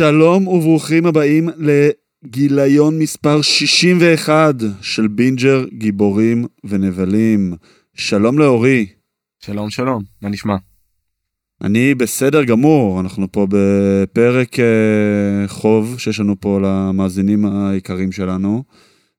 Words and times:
שלום 0.00 0.48
וברוכים 0.48 1.06
הבאים 1.06 1.48
לגיליון 1.58 2.98
מספר 2.98 3.42
61 3.42 4.54
של 4.80 5.08
בינג'ר 5.08 5.64
גיבורים 5.72 6.44
ונבלים. 6.64 7.54
שלום 7.94 8.38
לאורי. 8.38 8.86
שלום 9.44 9.70
שלום, 9.70 10.02
מה 10.22 10.28
נשמע? 10.28 10.56
אני 11.62 11.94
בסדר 11.94 12.44
גמור, 12.44 13.00
אנחנו 13.00 13.32
פה 13.32 13.46
בפרק 13.50 14.54
uh, 14.54 15.48
חוב 15.48 15.98
שיש 15.98 16.20
לנו 16.20 16.40
פה 16.40 16.60
למאזינים 16.62 17.44
היקרים 17.46 18.12
שלנו. 18.12 18.64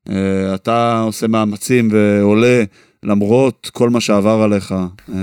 Uh, 0.10 0.12
אתה 0.56 1.02
עושה 1.02 1.28
מאמצים 1.28 1.90
ועולה 1.92 2.64
למרות 3.04 3.70
כל 3.74 3.90
מה 3.90 4.02
שעבר 4.02 4.42
עליך. 4.42 4.72
Uh, 4.72 5.10
uh, 5.10 5.14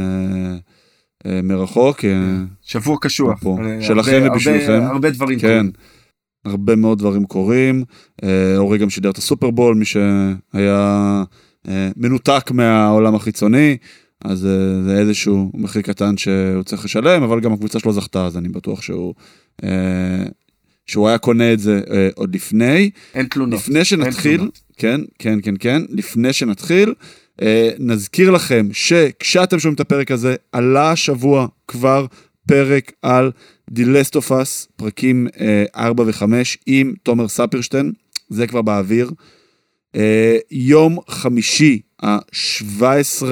מרחוק. 1.26 2.04
שבוע 2.62 2.96
קשוח. 3.00 3.42
פה, 3.42 3.58
שלכם 3.80 4.22
ובשבילכם. 4.26 4.72
הרבה, 4.72 4.88
הרבה 4.88 5.10
דברים 5.10 5.38
כן. 5.38 5.48
קורים. 5.48 5.72
הרבה 6.44 6.76
מאוד 6.76 6.98
דברים 6.98 7.24
קורים. 7.24 7.84
אה, 8.24 8.56
אורי 8.56 8.78
גם 8.78 8.90
שידר 8.90 9.10
את 9.10 9.18
הסופרבול, 9.18 9.74
מי 9.74 9.84
שהיה 9.84 11.22
אה, 11.68 11.90
מנותק 11.96 12.50
מהעולם 12.50 13.14
החיצוני, 13.14 13.76
אז 14.24 14.46
אה, 14.46 14.82
זה 14.84 14.98
איזשהו 14.98 15.50
מחיר 15.54 15.82
קטן 15.82 16.16
שהוא 16.16 16.62
צריך 16.62 16.84
לשלם, 16.84 17.22
אבל 17.22 17.40
גם 17.40 17.52
הקבוצה 17.52 17.78
שלו 17.78 17.92
זכתה, 17.92 18.26
אז 18.26 18.36
אני 18.36 18.48
בטוח 18.48 18.82
שהוא... 18.82 19.14
אה, 19.64 20.24
שהוא 20.86 21.08
היה 21.08 21.18
קונה 21.18 21.52
את 21.52 21.58
זה 21.60 21.80
אה, 21.90 22.08
עוד 22.14 22.34
לפני. 22.34 22.90
אין 23.14 23.26
תלונות. 23.26 23.60
לפני 23.60 23.84
שנתחיל. 23.84 24.50
כן, 24.76 25.00
כן, 25.18 25.38
כן, 25.42 25.54
כן, 25.60 25.82
לפני 25.88 26.32
שנתחיל, 26.32 26.88
אה, 26.88 26.94
נזכיר 27.78 28.30
לכם 28.30 28.68
שכשאתם 28.72 29.58
שומעים 29.58 29.74
את 29.74 29.80
הפרק 29.80 30.10
הזה, 30.10 30.36
עלה 30.52 30.90
השבוע 30.90 31.46
כבר 31.68 32.06
פרק 32.48 32.92
על 33.02 33.32
The 33.70 33.82
Last 33.82 34.20
of 34.20 34.30
Us, 34.30 34.66
פרקים 34.76 35.28
אה, 35.40 35.64
4 35.76 36.04
ו-5 36.06 36.22
עם 36.66 36.94
תומר 37.02 37.28
ספירשטיין, 37.28 37.92
זה 38.28 38.46
כבר 38.46 38.62
באוויר. 38.62 39.10
אה, 39.96 40.36
יום 40.50 40.98
חמישי, 41.08 41.80
ה-17, 42.02 43.26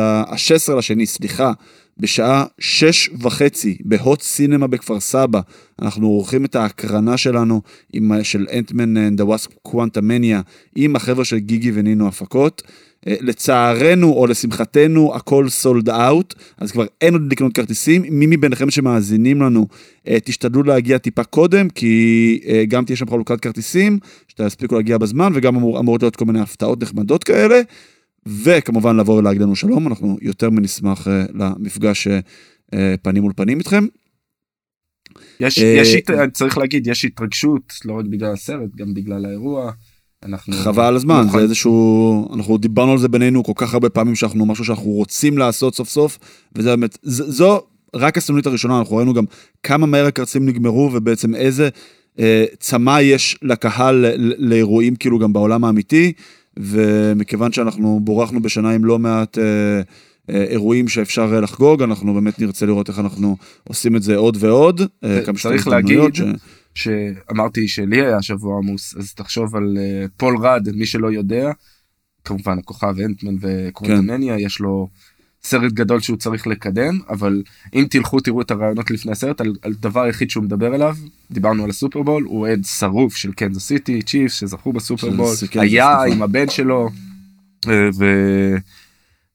ה-16 0.00 0.74
לשני, 0.78 1.06
סליחה, 1.06 1.52
בשעה 1.98 2.44
שש 2.58 3.10
וחצי 3.20 3.78
בהוט 3.80 4.22
סינמה 4.22 4.66
בכפר 4.66 5.00
סבא, 5.00 5.40
אנחנו 5.82 6.06
עורכים 6.06 6.44
את 6.44 6.56
ההקרנה 6.56 7.16
שלנו 7.16 7.62
עם, 7.92 8.12
של 8.22 8.46
Ant-Man 8.52 8.96
and 8.96 9.20
the 9.20 9.33
Wasp 9.33 9.50
Quantumania 9.62 10.40
עם 10.76 10.96
החבר'ה 10.96 11.24
של 11.24 11.38
גיגי 11.38 11.70
ונינו 11.74 12.08
הפקות. 12.08 12.62
לצערנו 13.06 14.12
או 14.12 14.26
לשמחתנו 14.26 15.14
הכל 15.14 15.48
סולד 15.48 15.88
אאוט, 15.88 16.34
אז 16.58 16.72
כבר 16.72 16.84
אין 17.00 17.12
עוד 17.12 17.32
לקנות 17.32 17.52
כרטיסים. 17.52 18.02
מי 18.10 18.26
מביניכם 18.26 18.70
שמאזינים 18.70 19.42
לנו, 19.42 19.66
אה, 20.08 20.20
תשתדלו 20.24 20.62
להגיע 20.62 20.98
טיפה 20.98 21.24
קודם, 21.24 21.68
כי 21.68 22.40
אה, 22.46 22.64
גם 22.68 22.84
תהיה 22.84 22.96
שם 22.96 23.10
חלוקת 23.10 23.40
כרטיסים, 23.40 23.98
שתספיקו 24.28 24.74
להגיע 24.74 24.98
בזמן, 24.98 25.32
וגם 25.34 25.56
אמור, 25.56 25.78
אמורות 25.80 26.02
להיות 26.02 26.16
כל 26.16 26.24
מיני 26.24 26.40
הפתעות 26.40 26.82
נחמדות 26.82 27.24
כאלה. 27.24 27.60
וכמובן 28.26 28.96
לבוא 28.96 29.18
ולהגיד 29.18 29.42
לנו 29.42 29.56
שלום, 29.56 29.86
אנחנו 29.86 30.18
יותר 30.22 30.50
מנשמח 30.50 31.08
אה, 31.08 31.24
למפגש 31.34 32.08
פנים 33.02 33.22
מול 33.22 33.32
פנים 33.36 33.58
איתכם. 33.58 33.86
יש, 35.40 35.58
יש, 35.58 35.96
צריך 36.32 36.58
להגיד, 36.58 36.86
יש 36.86 37.04
התרגשות, 37.04 37.72
לא 37.84 37.98
רק 37.98 38.04
בגלל 38.04 38.32
הסרט, 38.32 38.70
גם 38.76 38.94
בגלל 38.94 39.24
האירוע. 39.26 39.72
אנחנו... 40.28 40.54
חבל 40.54 40.84
על 40.84 40.96
הזמן, 40.96 41.24
נכון. 41.26 41.40
זה 41.40 41.44
איזשהו, 41.44 42.28
אנחנו 42.34 42.58
דיברנו 42.58 42.92
על 42.92 42.98
זה 42.98 43.08
בינינו 43.08 43.44
כל 43.44 43.52
כך 43.56 43.74
הרבה 43.74 43.88
פעמים 43.88 44.14
שאנחנו 44.14 44.46
משהו 44.46 44.64
שאנחנו 44.64 44.90
רוצים 44.90 45.38
לעשות 45.38 45.74
סוף 45.74 45.88
סוף, 45.88 46.18
וזה 46.54 46.76
באמת, 46.76 46.98
ז- 47.02 47.36
זו 47.36 47.60
רק 47.94 48.18
הסנונית 48.18 48.46
הראשונה, 48.46 48.78
אנחנו 48.78 48.96
ראינו 48.96 49.14
גם 49.14 49.24
כמה 49.62 49.86
מהר 49.86 50.06
הכרטיסים 50.06 50.46
נגמרו 50.46 50.90
ובעצם 50.92 51.34
איזה 51.34 51.68
אה, 52.18 52.44
צמא 52.58 53.00
יש 53.00 53.38
לקהל 53.42 54.04
לאירועים 54.38 54.96
כאילו 54.96 55.18
גם 55.18 55.32
בעולם 55.32 55.64
האמיתי, 55.64 56.12
ומכיוון 56.56 57.52
שאנחנו 57.52 58.00
בורחנו 58.02 58.42
בשנה 58.42 58.70
עם 58.70 58.84
לא 58.84 58.98
מעט... 58.98 59.38
אה, 59.38 59.44
אה, 60.30 60.44
אירועים 60.44 60.88
שאפשר 60.88 61.34
אה, 61.34 61.40
לחגוג, 61.40 61.82
אנחנו 61.82 62.14
באמת 62.14 62.40
נרצה 62.40 62.66
לראות 62.66 62.88
איך 62.88 62.98
אנחנו 62.98 63.36
עושים 63.64 63.96
את 63.96 64.02
זה 64.02 64.16
עוד 64.16 64.36
ועוד. 64.40 64.80
אה, 65.04 65.20
כמה 65.26 65.38
שיותר 65.38 65.56
צריך 65.56 65.68
להגיד 65.68 65.98
שאמרתי 66.76 67.68
שלי 67.68 68.06
היה 68.06 68.22
שבוע 68.22 68.58
עמוס, 68.58 68.96
אז 68.96 69.14
תחשוב 69.14 69.56
על 69.56 69.78
אה, 69.80 70.06
פול 70.16 70.36
רד, 70.36 70.68
מי 70.74 70.86
שלא 70.86 71.12
יודע, 71.12 71.50
כמובן 72.24 72.58
הכוכב 72.58 73.00
אנטמן 73.00 73.34
וקוונטמניה, 73.40 74.38
יש 74.38 74.60
לו 74.60 74.88
סרט 75.42 75.72
גדול 75.72 76.00
שהוא 76.00 76.16
צריך 76.16 76.46
לקדם, 76.46 77.00
אבל 77.08 77.42
אם 77.74 77.86
תלכו 77.90 78.20
תראו 78.20 78.40
את 78.40 78.50
הרעיונות 78.50 78.90
לפני 78.90 79.12
הסרט, 79.12 79.40
על, 79.40 79.52
על 79.62 79.72
דבר 79.72 80.00
היחיד 80.00 80.30
שהוא 80.30 80.44
מדבר 80.44 80.74
אליו, 80.74 80.96
דיברנו 81.30 81.64
על 81.64 81.70
הסופרבול, 81.70 82.24
הוא 82.24 82.40
אוהד 82.40 82.64
שרוף 82.64 83.16
של 83.16 83.32
קנזס 83.32 83.66
סיטי, 83.66 84.02
צ'יפס 84.02 84.34
שזכו 84.34 84.72
בסופרבול, 84.72 85.34
היה. 85.54 86.02
עם 86.02 86.22
הבן 86.22 86.48
שלו, 86.48 86.88
אה, 87.68 87.88
ו... 87.98 88.04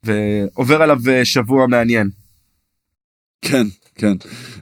ועובר 0.04 0.82
עליו 0.82 1.00
אה, 1.10 1.26
שבוע 1.26 1.68
מעניין. 1.68 2.10
כן, 3.42 3.68
כן, 3.96 4.14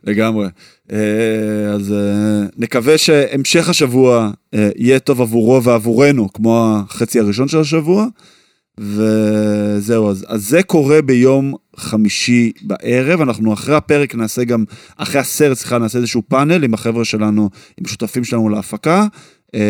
לגמרי. 0.03 0.47
אה, 0.91 1.73
אז 1.73 1.91
אה, 1.93 2.47
נקווה 2.57 2.97
שהמשך 2.97 3.69
השבוע 3.69 4.31
אה, 4.53 4.69
יהיה 4.75 4.99
טוב 4.99 5.21
עבורו 5.21 5.63
ועבורנו, 5.63 6.33
כמו 6.33 6.77
החצי 6.87 7.19
הראשון 7.19 7.47
של 7.47 7.59
השבוע. 7.59 8.05
וזהו, 8.77 10.09
אז, 10.09 10.25
אז 10.27 10.49
זה 10.49 10.63
קורה 10.63 11.01
ביום 11.01 11.53
חמישי 11.77 12.51
בערב, 12.61 13.21
אנחנו 13.21 13.53
אחרי 13.53 13.75
הפרק 13.75 14.15
נעשה 14.15 14.43
גם, 14.43 14.63
אחרי 14.97 15.21
הסרט, 15.21 15.57
סליחה, 15.57 15.77
נעשה 15.77 15.97
איזשהו 15.97 16.21
פאנל 16.27 16.63
עם 16.63 16.73
החבר'ה 16.73 17.05
שלנו, 17.05 17.49
עם 17.79 17.87
שותפים 17.87 18.23
שלנו 18.23 18.49
להפקה, 18.49 19.05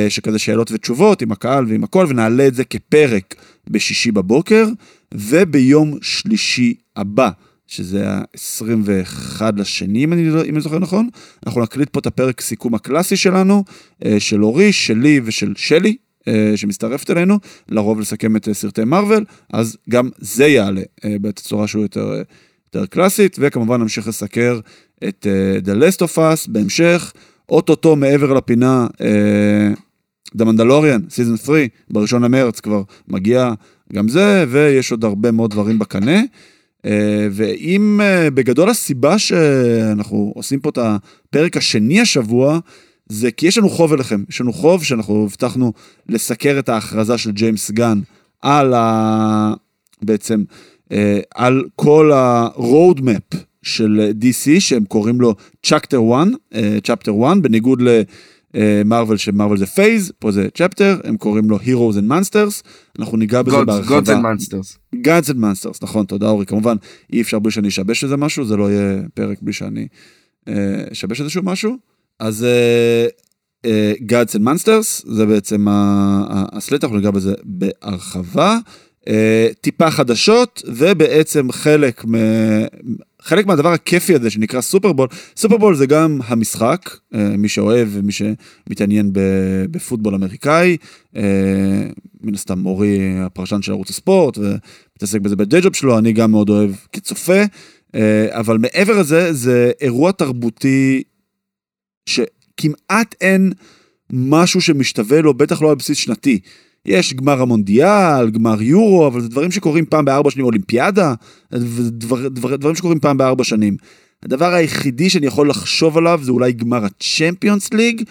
שכזה 0.09 0.39
שאלות 0.39 0.71
ותשובות 0.71 1.21
עם 1.21 1.31
הקהל 1.31 1.65
ועם 1.67 1.83
הכל, 1.83 2.05
ונעלה 2.09 2.47
את 2.47 2.55
זה 2.55 2.63
כפרק 2.63 3.35
בשישי 3.69 4.11
בבוקר, 4.11 4.67
וביום 5.13 5.97
שלישי 6.01 6.73
הבא, 6.95 7.29
שזה 7.69 8.09
ה-21 8.09 9.41
לשני, 9.55 10.03
אם 10.03 10.13
אני, 10.13 10.29
לא- 10.29 10.43
אם 10.43 10.53
אני 10.53 10.61
זוכר 10.61 10.79
נכון, 10.79 11.09
אנחנו 11.45 11.61
נקליט 11.61 11.89
פה 11.89 11.99
את 11.99 12.05
הפרק 12.05 12.41
סיכום 12.41 12.75
הקלאסי 12.75 13.15
שלנו, 13.15 13.63
אה, 14.05 14.19
של 14.19 14.43
אורי, 14.43 14.73
שלי 14.73 15.21
ושל 15.23 15.53
שלי, 15.57 15.95
אה, 16.27 16.51
שמצטרפת 16.55 17.11
אלינו, 17.11 17.39
לרוב 17.69 17.99
לסכם 17.99 18.35
את 18.35 18.47
אה, 18.47 18.53
סרטי 18.53 18.83
מארוול, 18.83 19.25
אז 19.53 19.77
גם 19.89 20.09
זה 20.17 20.47
יעלה 20.47 20.81
בתצורה 21.05 21.67
שהוא 21.67 21.81
יותר, 21.81 22.21
יותר 22.65 22.85
קלאסית, 22.85 23.35
וכמובן 23.39 23.81
נמשיך 23.81 24.07
לסקר 24.07 24.59
את 25.07 25.27
The 25.65 25.71
Last 25.81 26.05
of 26.05 26.17
Us 26.17 26.47
בהמשך, 26.47 27.13
אוטוטו 27.49 27.95
מעבר 27.95 28.33
לפינה, 28.33 28.87
The 30.37 30.41
Mandalorian, 30.41 31.09
season 31.09 31.37
3, 31.37 31.67
בראשון 31.89 32.23
למרץ 32.23 32.59
כבר 32.59 32.81
מגיע 33.07 33.53
גם 33.93 34.07
זה, 34.07 34.45
ויש 34.49 34.91
עוד 34.91 35.03
הרבה 35.03 35.31
מאוד 35.31 35.51
דברים 35.51 35.79
בקנה. 35.79 36.21
אה, 36.85 37.27
ואם 37.31 38.01
אה, 38.03 38.29
בגדול 38.29 38.69
הסיבה 38.69 39.19
שאנחנו 39.19 40.31
עושים 40.35 40.59
פה 40.59 40.69
את 40.69 40.77
הפרק 40.77 41.57
השני 41.57 42.01
השבוע, 42.01 42.59
זה 43.09 43.31
כי 43.31 43.47
יש 43.47 43.57
לנו 43.57 43.69
חוב 43.69 43.93
אליכם, 43.93 44.23
יש 44.29 44.41
לנו 44.41 44.53
חוב 44.53 44.83
שאנחנו 44.83 45.25
הבטחנו 45.25 45.73
לסקר 46.09 46.59
את 46.59 46.69
ההכרזה 46.69 47.17
של 47.17 47.31
ג'יימס 47.31 47.71
גן 47.71 47.99
על 48.41 48.73
ה... 48.73 49.53
בעצם, 50.01 50.43
אה, 50.91 51.19
על 51.35 51.63
כל 51.75 52.11
ה-road 52.11 52.99
map 52.99 53.37
של 53.63 54.11
DC, 54.21 54.59
שהם 54.59 54.85
קוראים 54.85 55.21
לו 55.21 55.35
Chapter 55.67 55.97
1, 56.13 56.27
אה, 56.55 56.77
Chapter 56.87 57.11
1, 57.25 57.37
בניגוד 57.41 57.81
למרוויל, 58.53 59.17
שמרוויל 59.17 59.59
זה 59.59 59.65
Phase, 59.65 60.11
פה 60.19 60.31
זה 60.31 60.47
Chapter, 60.57 61.07
הם 61.07 61.17
קוראים 61.17 61.49
לו 61.49 61.57
Heroes 61.57 61.95
and 61.95 62.11
Monsters, 62.11 62.63
אנחנו 62.99 63.17
ניגע 63.17 63.41
בזה 63.41 63.65
בהרחבה. 63.65 63.95
Gods 63.95 64.09
and 64.09 64.19
Monsters. 64.19 64.77
Gods 64.95 65.29
and 65.29 65.39
Monsters, 65.39 65.83
נכון, 65.83 66.05
תודה 66.05 66.29
אורי, 66.29 66.45
כמובן, 66.45 66.75
אי 67.13 67.21
אפשר 67.21 67.39
בלי 67.39 67.51
שאני 67.51 67.67
אשבש 67.67 68.03
איזה 68.03 68.17
משהו, 68.17 68.45
זה 68.45 68.57
לא 68.57 68.71
יהיה 68.71 69.01
פרק 69.13 69.37
בלי 69.41 69.53
שאני 69.53 69.87
אה, 70.47 70.53
אשבש 70.91 71.21
איזשהו 71.21 71.43
משהו. 71.43 71.77
אז 72.19 72.45
Gods 74.05 74.35
and 74.35 74.43
Monsters, 74.43 75.05
זה 75.07 75.25
בעצם 75.25 75.65
ה 75.69 75.85
slate, 75.85 76.83
אנחנו 76.83 76.97
ניגע 76.97 77.11
בזה 77.11 77.33
בהרחבה. 77.43 78.57
אה, 79.07 79.47
טיפה 79.61 79.91
חדשות, 79.91 80.61
ובעצם 80.67 81.51
חלק. 81.51 82.03
חלק 83.29 83.45
מהדבר 83.45 83.69
הכיפי 83.73 84.15
הזה 84.15 84.29
שנקרא 84.29 84.61
סופרבול, 84.61 85.07
סופרבול 85.35 85.75
זה 85.75 85.85
גם 85.85 86.19
המשחק, 86.25 86.89
אה, 87.15 87.37
מי 87.37 87.47
שאוהב 87.47 87.87
ומי 87.91 88.11
שמתעניין 88.11 89.09
בפוטבול 89.71 90.15
אמריקאי, 90.15 90.77
אה, 91.15 91.21
מן 92.21 92.33
הסתם 92.33 92.65
אורי 92.65 93.19
הפרשן 93.19 93.61
של 93.61 93.71
ערוץ 93.71 93.89
הספורט 93.89 94.37
ומתעסק 94.37 95.21
בזה 95.21 95.35
ב 95.35 95.42
day 95.42 95.61
job 95.61 95.75
שלו, 95.75 95.97
אני 95.97 96.13
גם 96.13 96.31
מאוד 96.31 96.49
אוהב 96.49 96.71
כצופה, 96.93 97.41
אה, 97.95 98.27
אבל 98.31 98.57
מעבר 98.57 98.99
לזה, 98.99 99.33
זה 99.33 99.71
אירוע 99.81 100.11
תרבותי 100.11 101.03
שכמעט 102.05 103.15
אין 103.21 103.51
משהו 104.13 104.61
שמשתווה 104.61 105.21
לו, 105.21 105.33
בטח 105.33 105.61
לא 105.61 105.69
על 105.69 105.75
בסיס 105.75 105.97
שנתי. 105.97 106.39
יש 106.85 107.13
גמר 107.13 107.41
המונדיאל, 107.41 108.29
גמר 108.29 108.61
יורו, 108.61 109.07
אבל 109.07 109.21
זה 109.21 109.29
דברים 109.29 109.51
שקורים 109.51 109.85
פעם 109.85 110.05
בארבע 110.05 110.31
שנים, 110.31 110.45
אולימפיאדה, 110.45 111.13
דבר, 111.51 112.27
דבר, 112.27 112.55
דברים 112.55 112.75
שקורים 112.75 112.99
פעם 112.99 113.17
בארבע 113.17 113.43
שנים. 113.43 113.77
הדבר 114.23 114.53
היחידי 114.53 115.09
שאני 115.09 115.25
יכול 115.25 115.49
לחשוב 115.49 115.97
עליו 115.97 116.19
זה 116.23 116.31
אולי 116.31 116.51
גמר 116.51 116.85
הצ'מפיונס 116.85 117.73
ליג, 117.73 118.03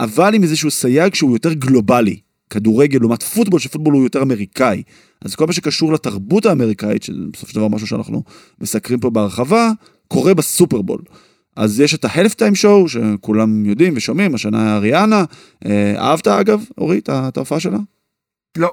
אבל 0.00 0.34
עם 0.34 0.42
איזשהו 0.42 0.70
סייג 0.70 1.14
שהוא 1.14 1.32
יותר 1.32 1.52
גלובלי. 1.52 2.16
כדורגל 2.50 2.98
לעומת 2.98 3.22
פוטבול, 3.22 3.60
שפוטבול 3.60 3.94
הוא 3.94 4.02
יותר 4.02 4.22
אמריקאי. 4.22 4.82
אז 5.24 5.34
כל 5.34 5.46
מה 5.46 5.52
שקשור 5.52 5.92
לתרבות 5.92 6.46
האמריקאית, 6.46 7.02
שזה 7.02 7.18
בסופו 7.32 7.52
של 7.52 7.56
דבר 7.58 7.68
משהו 7.68 7.86
שאנחנו 7.86 8.22
מסקרים 8.60 9.00
פה 9.00 9.10
בהרחבה, 9.10 9.70
קורה 10.08 10.34
בסופרבול. 10.34 11.00
אז 11.56 11.80
יש 11.80 11.94
את 11.94 12.04
ההלף 12.04 12.34
טיים 12.34 12.54
שואו, 12.54 12.88
שכולם 12.88 13.66
יודעים 13.66 13.92
ושומעים, 13.96 14.34
השנה 14.34 14.76
אריאנה. 14.76 15.24
אה, 15.66 15.94
אהבת 15.98 16.28
אגב, 16.28 16.64
אורי, 16.78 16.98
את 16.98 17.36
ההופעה 17.36 17.60
שלה? 17.60 17.78
לא. 18.58 18.72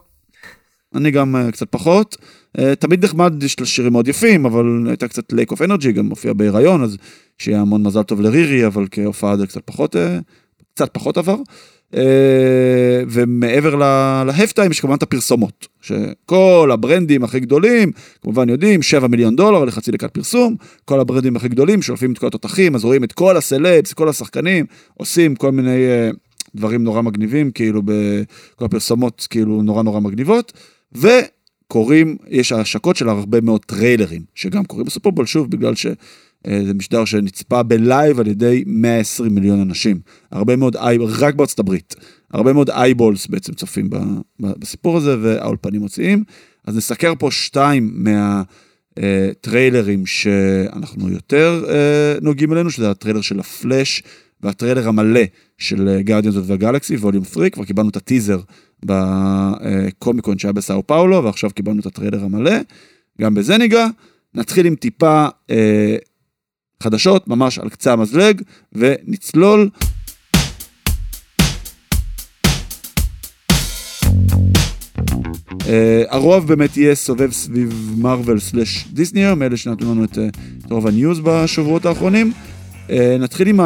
אני 0.96 1.12
גם 1.12 1.36
uh, 1.36 1.52
קצת 1.52 1.68
פחות. 1.70 2.18
Uh, 2.58 2.62
תמיד 2.80 3.06
נחמד, 3.06 3.44
יש 3.44 3.60
לה 3.60 3.66
שירים 3.66 3.92
מאוד 3.92 4.08
יפים, 4.08 4.46
אבל 4.46 4.66
הייתה 4.88 5.08
קצת 5.08 5.34
lack 5.34 5.52
of 5.52 5.62
energy, 5.62 5.92
גם 5.92 6.06
מופיעה 6.06 6.34
בהיריון, 6.34 6.84
אז 6.84 6.98
שיהיה 7.38 7.62
המון 7.62 7.84
מזל 7.84 8.04
טוב 8.04 8.22
לרירי, 8.22 8.66
אבל 8.68 8.88
כהופעה 8.92 9.38
זה 9.38 9.48
קצת 9.48 9.62
פחות, 9.66 9.96
uh, 9.96 10.00
קצת 10.74 10.90
פחות 10.94 11.18
עבר. 11.18 11.36
ומעבר 13.10 13.76
ל 14.26 14.31
halftime 14.31 14.72
יש 14.72 14.80
כמובן 14.80 14.96
את 14.96 15.04
הפרסומות, 15.04 15.68
שכל 15.82 16.70
הברנדים 16.74 17.24
הכי 17.24 17.40
גדולים, 17.40 17.92
כמובן 18.22 18.50
יודעים, 18.50 18.82
7 18.82 19.08
מיליון 19.08 19.36
דולר 19.36 19.66
לחצי 19.66 19.92
דקת 19.92 20.12
פרסום, 20.12 20.56
כל 20.86 21.00
הברנדים 21.00 21.36
הכי 21.36 21.50
גדולים 21.50 21.82
שולפים 21.82 22.12
את 22.12 22.18
כל 22.18 22.28
התותחים, 22.28 22.76
אז 22.76 22.86
רואים 22.86 23.04
את 23.04 23.12
כל 23.12 23.38
הסלבס, 23.38 23.94
כל 23.94 24.10
השחקנים, 24.10 24.66
עושים 24.94 25.36
כל 25.36 25.52
מיני 25.52 25.86
uh, 26.12 26.16
דברים 26.56 26.84
נורא 26.84 27.02
מגניבים, 27.02 27.52
כאילו 27.52 27.82
בכל 27.86 28.66
הפרסומות 28.66 29.28
כאילו 29.30 29.62
נורא 29.62 29.84
נורא 29.84 30.00
מגניבות. 30.00 30.54
וקורים, 30.94 32.18
יש 32.28 32.52
השקות 32.52 32.96
של 32.96 33.10
הרבה 33.10 33.42
מאוד 33.42 33.66
טריילרים, 33.66 34.22
שגם 34.36 34.66
קורים 34.66 34.86
בסופרבול, 34.86 35.26
שוב, 35.26 35.52
בגלל 35.52 35.76
שזה 35.76 36.74
משדר 36.76 37.06
שנצפה 37.06 37.64
בלייב 37.64 38.20
על 38.20 38.28
ידי 38.28 38.64
120 38.68 39.36
מיליון 39.36 39.62
אנשים. 39.62 40.00
הרבה 40.32 40.56
מאוד, 40.56 40.78
אי, 40.78 40.98
רק 41.00 41.36
בארצות 41.36 41.60
הברית. 41.60 41.96
הרבה 42.32 42.54
מאוד 42.54 42.70
eyeballs 42.70 43.28
בעצם 43.28 43.54
צופים 43.54 43.90
בסיפור 44.40 44.98
הזה, 44.98 45.16
והאולפנים 45.22 45.82
מוציאים. 45.82 46.24
אז 46.68 46.78
נסקר 46.78 47.14
פה 47.20 47.32
שתיים 47.32 48.06
מהטריילרים 48.98 50.06
שאנחנו 50.06 51.10
יותר 51.10 51.66
אה, 51.70 52.16
נוגעים 52.22 52.54
אלינו, 52.54 52.72
שזה 52.72 52.92
הטריילר 52.92 53.22
של 53.22 53.40
הפלאש 53.40 54.04
והטריילר 54.42 54.88
המלא 54.88 55.22
של 55.64 56.00
Guardians 56.02 56.36
of 56.48 56.56
the 56.56 56.68
Galaxy, 56.68 56.96
Volume 56.96 57.24
3, 57.24 57.50
כבר 57.50 57.66
קיבלנו 57.66 57.90
את 57.90 57.96
הטיזר 57.96 58.40
בקומיקון 58.86 60.40
שהיה 60.40 60.52
בסאו 60.52 60.88
פאולו, 60.88 61.24
ועכשיו 61.24 61.50
קיבלנו 61.50 61.80
את 61.80 61.86
הטריילר 61.86 62.24
המלא, 62.24 62.56
גם 63.22 63.34
בזה 63.34 63.58
ניגע. 63.58 63.88
נתחיל 64.36 64.66
עם 64.66 64.76
טיפה 64.76 65.28
אה, 65.50 65.96
חדשות, 66.84 67.28
ממש 67.28 67.60
על 67.60 67.70
קצה 67.70 67.94
המזלג, 67.94 68.42
ונצלול. 68.74 69.70
Uh, 75.64 75.66
הרוב 76.10 76.48
באמת 76.48 76.78
יהיה 76.78 76.96
סובב 76.96 77.32
סביב 77.32 77.96
מרוויל 77.98 78.40
slash 78.40 78.88
דיסני, 78.94 79.36
מאלה 79.36 79.58
שנתנו 79.58 79.92
לנו 79.92 80.04
את, 80.04 80.18
את 80.66 80.72
רוב 80.72 80.88
הניוז 80.88 81.20
בשבועות 81.20 81.86
האחרונים. 81.86 82.34
Uh, 82.88 82.92
נתחיל 83.20 83.48
עם 83.48 83.60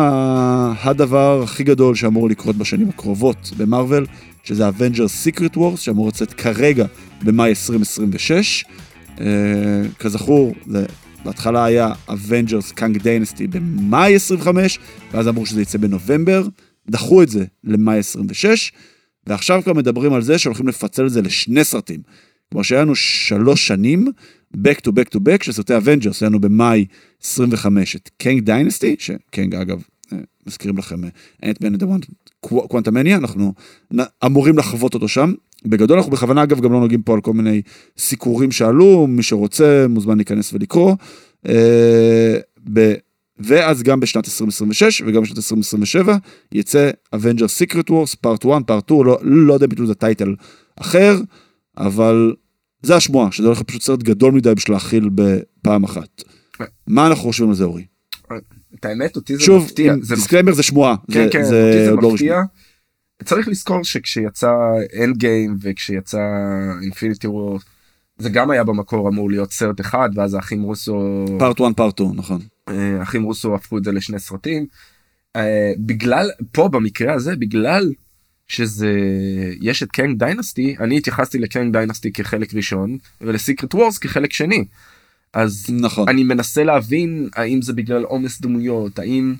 הדבר 0.83 1.41
הכי 1.43 1.63
גדול 1.63 1.95
שאמור 1.95 2.29
לקרות 2.29 2.55
בשנים 2.55 2.89
הקרובות 2.89 3.51
במרוויל, 3.57 4.05
שזה 4.43 4.69
Avengers 4.69 5.27
Secret 5.27 5.57
Wars, 5.57 5.77
שאמור 5.77 6.07
לצאת 6.07 6.33
כרגע 6.33 6.85
במאי 7.23 7.49
2026. 7.49 8.65
Uh, 9.15 9.19
כזכור, 9.99 10.55
זה 10.65 10.85
בהתחלה 11.25 11.65
היה 11.65 11.91
Avengers 12.09 12.73
Kang 12.79 12.97
Dynasty 12.97 13.47
במאי 13.49 14.15
25, 14.15 14.79
ואז 15.11 15.27
אמרו 15.27 15.45
שזה 15.45 15.61
יצא 15.61 15.77
בנובמבר, 15.77 16.47
דחו 16.89 17.23
את 17.23 17.29
זה 17.29 17.45
למאי 17.63 17.97
26, 17.97 18.71
ועכשיו 19.27 19.61
כבר 19.63 19.73
מדברים 19.73 20.13
על 20.13 20.21
זה 20.21 20.37
שהולכים 20.37 20.67
לפצל 20.67 21.05
את 21.05 21.11
זה 21.11 21.21
לשני 21.21 21.63
סרטים. 21.63 22.01
כלומר 22.51 22.63
שהיה 22.63 22.81
לנו 22.81 22.95
שלוש 22.95 23.67
שנים, 23.67 24.07
back 24.55 24.81
to 24.87 24.91
back 24.91 25.15
to 25.15 25.19
back, 25.19 25.43
שסרטי 25.43 25.77
Avengers, 25.77 26.17
היה 26.21 26.29
לנו 26.29 26.39
במאי 26.39 26.85
25 27.23 27.95
את 27.95 28.09
קנג 28.17 28.43
דיינסטי, 28.43 28.95
שקנג 28.99 29.55
אגב, 29.55 29.83
אה, 30.13 30.17
מזכירים 30.47 30.77
לכם, 30.77 31.01
אנט 31.43 31.63
מן 31.63 31.73
אדוונט 31.73 32.05
קוונטמניה, 32.39 33.17
אנחנו 33.17 33.53
אמורים 34.25 34.57
לחוות 34.57 34.93
אותו 34.93 35.07
שם. 35.07 35.33
בגדול 35.65 35.97
אנחנו 35.97 36.11
בכוונה 36.11 36.43
אגב 36.43 36.61
גם 36.61 36.71
לא 36.73 36.79
נוגעים 36.79 37.01
פה 37.01 37.13
על 37.13 37.21
כל 37.21 37.33
מיני 37.33 37.61
סיקורים 37.97 38.51
שעלו, 38.51 39.07
מי 39.07 39.23
שרוצה 39.23 39.85
מוזמן 39.89 40.17
להיכנס 40.17 40.53
ולקרוא. 40.53 40.95
אה. 41.47 42.37
ואז 43.39 43.83
גם 43.83 43.99
בשנת 43.99 44.25
2026 44.25 45.01
וגם 45.05 45.21
בשנת 45.21 45.37
2027 45.37 46.17
יצא 46.51 46.89
Avengers 47.15 47.63
Secret 47.63 47.89
Wars 47.89 48.15
פארט 48.21 48.45
1 48.45 48.67
פארט 48.67 48.83
2 48.85 49.03
לא, 49.03 49.17
לא 49.21 49.53
יודע 49.53 49.67
בדיוק 49.67 49.91
את 49.91 49.95
הטייטל 49.95 50.35
אחר 50.75 51.19
אבל 51.77 52.33
זה 52.81 52.95
השמועה 52.95 53.31
שזה 53.31 53.47
הולך 53.47 53.61
פשוט 53.61 53.81
סרט 53.81 54.03
גדול 54.03 54.33
מדי 54.33 54.55
בשביל 54.55 54.75
להכיל 54.75 55.09
בפעם 55.15 55.83
אחת. 55.83 56.23
מה 56.87 57.07
אנחנו 57.07 57.23
חושבים 57.23 57.49
על 57.49 57.55
זה 57.55 57.63
אורי? 57.63 57.85
את 58.79 58.85
האמת 58.85 59.15
אותי 59.15 59.35
זה 59.35 59.43
שוב, 59.43 59.63
מפתיע. 59.63 59.93
שוב, 59.93 60.15
דיסקליימר 60.15 60.53
זה 60.53 60.63
שמועה. 60.63 60.95
כן, 61.11 61.27
כן, 61.31 61.39
אותי 61.39 61.49
זה 61.49 61.91
לא 62.01 62.11
מפתיע. 62.11 62.41
צריך 63.23 63.47
לזכור 63.47 63.83
שכשיצא 63.83 64.51
Endgame 65.03 65.57
וכשיצא 65.61 66.19
Infinity 66.81 67.27
War 67.27 67.59
זה 68.17 68.29
גם 68.29 68.51
היה 68.51 68.63
במקור 68.63 69.09
אמור 69.09 69.29
להיות 69.29 69.51
סרט 69.51 69.81
אחד 69.81 70.09
ואז 70.15 70.33
האחים 70.33 70.63
רוסו 70.63 71.25
פארט 71.39 71.61
1 71.61 71.77
פארט 71.77 71.97
2 71.97 72.11
נכון. 72.15 72.41
אה, 72.69 72.99
האחים 72.99 73.23
רוסו 73.23 73.55
הפכו 73.55 73.77
את 73.77 73.83
זה 73.83 73.91
לשני 73.91 74.19
סרטים. 74.19 74.65
אה, 75.35 75.71
בגלל 75.77 76.29
פה 76.51 76.67
במקרה 76.67 77.13
הזה 77.13 77.35
בגלל 77.35 77.93
שזה 78.47 78.93
יש 79.61 79.83
את 79.83 79.91
Kang 79.91 80.19
Dynasty 80.19 80.75
אני 80.79 80.97
התייחסתי 80.97 81.39
ל 81.39 81.46
Kang 81.46 81.73
Dynasty 81.73 82.11
כחלק 82.11 82.53
ראשון 82.53 82.97
ול 83.21 83.35
Secret 83.35 83.75
Wars 83.75 83.97
כחלק 83.97 84.33
שני. 84.33 84.65
אז 85.33 85.65
נכון. 85.69 86.09
אני 86.09 86.23
מנסה 86.23 86.63
להבין 86.63 87.29
האם 87.35 87.61
זה 87.61 87.73
בגלל 87.73 88.03
עומס 88.03 88.41
דמויות 88.41 88.99
האם. 88.99 89.35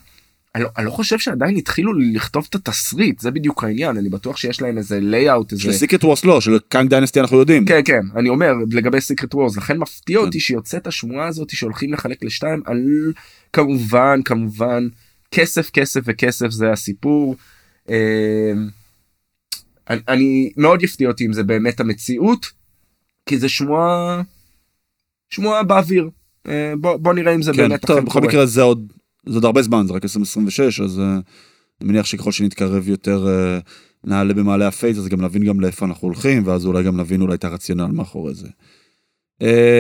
אני 0.56 0.64
לא, 0.64 0.70
אני 0.78 0.86
לא 0.86 0.92
חושב 0.92 1.20
שעדיין 1.20 1.58
התחילו 1.58 1.94
לכתוב 1.94 2.48
את 2.50 2.56
התסריט 2.56 3.20
זה 3.20 3.32
בדיוק 3.32 3.64
העניין 3.64 3.98
אני 3.98 4.10
בטוח 4.10 4.38
שיש 4.38 4.62
להם 4.62 4.78
איזה 4.78 5.00
layout 5.00 5.52
איזה 5.52 5.74
Secret 5.74 6.04
Wars 6.04 6.26
לא, 6.26 6.42
של 6.42 6.60
Kang 6.70 6.90
Dynasty 6.90 7.20
אנחנו 7.20 7.38
יודעים. 7.38 7.66
כן 7.66 7.82
כן 7.86 8.02
אני 8.16 8.30
אומר 8.30 8.54
לגבי 8.72 9.02
Secret 9.02 9.36
Wars 9.36 9.58
לכן 9.58 9.78
מפתיע 9.78 10.20
כן. 10.20 10.26
אותי 10.26 10.40
שיוצאת 10.40 10.88
השמועה 10.88 11.28
הזאת 11.28 11.50
שהולכים 11.50 11.94
לחלק 11.94 12.24
לשתיים 12.24 12.62
על 12.66 13.14
כמובן 13.54 14.20
כמובן 14.26 14.88
כסף 15.32 15.70
כסף 15.70 16.02
וכסף 16.06 16.50
זה 16.50 16.72
הסיפור. 16.72 17.36
אה, 19.90 19.94
אני, 19.96 20.02
אני 20.08 20.52
מאוד 20.58 20.84
יפתיע 20.84 21.08
אותי 21.08 21.26
אם 21.26 21.34
זה 21.34 21.44
באמת 21.44 21.80
המציאות 21.80 22.46
כי 23.26 23.38
זה 23.38 23.50
שמועה 23.50 24.22
שמועה 25.30 25.64
באוויר 25.64 26.10
אה, 26.48 26.74
בוא, 26.82 26.98
בוא 26.98 27.14
נראה 27.14 27.36
אם 27.36 27.42
זה 27.42 27.52
כן, 27.52 27.58
באמת 27.58 27.86
טוב, 27.86 28.00
בכל. 28.00 28.22
מקרה 28.22 28.46
זה 28.46 28.62
עוד, 28.62 28.94
זה 29.26 29.36
עוד 29.36 29.46
הרבה 29.46 29.62
זמן, 29.62 29.88
זה 29.88 29.94
רק 29.94 30.04
2026, 30.04 30.80
אז 30.80 30.98
uh, 30.98 31.02
אני 31.82 31.90
מניח 31.90 32.06
שככל 32.06 32.32
שנתקרב 32.32 32.90
יותר 32.90 33.28
uh, 33.28 33.70
נעלה 34.04 34.34
במעלה 34.34 34.68
הפייס, 34.68 34.98
אז 34.98 35.08
גם 35.08 35.22
נבין 35.22 35.46
גם 35.46 35.60
לאיפה 35.60 35.86
אנחנו 35.86 36.08
הולכים, 36.08 36.48
ואז 36.48 36.66
אולי 36.66 36.84
גם 36.84 37.00
נבין 37.00 37.22
אולי 37.22 37.36
את 37.36 37.44
הרציונל 37.44 37.86
מאחורי 37.86 38.34
זה. 38.34 38.48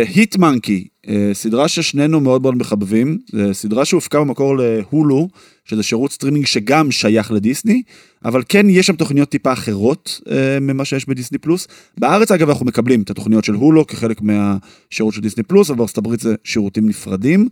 היט 0.07 0.37
מנקי, 0.37 0.87
סדרה 1.33 1.67
ששנינו 1.67 2.19
מאוד 2.19 2.41
מאוד 2.41 2.55
מחבבים, 2.55 3.17
סדרה 3.51 3.85
שהופקה 3.85 4.19
במקור 4.19 4.57
להולו, 4.57 5.27
שזה 5.65 5.83
שירות 5.83 6.11
סטרימינג 6.11 6.45
שגם 6.45 6.91
שייך 6.91 7.31
לדיסני, 7.31 7.81
אבל 8.25 8.43
כן 8.49 8.69
יש 8.69 8.87
שם 8.87 8.95
תוכניות 8.95 9.29
טיפה 9.29 9.53
אחרות 9.53 10.21
uh, 10.25 10.31
ממה 10.61 10.85
שיש 10.85 11.09
בדיסני 11.09 11.37
פלוס. 11.37 11.67
בארץ 11.97 12.31
אגב 12.31 12.49
אנחנו 12.49 12.65
מקבלים 12.65 13.01
את 13.01 13.09
התוכניות 13.09 13.45
של 13.45 13.53
הולו 13.53 13.87
כחלק 13.87 14.21
מהשירות 14.21 15.13
של 15.13 15.21
דיסני 15.21 15.43
פלוס, 15.43 15.69
אבל 15.69 15.77
בארצות 15.77 15.97
הברית 15.97 16.19
זה 16.19 16.35
שירותים 16.43 16.89
נפרדים. 16.89 17.47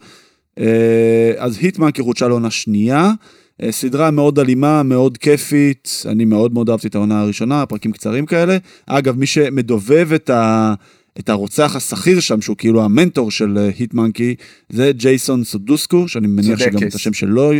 Uh, 0.59 0.61
אז 1.37 1.57
Hit-Monkey 1.57 2.01
חודשה 2.01 2.27
לעונה 2.27 2.51
שנייה, 2.51 3.11
uh, 3.61 3.71
סדרה 3.71 4.11
מאוד 4.11 4.39
אלימה, 4.39 4.83
מאוד 4.83 5.17
כיפית, 5.17 6.03
אני 6.05 6.25
מאוד 6.25 6.53
מאוד 6.53 6.69
אהבתי 6.69 6.87
את 6.87 6.95
העונה 6.95 7.21
הראשונה, 7.21 7.65
פרקים 7.65 7.91
קצרים 7.91 8.25
כאלה. 8.25 8.57
אגב, 8.85 9.17
מי 9.17 9.25
שמדובב 9.25 10.13
את 10.13 10.29
ה... 10.29 10.73
את 11.19 11.29
הרוצח 11.29 11.75
השכיר 11.75 12.19
שם, 12.19 12.41
שהוא 12.41 12.57
כאילו 12.57 12.83
המנטור 12.83 13.31
של 13.31 13.69
היטמנקי, 13.77 14.35
זה 14.69 14.91
ג'ייסון 14.95 15.43
סודוסקו, 15.43 16.07
שאני 16.07 16.27
מניח 16.27 16.59
שגם 16.59 16.71
סודקס. 16.71 16.89
את 16.89 16.95
השם 16.95 17.13
שלו, 17.13 17.51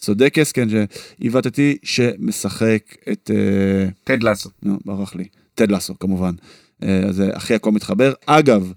סודקס, 0.00 0.52
כן, 0.52 0.68
שעיוותתי, 0.68 1.76
שמשחק 1.82 2.96
את... 3.12 3.30
אה, 3.34 3.88
טד 4.04 4.22
לסו. 4.22 4.50
נו, 4.62 4.78
ברח 4.84 5.14
לי. 5.14 5.24
טד 5.54 5.70
לסו, 5.70 5.98
כמובן. 5.98 6.34
אה, 6.82 6.98
אז 7.08 7.22
הכי 7.32 7.54
הכל 7.54 7.72
מתחבר. 7.72 8.12
אגב, 8.26 8.72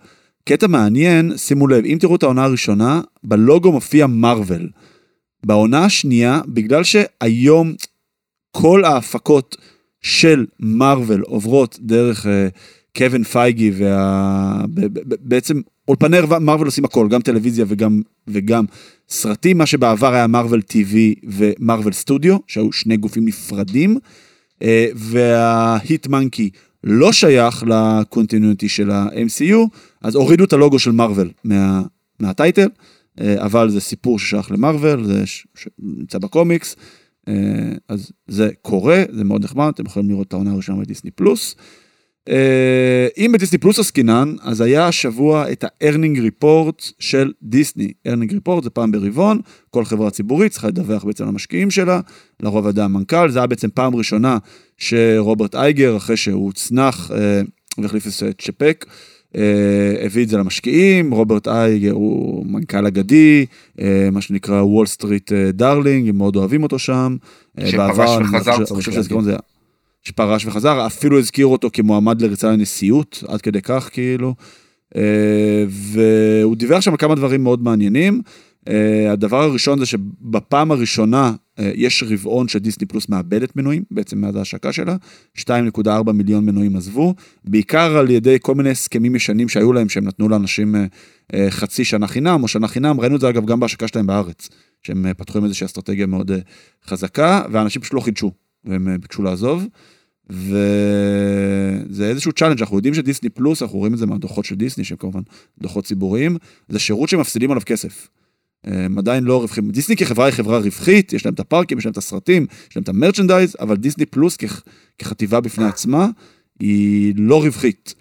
קטע 0.45 0.67
מעניין, 0.67 1.37
שימו 1.37 1.67
לב, 1.67 1.85
אם 1.85 1.97
תראו 1.99 2.15
את 2.15 2.23
העונה 2.23 2.43
הראשונה, 2.43 3.01
בלוגו 3.23 3.71
מופיע 3.71 4.07
מארוול. 4.07 4.69
בעונה 5.45 5.85
השנייה, 5.85 6.41
בגלל 6.47 6.83
שהיום 6.83 7.73
כל 8.51 8.85
ההפקות 8.85 9.57
של 10.01 10.45
מארוול 10.59 11.21
עוברות 11.21 11.79
דרך 11.81 12.25
אה, 12.25 12.47
קווין 12.97 13.23
פייגי, 13.23 13.71
וה... 13.77 14.65
בעצם 15.21 15.61
אולפני 15.87 16.17
מרוויל 16.41 16.65
עושים 16.65 16.85
הכל, 16.85 17.07
גם 17.09 17.21
טלוויזיה 17.21 17.65
וגם, 17.67 18.01
וגם 18.27 18.65
סרטים, 19.09 19.57
מה 19.57 19.65
שבעבר 19.65 20.13
היה 20.13 20.27
Marvel 20.27 20.61
TV 20.71 20.95
ו 21.23 21.33
Marvel 21.33 21.93
Studio, 21.93 22.37
שהיו 22.47 22.71
שני 22.71 22.97
גופים 22.97 23.25
נפרדים, 23.25 23.97
אה, 24.61 24.87
וה 24.95 26.07
Hit-Monkey 26.07 26.49
לא 26.83 27.11
שייך 27.11 27.63
ל 27.67 27.77
continuity 27.77 28.69
של 28.69 28.91
ה-MCU, 28.91 29.77
אז 30.01 30.15
הורידו 30.15 30.43
את 30.43 30.53
הלוגו 30.53 30.79
של 30.79 30.91
מרוויל 30.91 31.31
מה, 31.43 31.81
מה 32.19 32.31
title, 32.31 32.67
אה, 33.21 33.45
אבל 33.45 33.69
זה 33.69 33.81
סיפור 33.81 34.19
ששייך 34.19 34.51
למרוויל, 34.51 35.03
זה 35.03 35.23
נמצא 35.79 36.17
בקומיקס, 36.17 36.75
אה, 37.27 37.33
אז 37.89 38.11
זה 38.27 38.49
קורה, 38.61 39.03
זה 39.11 39.23
מאוד 39.23 39.43
נחמד, 39.43 39.71
אתם 39.75 39.85
יכולים 39.85 40.09
לראות 40.09 40.27
את 40.27 40.33
העונה 40.33 40.51
הראשונה 40.51 40.81
בדיסני 40.81 41.11
פלוס. 41.11 41.55
אה, 42.29 43.07
אם 43.17 43.31
בדיסני 43.31 43.57
פלוס 43.57 43.79
עסקינן, 43.79 44.35
אז 44.41 44.61
היה 44.61 44.87
השבוע 44.87 45.51
את 45.51 45.63
ה-earning 45.63 46.17
report 46.17 46.91
של 46.99 47.31
דיסני. 47.43 47.91
earning 48.07 48.31
report 48.31 48.63
זה 48.63 48.69
פעם 48.69 48.91
ברבעון, 48.91 49.39
כל 49.69 49.85
חברה 49.85 50.11
ציבורית 50.11 50.51
צריכה 50.51 50.67
לדווח 50.67 51.03
בעצם 51.03 51.25
למשקיעים 51.25 51.71
שלה, 51.71 51.99
לרוב 52.39 52.67
אדם 52.67 52.95
המנכ"ל, 52.95 53.29
זה 53.29 53.39
היה 53.39 53.47
בעצם 53.47 53.67
פעם 53.73 53.95
ראשונה 53.95 54.37
שרוברט 54.77 55.55
אייגר, 55.55 55.97
אחרי 55.97 56.17
שהוא 56.17 56.45
הוצנח 56.45 57.11
אה, 57.11 57.41
והחליף 57.77 58.07
את 58.07 58.41
צ'פק, 58.41 58.85
אה, 59.35 60.05
הביא 60.05 60.23
את 60.23 60.29
זה 60.29 60.37
למשקיעים, 60.37 61.11
רוברט 61.11 61.47
אייגר 61.47 61.91
הוא 61.91 62.45
מנכ"ל 62.45 62.85
אגדי, 62.85 63.45
מה 64.11 64.21
שנקרא 64.21 64.61
Wall 64.61 64.85
Street 64.85 65.31
darling, 65.31 66.09
הם 66.09 66.17
מאוד 66.17 66.35
אוהבים 66.35 66.63
אותו 66.63 66.79
שם. 66.79 67.17
שפרש 67.65 68.09
וחזר, 68.21 68.65
צריך 68.65 68.87
להגיד. 68.87 69.37
שפרש 70.07 70.45
וחזר, 70.45 70.85
אפילו 70.85 71.19
הזכיר 71.19 71.45
אותו 71.45 71.69
כמועמד 71.73 72.21
לריצה 72.21 72.51
לנשיאות, 72.51 73.23
עד 73.27 73.41
כדי 73.41 73.61
כך 73.61 73.89
כאילו. 73.93 74.35
אה, 74.95 75.65
והוא 75.69 76.55
דיבר 76.55 76.79
שם 76.79 76.91
על 76.91 76.97
כמה 76.97 77.15
דברים 77.15 77.43
מאוד 77.43 77.63
מעניינים. 77.63 78.21
אה, 78.69 79.11
הדבר 79.11 79.43
הראשון 79.43 79.79
זה 79.79 79.85
שבפעם 79.85 80.71
הראשונה 80.71 81.33
אה, 81.59 81.71
יש 81.75 82.03
רבעון 82.07 82.47
שדיסני 82.47 82.87
פלוס 82.87 83.09
מאבדת 83.09 83.55
מנויים, 83.55 83.83
בעצם 83.91 84.21
מאז 84.21 84.35
ההשקה 84.35 84.71
שלה, 84.71 84.95
2.4 85.37 86.11
מיליון 86.13 86.45
מנויים 86.45 86.75
עזבו, 86.75 87.13
בעיקר 87.45 87.97
על 87.97 88.09
ידי 88.09 88.37
כל 88.41 88.55
מיני 88.55 88.69
הסכמים 88.69 89.15
ישנים 89.15 89.49
שהיו 89.49 89.73
להם, 89.73 89.89
שהם 89.89 90.05
נתנו 90.05 90.29
לאנשים 90.29 90.75
חצי 91.49 91.83
שנה 91.83 92.07
חינם 92.07 92.43
או 92.43 92.47
שנה 92.47 92.67
חינם, 92.67 92.99
ראינו 92.99 93.15
את 93.15 93.21
זה 93.21 93.29
אגב 93.29 93.45
גם 93.45 93.59
בהשקה 93.59 93.87
שלהם 93.87 94.07
בארץ, 94.07 94.49
שהם 94.83 95.05
פתחו 95.17 95.37
עם 95.37 95.43
איזושהי 95.43 95.65
אסטרטגיה 95.65 96.05
מאוד 96.05 96.31
חזקה, 96.85 97.41
ואנשים 97.51 97.81
פשוט 97.81 97.93
לא 97.93 97.99
חידשו, 97.99 98.31
והם 98.65 98.97
ביקשו 99.01 99.23
לעזוב. 99.23 99.67
וזה 100.29 102.09
איזשהו 102.09 102.31
challenge 102.31 102.59
אנחנו 102.59 102.75
יודעים 102.75 102.93
שדיסני 102.93 103.29
פלוס 103.29 103.61
אנחנו 103.61 103.77
רואים 103.77 103.93
את 103.93 103.99
זה 103.99 104.05
מהדוחות 104.05 104.45
של 104.45 104.55
דיסני 104.55 104.83
שהם 104.83 104.97
כמובן 104.97 105.21
דוחות 105.61 105.85
ציבוריים 105.85 106.37
זה 106.69 106.79
שירות 106.79 107.09
שמפסידים 107.09 107.51
עליו 107.51 107.61
כסף. 107.65 108.07
הם 108.63 108.97
עדיין 108.97 109.23
לא 109.23 109.41
רווחים 109.41 109.71
דיסני 109.71 109.95
כחברה 109.95 110.25
היא 110.25 110.33
חברה 110.33 110.57
רווחית 110.57 111.13
יש 111.13 111.25
להם 111.25 111.33
את 111.33 111.39
הפארקים 111.39 111.77
יש 111.77 111.85
להם 111.85 111.91
את 111.91 111.97
הסרטים 111.97 112.45
יש 112.69 112.75
להם 112.75 112.83
את 112.83 112.89
ה 112.89 112.95
merchandise 112.95 113.55
אבל 113.59 113.75
דיסני 113.75 114.05
פלוס 114.05 114.37
כ- 114.39 114.61
כחטיבה 114.97 115.39
בפני 115.39 115.65
עצמה 115.65 116.07
היא 116.59 117.13
לא 117.17 117.43
רווחית. 117.43 117.93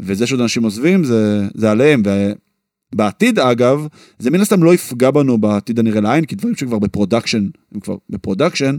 וזה 0.00 0.26
שעוד 0.26 0.40
אנשים 0.40 0.62
עוזבים 0.62 1.04
זה 1.04 1.48
זה 1.54 1.70
עליהם. 1.70 2.02
בעתיד 2.94 3.38
אגב 3.38 3.86
זה 4.18 4.30
מן 4.30 4.40
הסתם 4.40 4.62
לא 4.62 4.74
יפגע 4.74 5.10
בנו 5.10 5.38
בעתיד 5.38 5.78
הנראה 5.78 6.00
לעין 6.00 6.24
כי 6.24 6.36
דברים 6.36 6.54
שכבר 6.56 6.78
ב 6.78 6.84
production 6.84 7.48
הם 7.74 7.80
כבר 7.80 7.96
ב 8.10 8.16
production 8.16 8.76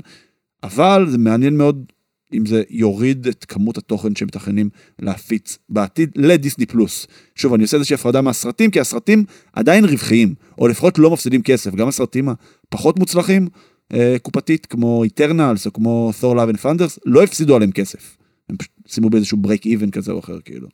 אבל 0.64 1.06
זה 1.10 1.18
מעניין 1.18 1.58
מאוד 1.58 1.86
אם 2.34 2.46
זה 2.46 2.64
יוריד 2.70 3.28
את 3.28 3.46
כמות 3.46 3.78
התוכן 3.78 4.16
שמתכננים 4.16 4.70
להפיץ 5.00 5.58
בעתיד 5.70 6.10
לדיסני 6.16 6.66
פלוס. 6.66 7.08
שוב, 7.36 7.54
אני 7.54 7.64
עושה 7.64 7.78
איזושהי 7.78 7.94
הפרדה 7.94 8.22
מהסרטים, 8.22 8.72
כי 8.72 8.80
הסרטים 8.80 9.24
עדיין 9.54 9.86
רווחיים, 9.86 10.34
או 10.58 10.68
לפחות 10.68 11.00
לא 11.00 11.12
מפסידים 11.12 11.42
כסף. 11.42 11.76
גם 11.76 11.88
הסרטים 11.88 12.30
הפחות 12.68 13.00
מוצלחים, 13.00 13.48
אה, 13.94 14.16
קופתית, 14.22 14.66
כמו 14.66 15.04
Eternals, 15.04 15.66
או 15.66 15.74
כמו 15.74 16.12
Thor 16.22 16.36
Love 16.36 16.56
and 16.56 16.64
Thunder, 16.64 17.00
לא 17.06 17.24
הפסידו 17.24 17.56
עליהם 17.56 17.72
כסף. 17.72 18.18
הם 18.50 18.58
פשוט 18.58 18.72
סיימו 18.88 19.10
באיזשהו 19.10 19.38
break 19.38 19.66
even 19.66 19.92
כזה 19.92 20.12
או 20.12 20.20
אחר, 20.20 20.40
כאילו. 20.46 20.68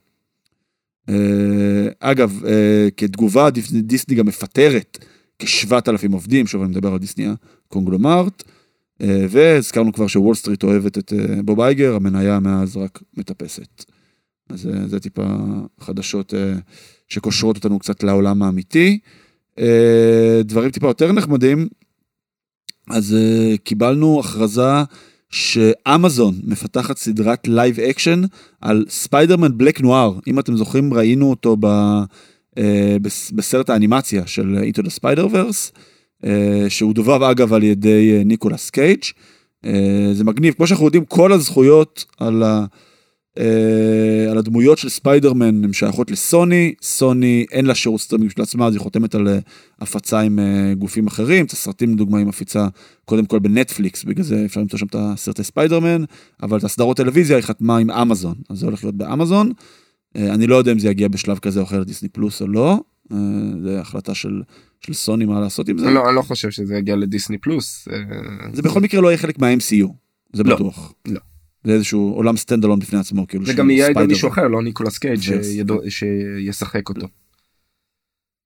אה, 1.10 1.88
אגב, 2.00 2.46
אה, 2.46 2.88
כתגובה, 2.98 3.50
דיסני, 3.72 4.16
גם 4.16 4.26
מפטרת 4.26 5.06
כ-7,000 5.40 6.14
עובדים, 6.14 6.48
שוב 6.48 6.62
אני 6.62 6.72
מדבר 6.72 6.94
על 6.94 7.00
דיסני 7.00 7.28
הקונגלומרט. 7.68 8.44
אה, 9.01 9.25
והזכרנו 9.30 9.94
כבר 9.94 10.08
ש 10.08 10.17
Wall 10.17 10.36
Street 10.36 10.63
אוהבת 10.63 10.98
את 10.98 11.13
אה, 11.13 11.42
בוב 11.44 11.60
אייגר, 11.60 11.96
המניה 11.96 12.39
מאז 12.39 12.77
רק 12.77 13.00
מטפסת. 13.18 13.86
אז 14.50 14.68
אה, 14.68 14.88
זה 14.88 15.00
טיפה 15.00 15.25
חדשות 15.80 16.34
שקושרות 17.08 17.56
אותנו 17.56 17.80
קצת 17.80 18.04
לעולם 18.04 18.44
האמיתי. 18.44 19.00
דברים 20.44 20.72
טיפה 20.72 20.88
יותר 20.88 21.12
נחמדים, 21.12 21.68
אז 22.89 23.18
קיבלנו 23.63 24.20
הכרזה 24.20 24.62
שאמזון 25.30 26.39
מפתחת 26.44 26.98
סדרת 26.98 27.48
live 27.48 27.79
action 27.79 28.22
על 28.62 28.86
Spider-Man 28.89 29.58
black 29.58 29.82
noir. 29.82 30.20
אם 30.27 30.39
אתם 30.39 30.58
זוכרים, 30.58 30.94
ראינו 30.94 31.30
אותו 31.30 31.58
ב, 31.60 31.68
בסרט 33.36 33.70
האנימציה 33.70 34.27
של 34.27 34.58
Into 34.58 34.84
the 34.84 35.00
Spider-Verse. 35.00 35.77
אה, 36.25 36.65
שהוא 36.69 36.93
דובב 36.93 37.24
אגב 37.24 37.53
על 37.53 37.63
ידי 37.63 38.13
אה, 38.17 38.24
ניקולס 38.24 38.69
קייג'. 38.69 39.03
אה, 39.65 40.09
זה 40.13 40.24
מגניב, 40.24 40.53
כמו 40.53 40.67
שאנחנו 40.67 40.86
יודעים, 40.86 41.05
כל 41.05 41.33
הזכויות 41.33 42.05
על, 42.17 42.43
ה, 42.43 42.65
על 44.31 44.38
הדמויות 44.38 44.77
של 44.77 44.89
ספיידרמן 44.89 45.63
הן 45.63 45.74
שייכות 45.74 46.12
לסוני, 46.12 46.74
סוני 46.81 47.45
אין 47.51 47.65
לה 47.65 47.75
שירות 47.75 48.01
סטרימינג 48.01 48.31
של 48.31 48.41
עצמה, 48.41 48.67
אז 48.67 48.74
היא 48.74 48.81
חותמת 48.81 49.15
על 49.15 49.27
הפצה 49.79 50.19
עם 50.19 50.39
גופים 50.77 51.07
אחרים, 51.07 51.45
את 51.45 51.51
הסרטים 51.51 51.93
לדוגמה 51.93 52.17
היא 52.17 52.25
מפיצה 52.25 52.67
קודם 53.05 53.25
כל 53.25 53.39
בנטפליקס, 53.39 54.03
בגלל 54.03 54.24
זה 54.24 54.45
אפשר 54.45 54.59
למצוא 54.59 54.79
שם 54.79 54.86
את 54.86 54.95
הסרטי 55.00 55.43
ספיידרמן, 55.43 56.03
אבל 56.43 56.57
את 56.57 56.63
הסדרות 56.63 56.97
טלוויזיה 56.97 57.38
היא 57.38 57.43
חתמה 57.43 57.77
עם 57.77 57.91
אמזון, 57.91 58.36
אז 58.50 58.59
זה 58.59 58.65
הולך 58.65 58.83
להיות 58.83 58.95
באמזון. 58.95 59.51
אני 60.15 60.47
לא 60.47 60.55
יודע 60.55 60.71
אם 60.71 60.79
זה 60.79 60.89
יגיע 60.89 61.07
בשלב 61.07 61.39
כזה 61.39 61.59
או 61.59 61.65
אחר 61.65 61.79
לדיסני 61.79 62.09
פלוס 62.09 62.41
או 62.41 62.47
לא, 62.47 62.79
זה 63.64 63.80
החלטה 63.80 64.16
של 64.16 64.42
של 64.80 64.94
סוני 64.94 65.26
מה 65.26 65.40
לעשות 65.40 65.70
עם 65.70 65.78
זה. 65.78 65.90
לא, 65.90 66.08
אני 66.08 66.16
לא 66.16 66.22
חושב 66.22 66.50
שזה 66.50 66.78
יגיע 66.78 66.96
לדיסני 66.96 67.38
פלוס. 67.38 67.88
אה, 67.92 67.98
זה 68.54 68.62
בכל 68.62 68.82
מקרה 68.82 69.02
לא 69.02 69.08
יהיה 69.08 69.18
חלק 69.18 69.40
מה-MCU, 69.40 69.88
זה 70.34 70.44
לא, 70.44 70.56
בטוח. 70.56 70.94
לא. 71.08 71.20
זה 71.64 71.74
איזשהו 71.74 72.14
עולם 72.16 72.38
standalone 72.38 72.79
בפני 72.80 73.00
עצמו 73.00 73.28
כאילו. 73.28 73.46
זה 73.46 73.54
גם 73.54 73.70
יהיה 73.70 73.90
ידי 73.90 74.08
מישהו 74.08 74.30
אחר 74.30 74.48
לא 74.48 74.64
ניקולס 74.64 74.98
קייג' 74.98 75.20
שישחק 75.90 76.90
אותו. 76.90 77.08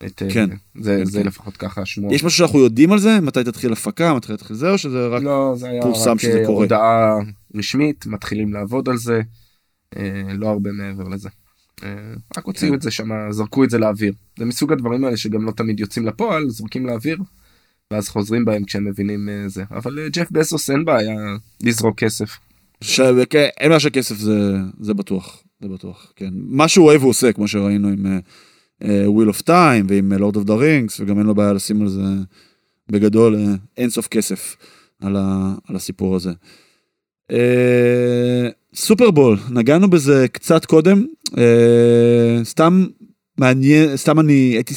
את, 0.05 0.21
אה, 0.21 0.29
כן. 0.33 0.49
זה, 0.81 0.97
כן, 0.99 1.05
זה 1.05 1.19
כן. 1.19 1.27
לפחות 1.27 1.57
ככה 1.57 1.85
שמוע. 1.85 2.13
יש 2.13 2.23
משהו 2.23 2.37
שאנחנו 2.37 2.59
יודעים 2.59 2.91
על 2.91 2.99
זה? 2.99 3.19
מתי 3.21 3.43
תתחיל 3.43 3.73
הפקה? 3.73 4.13
מתי 4.13 4.27
תתחיל 4.37 4.55
זה? 4.55 4.71
או 4.71 4.77
שזה 4.77 5.07
רק 5.07 5.23
לא, 5.23 5.53
זה 5.57 5.69
היה 5.69 5.81
פורסם 5.81 6.11
רק 6.11 6.19
שזה 6.19 6.39
אה, 6.39 6.45
קורה? 6.45 6.63
הודעה 6.63 7.17
רשמית, 7.55 8.05
מתחילים 8.05 8.53
לעבוד 8.53 8.89
על 8.89 8.97
זה, 8.97 9.21
לא 10.33 10.49
הרבה 10.49 10.71
מעבר 10.71 11.07
לזה. 11.07 11.29
רק 12.37 12.45
הוציאו. 12.45 12.73
את 12.73 12.81
זה 12.81 12.91
שם, 12.91 13.09
זרקו 13.29 13.63
את 13.63 13.69
זה 13.69 13.77
לאוויר. 13.77 14.13
זה 14.39 14.45
מסוג 14.45 14.71
הדברים 14.71 15.05
האלה 15.05 15.17
שגם 15.17 15.45
לא 15.45 15.51
תמיד 15.51 15.79
יוצאים 15.79 16.05
לפועל, 16.05 16.49
זורקים 16.49 16.85
לאוויר, 16.85 17.17
ואז 17.91 18.09
חוזרים 18.09 18.45
בהם 18.45 18.63
כשהם 18.63 18.85
מבינים 18.85 19.29
אה, 19.29 19.49
זה. 19.49 19.63
אבל 19.71 19.99
אה, 19.99 20.09
ג'ף 20.09 20.31
בסוס 20.31 20.69
אין 20.69 20.85
בעיה 20.85 21.35
לזרוק 21.61 21.99
כסף. 21.99 22.37
ש... 22.81 23.01
כן, 23.29 23.47
אין 23.59 23.71
מה 23.71 23.79
שכסף 23.79 24.15
זה, 24.15 24.57
זה 24.79 24.93
בטוח, 24.93 25.43
זה 25.61 25.67
בטוח, 25.67 26.13
כן. 26.15 26.29
מה 26.33 26.67
שהוא 26.67 26.85
אוהב 26.85 27.01
הוא 27.01 27.09
עושה, 27.09 27.33
כמו 27.33 27.47
שראינו 27.47 27.87
עם 27.87 28.19
Wheel 28.81 29.35
of 29.35 29.41
Time 29.47 29.85
ועם 29.87 30.13
Lord 30.13 30.35
of 30.35 30.47
the 30.47 30.51
Rings, 30.51 30.99
וגם 30.99 31.17
אין 31.17 31.25
לו 31.25 31.35
בעיה 31.35 31.53
לשים 31.53 31.81
על 31.81 31.87
זה 31.87 32.01
בגדול 32.89 33.37
אין 33.77 33.89
סוף 33.89 34.07
כסף 34.07 34.55
על, 35.01 35.15
ה... 35.15 35.53
על 35.67 35.75
הסיפור 35.75 36.15
הזה. 36.15 36.31
Uh, 37.31 37.33
סופרבול, 38.75 39.37
נגענו 39.49 39.89
בזה 39.89 40.25
קצת 40.31 40.65
קודם, 40.65 41.05
uh, 41.27 41.33
סתם 42.43 42.85
מעניין, 43.37 43.97
סתם 43.97 44.19
אני 44.19 44.33
הייתי 44.33 44.73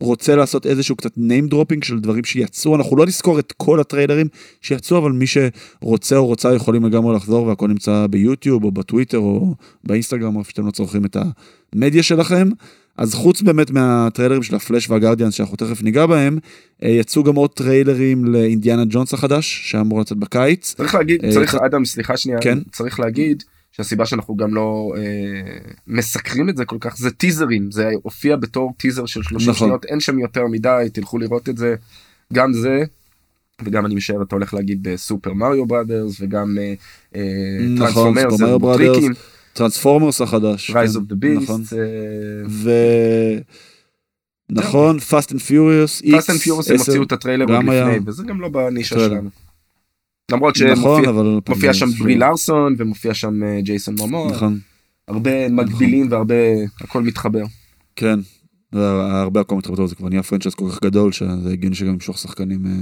רוצה 0.00 0.36
לעשות 0.36 0.66
איזשהו 0.66 0.96
קצת 0.96 1.16
name 1.16 1.52
dropping 1.52 1.84
של 1.84 2.00
דברים 2.00 2.24
שיצאו, 2.24 2.76
אנחנו 2.76 2.96
לא 2.96 3.06
נזכור 3.06 3.38
את 3.38 3.52
כל 3.52 3.80
הטריילרים 3.80 4.26
שיצאו, 4.60 4.98
אבל 4.98 5.12
מי 5.12 5.24
שרוצה 5.26 6.16
או 6.16 6.26
רוצה 6.26 6.54
יכולים 6.54 6.84
לגמרי 6.84 7.16
לחזור 7.16 7.46
והכל 7.46 7.68
נמצא 7.68 8.06
ביוטיוב 8.10 8.64
או 8.64 8.70
בטוויטר 8.70 9.18
או 9.18 9.54
באינסטגרם, 9.84 10.36
או 10.36 10.44
שאתם 10.44 10.66
לא 10.66 10.70
צורכים 10.70 11.04
את 11.04 11.16
המדיה 11.74 12.02
שלכם. 12.02 12.48
אז 13.02 13.14
חוץ 13.14 13.42
באמת 13.42 13.70
מהטריילרים 13.70 14.42
של 14.42 14.54
הפלאש 14.54 14.90
והגרדיאנס 14.90 15.34
שאנחנו 15.34 15.56
תכף 15.56 15.82
ניגע 15.82 16.06
בהם, 16.06 16.38
אה, 16.82 16.88
יצאו 16.88 17.24
גם 17.24 17.34
עוד 17.34 17.50
טריילרים 17.50 18.24
לאינדיאנה 18.24 18.82
ג'ונס 18.88 19.14
החדש 19.14 19.60
שאמור 19.70 20.00
לצאת 20.00 20.18
בקיץ. 20.18 20.74
צריך 20.74 20.94
להגיד, 20.94 21.24
אה, 21.24 21.32
צריך 21.32 21.54
אדם 21.54 21.84
סליחה 21.84 22.16
שנייה, 22.16 22.38
כן. 22.40 22.58
צריך 22.72 23.00
להגיד 23.00 23.42
שהסיבה 23.72 24.06
שאנחנו 24.06 24.36
גם 24.36 24.54
לא 24.54 24.92
אה, 24.96 25.02
מסקרים 25.86 26.48
את 26.48 26.56
זה 26.56 26.64
כל 26.64 26.76
כך 26.80 26.96
זה 26.96 27.10
טיזרים, 27.10 27.70
זה 27.70 27.90
הופיע 28.02 28.36
בתור 28.36 28.72
טיזר 28.76 29.06
של 29.06 29.22
30 29.22 29.50
נכון. 29.50 29.68
שניות, 29.68 29.84
אין 29.84 30.00
שם 30.00 30.18
יותר 30.18 30.46
מדי, 30.46 30.88
תלכו 30.92 31.18
לראות 31.18 31.48
את 31.48 31.56
זה, 31.56 31.74
גם 32.32 32.52
זה. 32.52 32.84
וגם 33.64 33.86
אני 33.86 33.94
משער 33.94 34.22
אתה 34.22 34.36
הולך 34.36 34.54
להגיד 34.54 34.82
בסופר 34.82 35.32
מריו 35.32 35.66
Brothers 35.66 36.20
וגם 36.20 36.58
אה, 36.58 36.74
אה, 37.16 37.20
נכון, 37.68 38.14
טרנספורמר, 38.14 38.76
זה 38.76 38.92
טריקים, 38.92 39.12
טרנספורמרס 39.52 40.20
החדש. 40.20 40.70
Rise 40.70 40.92
כן, 40.92 40.98
of 41.00 41.08
the 41.08 41.14
Beasts, 41.14 41.42
נכון. 41.42 41.62
ו... 42.48 42.70
נכון, 44.50 44.98
Fast 44.98 45.28
and 45.28 45.40
Furious, 45.48 46.04
Fast 46.04 46.26
and 46.26 46.46
Furious 46.46 46.72
הם 46.72 46.78
הוציאו 46.78 47.02
את 47.02 47.12
הטריילר 47.12 47.44
עוד 47.44 47.64
לפני, 47.64 47.98
וזה 48.06 48.22
גם 48.22 48.40
לא 48.40 48.48
בנישה. 48.48 48.98
שלנו. 48.98 49.30
למרות 50.32 50.54
נכון, 50.60 51.04
שמופיע. 51.04 51.12
מופיע 51.48 51.74
שם 51.74 51.86
ברי 51.86 52.14
לארסון 52.14 52.74
ומופיע 52.78 53.14
שם 53.14 53.42
אה, 53.42 53.60
ג'ייסון 53.60 53.94
מומואה, 53.98 54.30
נכון, 54.30 54.58
הרבה 55.08 55.48
מקבילים 55.48 56.06
והרבה, 56.10 56.34
הכל 56.80 57.02
מתחבר. 57.02 57.44
כן. 57.96 58.18
הרבה 58.72 59.40
הכל 59.40 59.54
מתחבר 59.54 59.86
זה 59.86 59.94
כבר 59.94 60.08
נהיה 60.08 60.22
פרנצ'ייז 60.22 60.54
כל 60.54 60.70
כך 60.70 60.82
גדול 60.82 61.12
שזה 61.12 61.50
הגיוני 61.52 61.76
שגם 61.76 61.92
ימשוך 61.92 62.18
שחקנים 62.18 62.66
אה, 62.66 62.72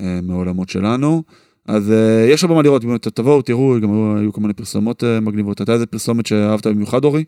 אה, 0.00 0.20
מהעולמות 0.22 0.68
שלנו. 0.68 1.22
אז 1.66 1.90
אה, 1.92 2.26
יש 2.30 2.44
הרבה 2.44 2.54
מה 2.54 2.62
לראות, 2.62 2.84
באמת, 2.84 3.08
תבואו 3.08 3.42
תראו, 3.42 3.74
גם 3.82 3.90
היו- 3.92 4.16
היו 4.18 4.32
כל 4.32 4.40
מיני 4.40 4.54
פרסומות 4.54 5.04
אה, 5.04 5.20
מגניבות. 5.20 5.60
הייתה 5.60 5.72
איזה 5.72 5.86
פרסומת 5.86 6.26
שאהבת 6.26 6.66
במיוחד 6.66 7.04
אורי? 7.04 7.24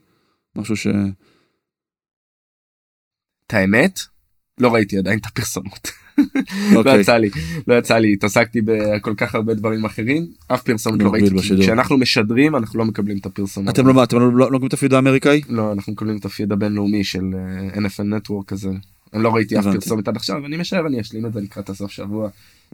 משהו 0.57 0.77
ש... 0.77 0.87
את 3.47 3.55
האמת, 3.55 4.01
לא 4.59 4.75
ראיתי 4.75 4.99
עדיין 4.99 5.19
את 5.19 5.27
הפרסומות. 5.27 5.89
לא 6.75 6.79
אוקיי. 6.79 7.01
יצא 7.01 7.17
לי, 7.17 7.31
לא 7.67 7.75
יצא 7.75 7.99
לי, 7.99 8.13
התעסקתי 8.13 8.61
בכל 8.65 9.15
כך 9.17 9.35
הרבה 9.35 9.55
דברים 9.55 9.85
אחרים, 9.85 10.27
אף 10.49 10.63
פרסומת 10.63 11.03
לא 11.03 11.11
ראיתי, 11.11 11.35
בשידור. 11.35 11.63
כשאנחנו 11.63 11.99
משדרים 11.99 12.57
אנחנו 12.57 12.79
לא 12.79 12.85
מקבלים 12.85 13.19
את 13.19 13.27
הפרסומות. 13.27 13.75
אתם 13.75 13.87
לא 13.87 14.05
אתם 14.05 14.19
לא 14.19 14.33
לא 14.33 14.51
נוגעים 14.51 14.69
את 14.69 14.73
הפיד 14.73 14.95
האמריקאי? 14.95 15.41
לא, 15.49 15.73
אנחנו 15.73 15.93
מקבלים 15.93 16.17
את 16.17 16.25
הפיד 16.25 16.53
הבינלאומי 16.53 17.05
של 17.05 17.25
אה, 17.35 17.75
NFL 17.75 18.19
Network 18.19 18.45
הזה. 18.51 18.71
אני 19.15 19.23
לא 19.23 19.35
ראיתי 19.35 19.59
אף. 19.59 19.65
פרסומת 19.65 20.09
עד 20.09 20.17
עכשיו, 20.17 20.47
אני 20.47 20.57
משער 20.57 20.87
אני 20.87 21.01
אשלים 21.01 21.27
את 21.27 21.33
זה 21.33 21.41
לקראת 21.41 21.71
הסוף 21.71 21.91
שבוע, 21.91 22.29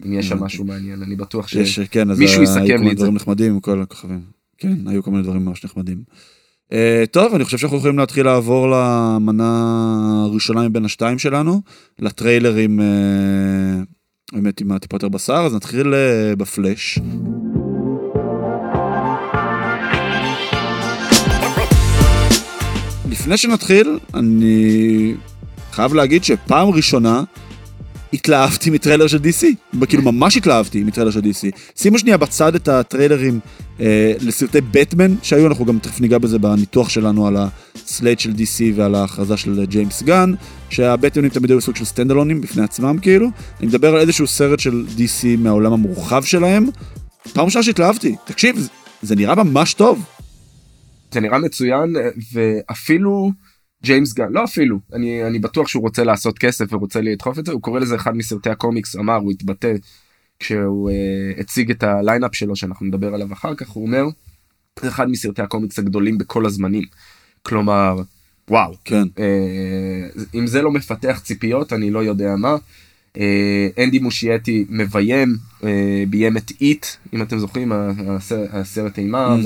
אם 0.06 0.12
יש 0.12 0.28
שם. 0.28 0.44
משהו 0.44 0.64
מעניין, 0.64 1.02
אני 1.02 1.16
בטוח 1.16 1.48
ש... 1.48 1.52
שיש, 1.52 1.80
כן, 1.80 2.08
יסכם 2.20 2.62
לי 2.62 2.74
את 2.74 2.82
זה. 2.82 2.94
דברים 2.94 3.14
נחמדים 3.14 3.52
עם 3.52 3.60
כל 3.60 3.82
הכוכבים. 3.82 4.20
כן, 4.58 4.76
היו 4.86 5.02
כל 5.02 5.10
מיני 5.10 5.22
דברים 5.22 5.44
ממש 5.44 5.64
נחמדים. 5.64 6.02
Uh, 6.72 6.72
טוב, 7.10 7.34
אני 7.34 7.44
חושב 7.44 7.58
שאנחנו 7.58 7.78
יכולים 7.78 7.98
להתחיל 7.98 8.26
לעבור 8.26 8.68
למנה 8.68 10.24
הראשונה 10.24 10.68
מבין 10.68 10.84
השתיים 10.84 11.18
שלנו, 11.18 11.62
לטריילרים, 11.98 12.80
uh, 12.80 14.32
באמת 14.32 14.60
עם 14.60 14.72
הטיפה 14.72 14.96
יותר 14.96 15.08
בשר, 15.08 15.42
אז 15.46 15.54
נתחיל 15.54 15.94
uh, 15.94 16.36
בפלאש. 16.36 16.98
לפני 23.10 23.36
שנתחיל, 23.36 23.98
אני 24.14 25.14
חייב 25.78 25.94
להגיד 25.94 26.24
שפעם 26.24 26.68
ראשונה 26.68 27.22
התלהבתי 28.12 28.70
מטריילר 28.70 29.06
של 29.06 29.18
DC, 29.18 29.46
כאילו 29.88 30.02
ממש 30.02 30.36
התלהבתי 30.36 30.84
מטריילר 30.84 31.10
של 31.10 31.20
DC. 31.20 31.56
שימו 31.76 31.98
שנייה 31.98 32.16
בצד 32.16 32.54
את 32.54 32.68
הטריילרים 32.68 33.40
אה, 33.80 34.12
לסרטי 34.20 34.60
בטמן 34.60 35.14
שהיו, 35.22 35.46
אנחנו 35.46 35.64
גם 35.64 35.78
תכף 35.78 36.00
ניגע 36.00 36.18
בזה 36.18 36.38
בניתוח 36.38 36.88
שלנו 36.88 37.26
על 37.26 37.36
ה 37.36 37.50
slate 37.50 38.18
של 38.18 38.30
DC 38.30 38.72
ועל 38.74 38.94
ההכרזה 38.94 39.36
של 39.36 39.64
ג'יימס 39.64 40.02
גן, 40.02 40.32
שהבטמנים 40.70 41.30
תמיד 41.30 41.50
היו 41.50 41.60
סוג 41.60 41.76
של 41.76 41.84
standaloneים 41.84 42.40
בפני 42.40 42.62
עצמם 42.62 42.98
כאילו. 43.02 43.28
אני 43.60 43.66
מדבר 43.66 43.94
על 43.94 44.00
איזשהו 44.00 44.26
סרט 44.26 44.60
של 44.60 44.84
DC 44.96 45.26
מהעולם 45.38 45.72
המורחב 45.72 46.22
שלהם. 46.24 46.66
פעם 47.32 47.44
ראשונה 47.44 47.62
שהתלהבתי, 47.62 48.16
תקשיב, 48.24 48.58
זה- 48.58 48.68
זה 49.02 49.16
נראה 49.16 49.34
ממש 49.34 49.74
טוב. 49.74 50.04
זה 51.12 51.20
נראה 51.20 51.38
מצוין 51.38 51.96
אה, 51.96 52.02
ואפילו 52.32 53.30
ג'יימס 53.82 54.12
גן 54.12 54.32
לא 54.32 54.44
אפילו 54.44 54.78
אני 54.92 55.24
אני 55.24 55.38
בטוח 55.38 55.68
שהוא 55.68 55.82
רוצה 55.82 56.04
לעשות 56.04 56.38
כסף 56.38 56.72
ורוצה 56.72 57.00
לדחוף 57.00 57.38
את 57.38 57.46
זה 57.46 57.52
הוא 57.52 57.62
קורא 57.62 57.80
לזה 57.80 57.96
אחד 57.96 58.16
מסרטי 58.16 58.50
הקומיקס 58.50 58.96
אמר 58.96 59.14
הוא 59.14 59.30
התבטא 59.30 59.72
כשהוא 60.38 60.90
uh, 60.90 61.40
הציג 61.40 61.70
את 61.70 61.82
ה 61.82 61.89
lineup 61.89 62.34
שלו 62.34 62.56
שאנחנו 62.56 62.86
נדבר 62.86 63.14
עליו 63.14 63.32
אחר 63.32 63.54
כך 63.54 63.68
הוא 63.68 63.86
אומר 63.86 64.04
זה 64.80 64.88
אחד 64.88 65.10
מסרטי 65.10 65.42
הקומיקס 65.42 65.78
הגדולים 65.78 66.18
בכל 66.18 66.46
הזמנים 66.46 66.84
כלומר 67.42 67.96
וואו 68.50 68.74
כן, 68.84 69.02
אה, 69.18 70.08
אם 70.34 70.46
זה 70.46 70.62
לא 70.62 70.70
מפתח 70.70 71.20
ציפיות 71.24 71.72
אני 71.72 71.90
לא 71.90 71.98
יודע 71.98 72.36
מה. 72.36 72.56
אה, 73.16 73.84
אנדי 73.84 73.98
מושייטי 73.98 74.64
מביים 74.68 75.36
אה, 75.64 76.04
ביים 76.10 76.36
את 76.36 76.52
It 76.60 76.86
אם 77.12 77.22
אתם 77.22 77.38
זוכרים 77.38 77.72
הסרט, 77.72 78.48
הסרט 78.52 78.98
אימה 78.98 79.36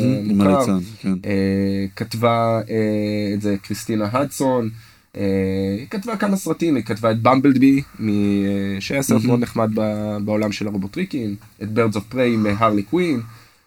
כן. 1.01 1.13
אה, 1.25 1.87
כתבה 1.97 2.61
את 3.35 3.41
זה 3.41 3.57
קריסטינה 3.63 4.09
הדסון. 4.13 4.71
היא 5.15 5.87
כתבה 5.91 6.17
כמה 6.17 6.37
סרטים, 6.37 6.77
היא 6.77 6.85
כתבה 6.85 7.11
את 7.11 7.23
Bumblebee, 7.23 7.83
שהיה 8.81 9.03
סרט. 9.03 9.25
מאוד 9.25 9.41
נחמד 9.41 9.71
בעולם 10.25 10.53
של 10.53 10.67
הרובוטריקים, 10.67 11.37
את 11.63 11.73
Birds 11.73 11.97
of 11.97 12.05
Prey 12.05 12.35
עם 12.35 12.47
הרלי 12.47 12.83
קווין, 12.83 13.21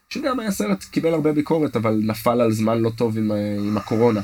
שגם 0.10 0.40
היה 0.40 0.52
סרט, 0.52 0.84
קיבל 0.84 1.14
הרבה 1.14 1.32
ביקורת, 1.32 1.76
אבל 1.76 2.02
נפל 2.04 2.42
על 2.42 2.52
זמן 2.52 2.80
לא 2.80 2.90
טוב 2.90 3.18
עם 3.18 3.78
הקורונה. 3.78 4.22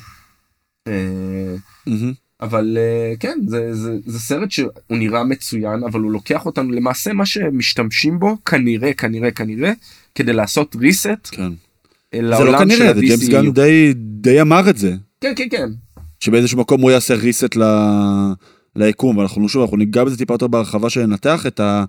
אבל 2.41 2.77
אה, 2.77 3.13
כן, 3.19 3.39
זה, 3.47 3.73
זה, 3.73 3.97
זה 4.05 4.19
סרט 4.19 4.51
שהוא 4.51 4.69
נראה 4.89 5.23
מצוין, 5.23 5.83
אבל 5.83 5.99
הוא 5.99 6.11
לוקח 6.11 6.45
אותנו 6.45 6.71
למעשה 6.71 7.13
מה 7.13 7.25
שמשתמשים 7.25 8.19
בו, 8.19 8.37
כנראה, 8.45 8.93
כנראה, 8.93 9.31
כנראה, 9.31 9.71
כדי 10.15 10.33
לעשות 10.33 10.75
reset 10.75 11.29
כן. 11.31 11.51
זה 12.15 12.21
לא 12.21 12.59
כנראה, 12.59 12.93
זה 12.93 13.01
ג'יימס 13.01 13.27
גן. 13.27 13.51
די, 13.51 13.93
די 13.95 14.41
אמר 14.41 14.69
את 14.69 14.77
זה. 14.77 14.95
כן, 15.21 15.33
כן, 15.35 15.47
כן. 15.51 15.69
שבאיזשהו 16.19 16.59
מקום 16.59 16.81
הוא 16.81 16.91
יעשה 16.91 17.15
reset 17.15 17.59
ל... 17.59 17.63
ליקום, 18.75 19.17
ואנחנו 19.17 19.49
שוב, 19.49 19.61
אנחנו 19.61 19.77
ניגע 19.77 20.03
בזה 20.03 20.17
טיפה 20.17 20.33
יותר 20.33 20.47
בהרחבה 20.47 20.89
שננתח 20.89 21.45
את 21.47 21.59
ה... 21.59 21.85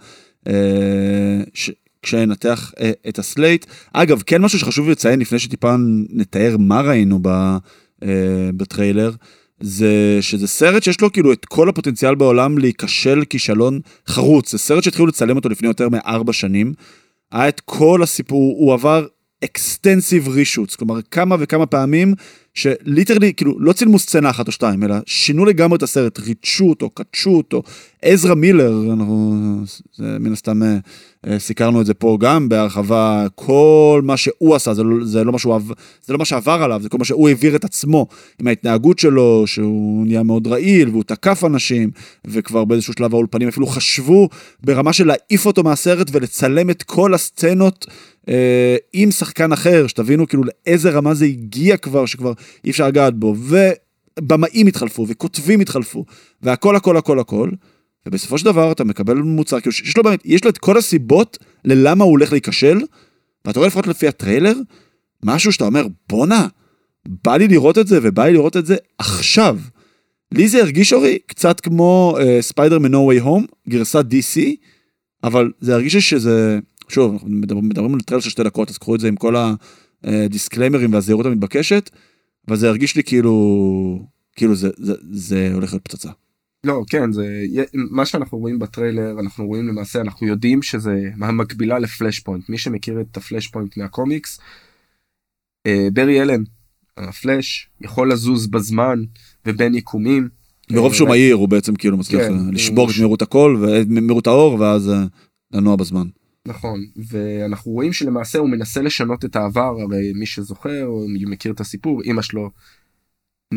אה, 0.49 1.41
ש... 1.55 1.71
כשננתח 2.03 2.73
אה, 2.81 2.91
את 3.09 3.19
ה 3.19 3.26
slate. 3.26 3.67
אגב, 3.93 4.23
כן 4.27 4.43
משהו 4.43 4.59
שחשוב 4.59 4.91
לציין 4.91 5.21
לפני 5.21 5.39
שטיפה 5.39 5.75
נתאר 6.11 6.57
מה 6.59 6.81
ראינו 6.81 7.19
ב... 7.23 7.57
בטריילר, 8.57 9.11
זה 9.63 10.19
שזה 10.21 10.47
סרט 10.47 10.83
שיש 10.83 11.01
לו 11.01 11.13
כאילו 11.13 11.33
את 11.33 11.45
כל 11.45 11.69
הפוטנציאל 11.69 12.15
בעולם 12.15 12.59
להיכשל 12.59 13.25
כישלון 13.31 13.81
חרוץ. 14.09 14.53
זה 14.53 14.59
סרט 14.59 14.83
שהתחילו 14.83 15.07
לצלם 15.07 15.37
אותו 15.37 15.49
לפני 15.49 15.69
יותר 15.69 15.89
מארבע 15.89 16.33
שנים. 16.33 16.73
היה 17.33 17.49
את 17.49 17.61
כל 17.61 18.03
הסיפור, 18.03 18.57
הוא 18.59 18.73
עבר 18.73 19.07
extensive 19.45 20.29
reshoots, 20.29 20.77
כלומר 20.77 21.03
כמה 21.03 21.37
וכמה 21.39 21.67
פעמים 21.67 22.15
ש 22.55 22.68
literally, 22.68 23.35
כאילו, 23.35 23.61
לא 23.61 23.73
צילמו 23.73 23.99
סצנה 23.99 24.31
אחת 24.31 24.47
או 24.47 24.53
שתיים, 24.53 24.83
אלא 24.83 24.95
שינו 25.07 25.45
לגמרי 25.45 25.77
את 25.77 25.83
הסרט, 25.83 26.19
ריטשו 26.19 26.65
אותו, 26.65 26.91
חידשו 26.91 27.31
אותו. 27.31 27.63
עזרא 28.03 28.35
מילר, 28.35 28.93
אנחנו, 28.93 29.37
זה, 29.97 30.17
מן 30.21 30.33
הסתם, 30.33 30.63
אה, 30.63 30.77
אה, 31.27 31.39
סיקרנו 31.39 31.81
את 31.81 31.87
זה 31.87 31.95
פה 31.95 32.17
גם 32.21 32.49
בהרחבה, 32.49 33.27
כל 33.35 34.01
מה 34.05 34.17
שהוא 34.17 34.55
עשה, 34.55 34.75
זה 34.75 34.83
לא, 34.83 35.05
זה, 35.05 35.25
לא 35.25 35.33
עב- 35.55 35.73
זה 36.07 36.13
לא 36.13 36.19
מה 36.19 36.25
שעבר 36.25 36.63
עליו, 36.63 36.81
זה 36.83 36.89
כל 36.89 36.99
מה 36.99 37.05
שהוא 37.05 37.29
העביר 37.29 37.57
את 37.57 37.65
עצמו, 37.65 38.07
עם 38.41 38.47
ההתנהגות 38.47 38.99
שלו, 38.99 39.45
שהוא 39.47 40.07
נהיה 40.07 40.23
מאוד 40.23 40.47
רעיל, 40.47 40.89
והוא 40.89 41.03
תקף 41.03 41.45
אנשים, 41.45 41.91
וכבר 42.25 42.65
באיזשהו 42.65 42.93
שלב 42.93 43.15
האולפנים 43.15 43.49
אפילו 43.49 43.67
חשבו 43.67 44.29
ברמה 44.65 44.93
של 44.93 45.07
להעיף 45.07 45.47
אותו 45.47 45.63
מהסרט 45.63 46.09
ולצלם 46.13 46.71
את 46.71 46.83
כל 46.83 47.15
הסצנות 47.15 47.87
אה, 48.29 48.77
עם 48.93 49.11
שחקן 49.11 49.53
אחר, 49.53 49.87
שתבינו 49.87 50.27
כאילו 50.29 50.43
לאיזה 50.45 50.91
רמה 50.91 51.15
זה 51.15 51.25
הגיע 51.25 51.77
כבר, 51.77 52.07
שכבר 52.07 52.33
אי 52.65 52.71
אפשר 52.71 52.89
לגעת 52.89 53.15
בו, 53.15 53.35
ובמאים 54.19 54.67
התחלפו, 54.67 55.07
וכותבים 55.09 55.61
התחלפו, 55.61 56.05
והכל 56.43 56.77
הכל 56.77 56.97
הכל 56.97 57.19
הכל, 57.19 57.51
ובסופו 58.07 58.39
של 58.39 58.45
דבר 58.45 58.73
אתה 58.73 58.85
מקבל 58.85 59.17
מוצר, 59.17 59.61
כאילו 59.61 59.73
שיש 59.73 59.97
לו 59.97 60.03
באמת, 60.03 60.23
יש 60.25 60.45
לו 60.45 60.51
את 60.51 60.59
כל 60.59 60.79
הסיבות 60.79 61.39
ללמה 61.65 62.05
הוא 62.05 62.11
הולך 62.11 62.33
להיכשל, 62.33 62.81
ואתה 63.45 63.59
רואה 63.59 63.67
לפחות 63.67 63.87
לפי 63.87 64.09
הטריילר, 64.09 64.55
משהו 65.25 65.53
שאתה 65.53 65.65
אומר, 65.65 65.87
בואנה, 66.09 66.47
בא 67.25 67.37
לי 67.37 67.49
לראות 67.49 67.79
את 67.79 67.87
זה, 67.87 67.99
ובא 68.03 68.25
לי 68.25 68.33
לראות 68.33 68.57
את 68.57 68.67
זה 68.67 68.77
עכשיו. 68.99 69.59
לי 70.33 70.49
זה 70.49 70.63
הרגיש 70.63 70.93
אורי 70.93 71.19
קצת 71.27 71.61
כמו 71.61 72.17
ספיידרמן 72.41 72.79
No 72.79 72.99
Way 72.99 73.19
Home, 73.19 73.47
גרסת 73.69 74.05
DC, 74.11 74.41
אבל 75.25 75.51
זה 75.61 75.75
הרגיש 75.75 75.97
שזה, 75.97 76.59
שוב, 76.89 77.13
אנחנו 77.13 77.29
מדברים, 77.29 77.95
על 77.95 78.01
טריילר 78.01 78.21
של 78.21 78.31
שתי 78.31 78.43
דקות, 78.43 78.71
אז 78.71 78.79
קחו 78.79 78.95
את 78.95 79.01
זה 79.01 79.09
עם 79.09 79.17
כל 79.17 79.37
ה 80.05 80.12
disclaimerים 80.12 80.93
והזהירות 80.93 81.27
המתבקשת, 81.27 81.91
אבל 82.49 82.57
זה 82.57 82.69
הרגיש 82.69 82.97
לי 82.97 83.03
כאילו, 83.05 84.07
כאילו 84.37 84.55
זה, 84.55 84.69
זה, 84.77 84.95
זה 85.11 85.51
הולך 85.55 85.73
להיות 85.73 85.85
פצצה. 85.85 86.11
לא, 86.65 86.83
כן, 86.89 87.13
זה 87.13 87.45
מה 87.75 88.07
שאנחנו 88.07 88.39
רואים 88.39 88.59
בטריילר, 88.59 89.21
אנחנו 89.21 89.47
רואים 89.47 89.69
למעשה, 89.69 90.01
אנחנו 90.01 90.27
יודעים 90.27 90.63
שזה 90.63 91.11
המקבילה 91.21 91.79
ל 91.79 92.21
Flashpoint. 92.21 92.49
מי 92.49 92.59
שמכיר 92.59 93.01
את 93.01 93.17
ה 93.17 93.47
Flashpoint 93.49 93.77
מהקומיקס, 93.77 94.41
אה, 95.67 95.89
ברי 95.93 96.23
אלן, 96.23 96.43
הפלאש, 96.97 97.69
יכול 97.81 98.13
לזוז 98.13 98.47
בזמן 98.47 99.03
ובין 99.47 99.75
יקומים. 99.75 100.29
מרוב 100.71 100.93
אה, 100.93 100.97
שהוא 100.97 101.09
מהיר 101.09 101.37
הוא 101.37 101.49
בעצם 101.49 101.75
כאילו 101.75 101.97
מצליח 101.97 102.23
כן, 102.23 102.35
אה, 102.35 102.53
לשבור 102.53 102.91
את 102.91 102.95
מהירות 102.99 103.23
הקול 103.23 103.65
ומהירות 103.65 104.27
האור 104.27 104.61
ואז 104.61 104.91
אה, 104.91 105.05
לנוע 105.53 105.77
בזמן. 105.77 106.07
נכון, 106.49 106.85
ואנחנו 107.11 107.73
רואים 107.73 107.93
שלמעשה 107.93 108.39
הוא 108.39 108.49
מנסה 108.49 108.83
לשנות 108.83 109.25
את 109.25 109.37
העבר, 109.37 109.77
הרי 109.81 110.13
מי 110.15 110.27
שזוכר 110.27 110.85
או 110.87 111.07
מכיר 111.09 111.53
את 111.53 111.61
הסיפור, 111.61 112.03
אמא 112.05 112.23
שלו 112.23 112.51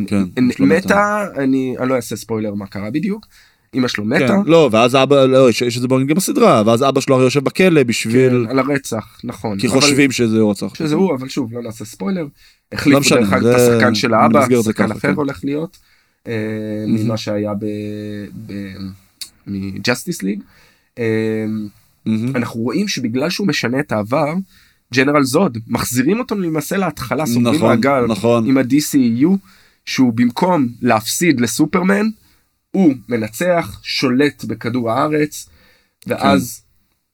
כן, 0.07 0.23
מתה. 0.59 1.25
אני 1.37 1.75
אני 1.79 1.89
לא 1.89 1.95
אעשה 1.95 2.15
ספוילר 2.15 2.53
מה 2.53 2.67
קרה 2.67 2.91
בדיוק, 2.91 3.25
אמא 3.75 3.87
שלו 3.87 4.05
מתה, 4.05 4.27
כן, 4.27 4.33
לא, 4.45 4.69
ואז 4.71 4.95
אבא, 4.95 5.25
לא, 5.25 5.49
יש 5.49 5.61
יש 5.61 5.77
את 5.77 5.81
זה 5.81 5.87
גם 5.87 6.15
בסדרה, 6.15 6.63
ואז 6.65 6.83
אבא 6.83 7.01
שלו 7.01 7.15
הרי 7.15 7.23
יושב 7.23 7.43
בכלא 7.43 7.83
בשביל, 7.83 8.45
כן, 8.45 8.49
על 8.49 8.59
הרצח, 8.59 9.19
נכון, 9.23 9.59
כי 9.59 9.67
אבל- 9.67 9.81
חושבים 9.81 10.11
שזה 10.11 10.37
רצח. 10.51 10.75
שזה 10.75 10.95
הוא, 10.95 11.15
אבל 11.15 11.29
שוב, 11.29 11.53
לא 11.53 11.61
נעשה 11.61 11.85
ספוילר. 11.85 12.27
החליפו 12.71 12.99
משנה, 12.99 13.19
דרך 13.19 13.33
אגב 13.33 13.43
זה- 13.43 13.51
את 13.51 13.71
השחקן 13.73 13.95
של 13.95 14.13
האבא, 14.13 14.45
שחקן 14.63 14.91
אחר 14.91 14.99
כן. 14.99 15.13
הולך 15.13 15.39
להיות. 15.43 15.77
אה, 16.27 16.33
ממה 16.87 17.17
שהיה 17.17 17.53
מ 19.47 19.57
Justice 19.57 20.23
League. 20.23 20.39
מהמם. 22.05 22.35
אנחנו 22.35 22.59
רואים 22.61 22.87
שבגלל 22.87 23.29
שהוא 23.29 23.47
משנה 23.47 23.79
את 23.79 23.91
העבר, 23.91 24.33
General 24.93 25.23
זוד, 25.23 25.57
מחזירים 25.67 26.19
אותו 26.19 26.35
למעשה 26.35 26.77
להתחלה, 26.77 27.25
סוגרים 27.25 27.55
נכון, 27.55 27.69
מעגל 27.69 28.05
נכון. 28.07 28.47
עם 28.47 28.57
ה-DCEU, 28.57 29.29
שהוא 29.85 30.13
במקום 30.13 30.67
להפסיד 30.81 31.41
לסופרמן, 31.41 32.09
הוא 32.71 32.93
מנצח, 33.09 33.79
שולט 33.83 34.43
בכדור 34.43 34.91
הארץ, 34.91 35.49
ואז 36.07 36.61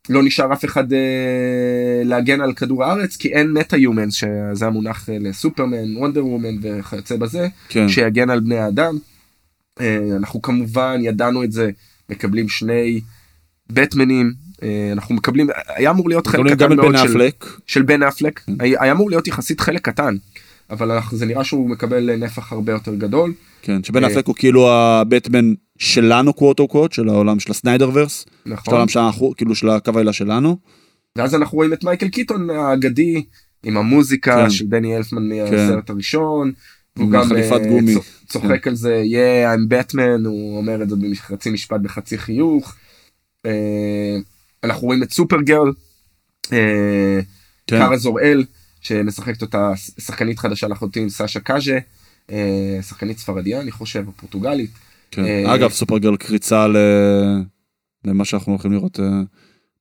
לא 0.09 0.23
נשאר 0.23 0.53
אף 0.53 0.65
אחד 0.65 0.93
אה, 0.93 2.01
להגן 2.05 2.41
על 2.41 2.53
כדור 2.53 2.83
הארץ, 2.83 3.15
כי 3.15 3.27
אין 3.27 3.51
metahumans, 3.51 4.13
שזה 4.13 4.65
המונח 4.67 5.09
אה, 5.09 5.17
לסופרמן, 5.19 5.97
וונדר 5.97 6.25
וומן 6.25 6.55
וכיוצא 6.61 7.15
בזה, 7.15 7.47
כן. 7.69 7.89
שיגן 7.89 8.29
על 8.29 8.39
בני 8.39 8.57
האדם. 8.57 8.97
אה, 9.79 9.99
אנחנו 10.17 10.41
כמובן 10.41 10.99
ידענו 11.03 11.43
את 11.43 11.51
זה, 11.51 11.69
מקבלים 12.09 12.49
שני 12.49 13.01
בטמנים, 13.69 14.33
אנחנו 14.91 15.15
מקבלים, 15.15 15.47
היה 15.67 15.91
אמור 15.91 16.09
להיות 16.09 16.27
חלק 16.27 16.53
קטן 16.53 16.75
מאוד 16.75 16.95
של. 16.97 17.29
של 17.67 17.81
בן 17.81 18.03
אפלק, 18.03 18.39
כן. 18.39 18.53
היה 18.59 18.91
אמור 18.91 19.09
להיות 19.09 19.27
יחסית 19.27 19.59
חלק 19.61 19.85
קטן, 19.85 20.15
אבל 20.69 20.99
זה 21.11 21.25
נראה 21.25 21.43
שהוא 21.43 21.69
מקבל 21.69 22.15
נפח 22.15 22.51
הרבה 22.51 22.71
יותר 22.71 22.95
גדול. 22.95 23.33
כן, 23.61 23.83
שבן 23.83 24.03
אה. 24.03 24.11
אפלק 24.11 24.27
הוא 24.27 24.35
כאילו 24.35 24.71
הבטמן 24.71 25.53
שלנו 25.77 26.33
קוואט 26.33 26.59
או 26.59 26.67
קוואט, 26.67 26.91
של 26.91 27.09
העולם 27.09 27.39
של 27.39 27.51
הסניידר 27.51 27.89
ורס. 27.93 28.25
של 28.43 28.53
נכון. 28.53 28.73
העולם 28.73 28.87
שאנחנו, 28.87 29.33
כאילו 29.37 29.55
של 29.55 29.69
הקו 29.69 29.91
העילה 29.95 30.13
שלנו. 30.13 30.57
ואז 31.15 31.35
אנחנו 31.35 31.55
רואים 31.55 31.73
את 31.73 31.83
מייקל 31.83 32.07
קיטון 32.07 32.49
האגדי 32.49 33.23
עם 33.63 33.77
המוזיקה 33.77 34.35
כן. 34.35 34.49
של 34.49 34.65
דני 34.67 34.97
אלפמן 34.97 35.29
מהסרט 35.29 35.89
הראשון. 35.89 36.51
והוא 36.95 37.07
עם 37.07 37.13
גם 37.13 37.35
אה, 37.35 37.67
גומי. 37.69 37.95
צוחק 38.27 38.67
על 38.67 38.75
זה, 38.75 39.03
yeah, 39.05 39.57
I'm 39.57 39.73
Batman, 39.73 40.27
הוא 40.27 40.57
אומר 40.57 40.83
את 40.83 40.89
זה 40.89 40.95
בחצי 40.95 41.49
משפט 41.49 41.81
בחצי 41.81 42.17
חיוך. 42.17 42.75
אנחנו 44.63 44.87
רואים 44.87 45.03
את 45.03 45.11
סופרגרל, 45.11 45.71
אה, 46.53 47.19
כן. 47.67 47.77
קארה 47.77 47.97
זוראל, 47.97 48.43
שמשחקת 48.81 49.41
אותה 49.41 49.71
שחקנית 49.99 50.39
חדשה 50.39 50.67
לחלוטין, 50.67 51.09
סאשה 51.09 51.39
קאז'ה, 51.39 51.77
אה, 52.31 52.79
שחקנית 52.81 53.17
ספרדיה, 53.17 53.61
אני 53.61 53.71
חושב, 53.71 54.03
פורטוגלית. 54.15 54.71
כן. 55.11 55.25
אה, 55.25 55.55
אגב, 55.55 55.69
סופרגרל 55.71 56.17
קריצה 56.17 56.67
ל... 56.67 56.77
למה 58.05 58.25
שאנחנו 58.25 58.51
הולכים 58.51 58.71
לראות. 58.73 58.99
אה, 58.99 59.05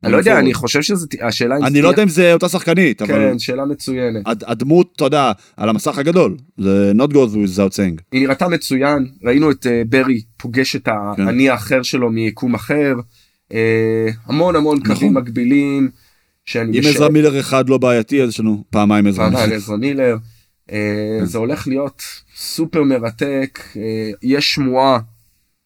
אני 0.05 0.13
לא 0.13 0.17
יודע. 0.17 0.39
אני 0.39 0.55
חושב 0.55 0.83
שזה, 0.83 1.07
השאלה 1.23 1.57
אם... 1.57 1.65
אני 1.65 1.83
לא 1.83 1.89
יודע 1.89 2.03
אם 2.03 2.09
זה 2.09 2.33
אותה 2.33 2.49
שחקנית, 2.49 3.03
אבל 3.03 3.13
כן, 3.15 3.39
שאלה 3.39 3.65
מצוינת. 3.65 4.23
הד- 4.27 4.45
הדמות, 4.47 4.93
אתה 4.97 5.05
יודע, 5.05 5.33
על 5.57 5.69
המסך 5.69 5.99
הגדול, 5.99 6.37
זה 6.59 6.93
not 6.95 7.11
goes 7.11 7.35
without 7.35 7.73
saying. 7.73 8.03
היא 8.13 8.27
נראתה 8.27 8.49
מצוין, 8.49 9.07
ראינו 9.25 9.51
את 9.51 9.67
ברי 9.89 10.23
פוגש 10.37 10.77
את 10.77 10.85
כן. 11.17 11.23
האני 11.27 11.51
האחר 11.51 11.83
שלו 11.83 12.11
מיקום 12.11 12.55
אחר, 12.55 12.95
המון 14.27 14.57
המון 14.57 14.79
נכון. 14.79 14.95
קווים 14.95 15.15
מקבילים, 15.15 15.91
שאני 16.45 16.79
אם 16.79 16.85
עזרא 16.87 17.09
מילר 17.09 17.41
אחד 17.41 17.69
לא 17.69 17.79
בעייתי, 17.79 18.23
אז 18.23 18.29
יש 18.29 18.41
לנו 18.41 18.65
פעמיים 18.71 19.07
עזרא 19.07 19.25
פעמיים 19.25 19.45
מילר. 19.45 19.57
עזרא 19.57 19.77
מילר, 19.77 20.17
אה, 20.73 21.17
כן. 21.21 21.25
זה 21.25 21.39
הולך 21.39 21.69
להיות 21.69 22.03
סופר 22.37 22.83
מרתק, 22.83 23.61
אה, 23.77 24.11
יש 24.23 24.55
שמועה, 24.55 24.99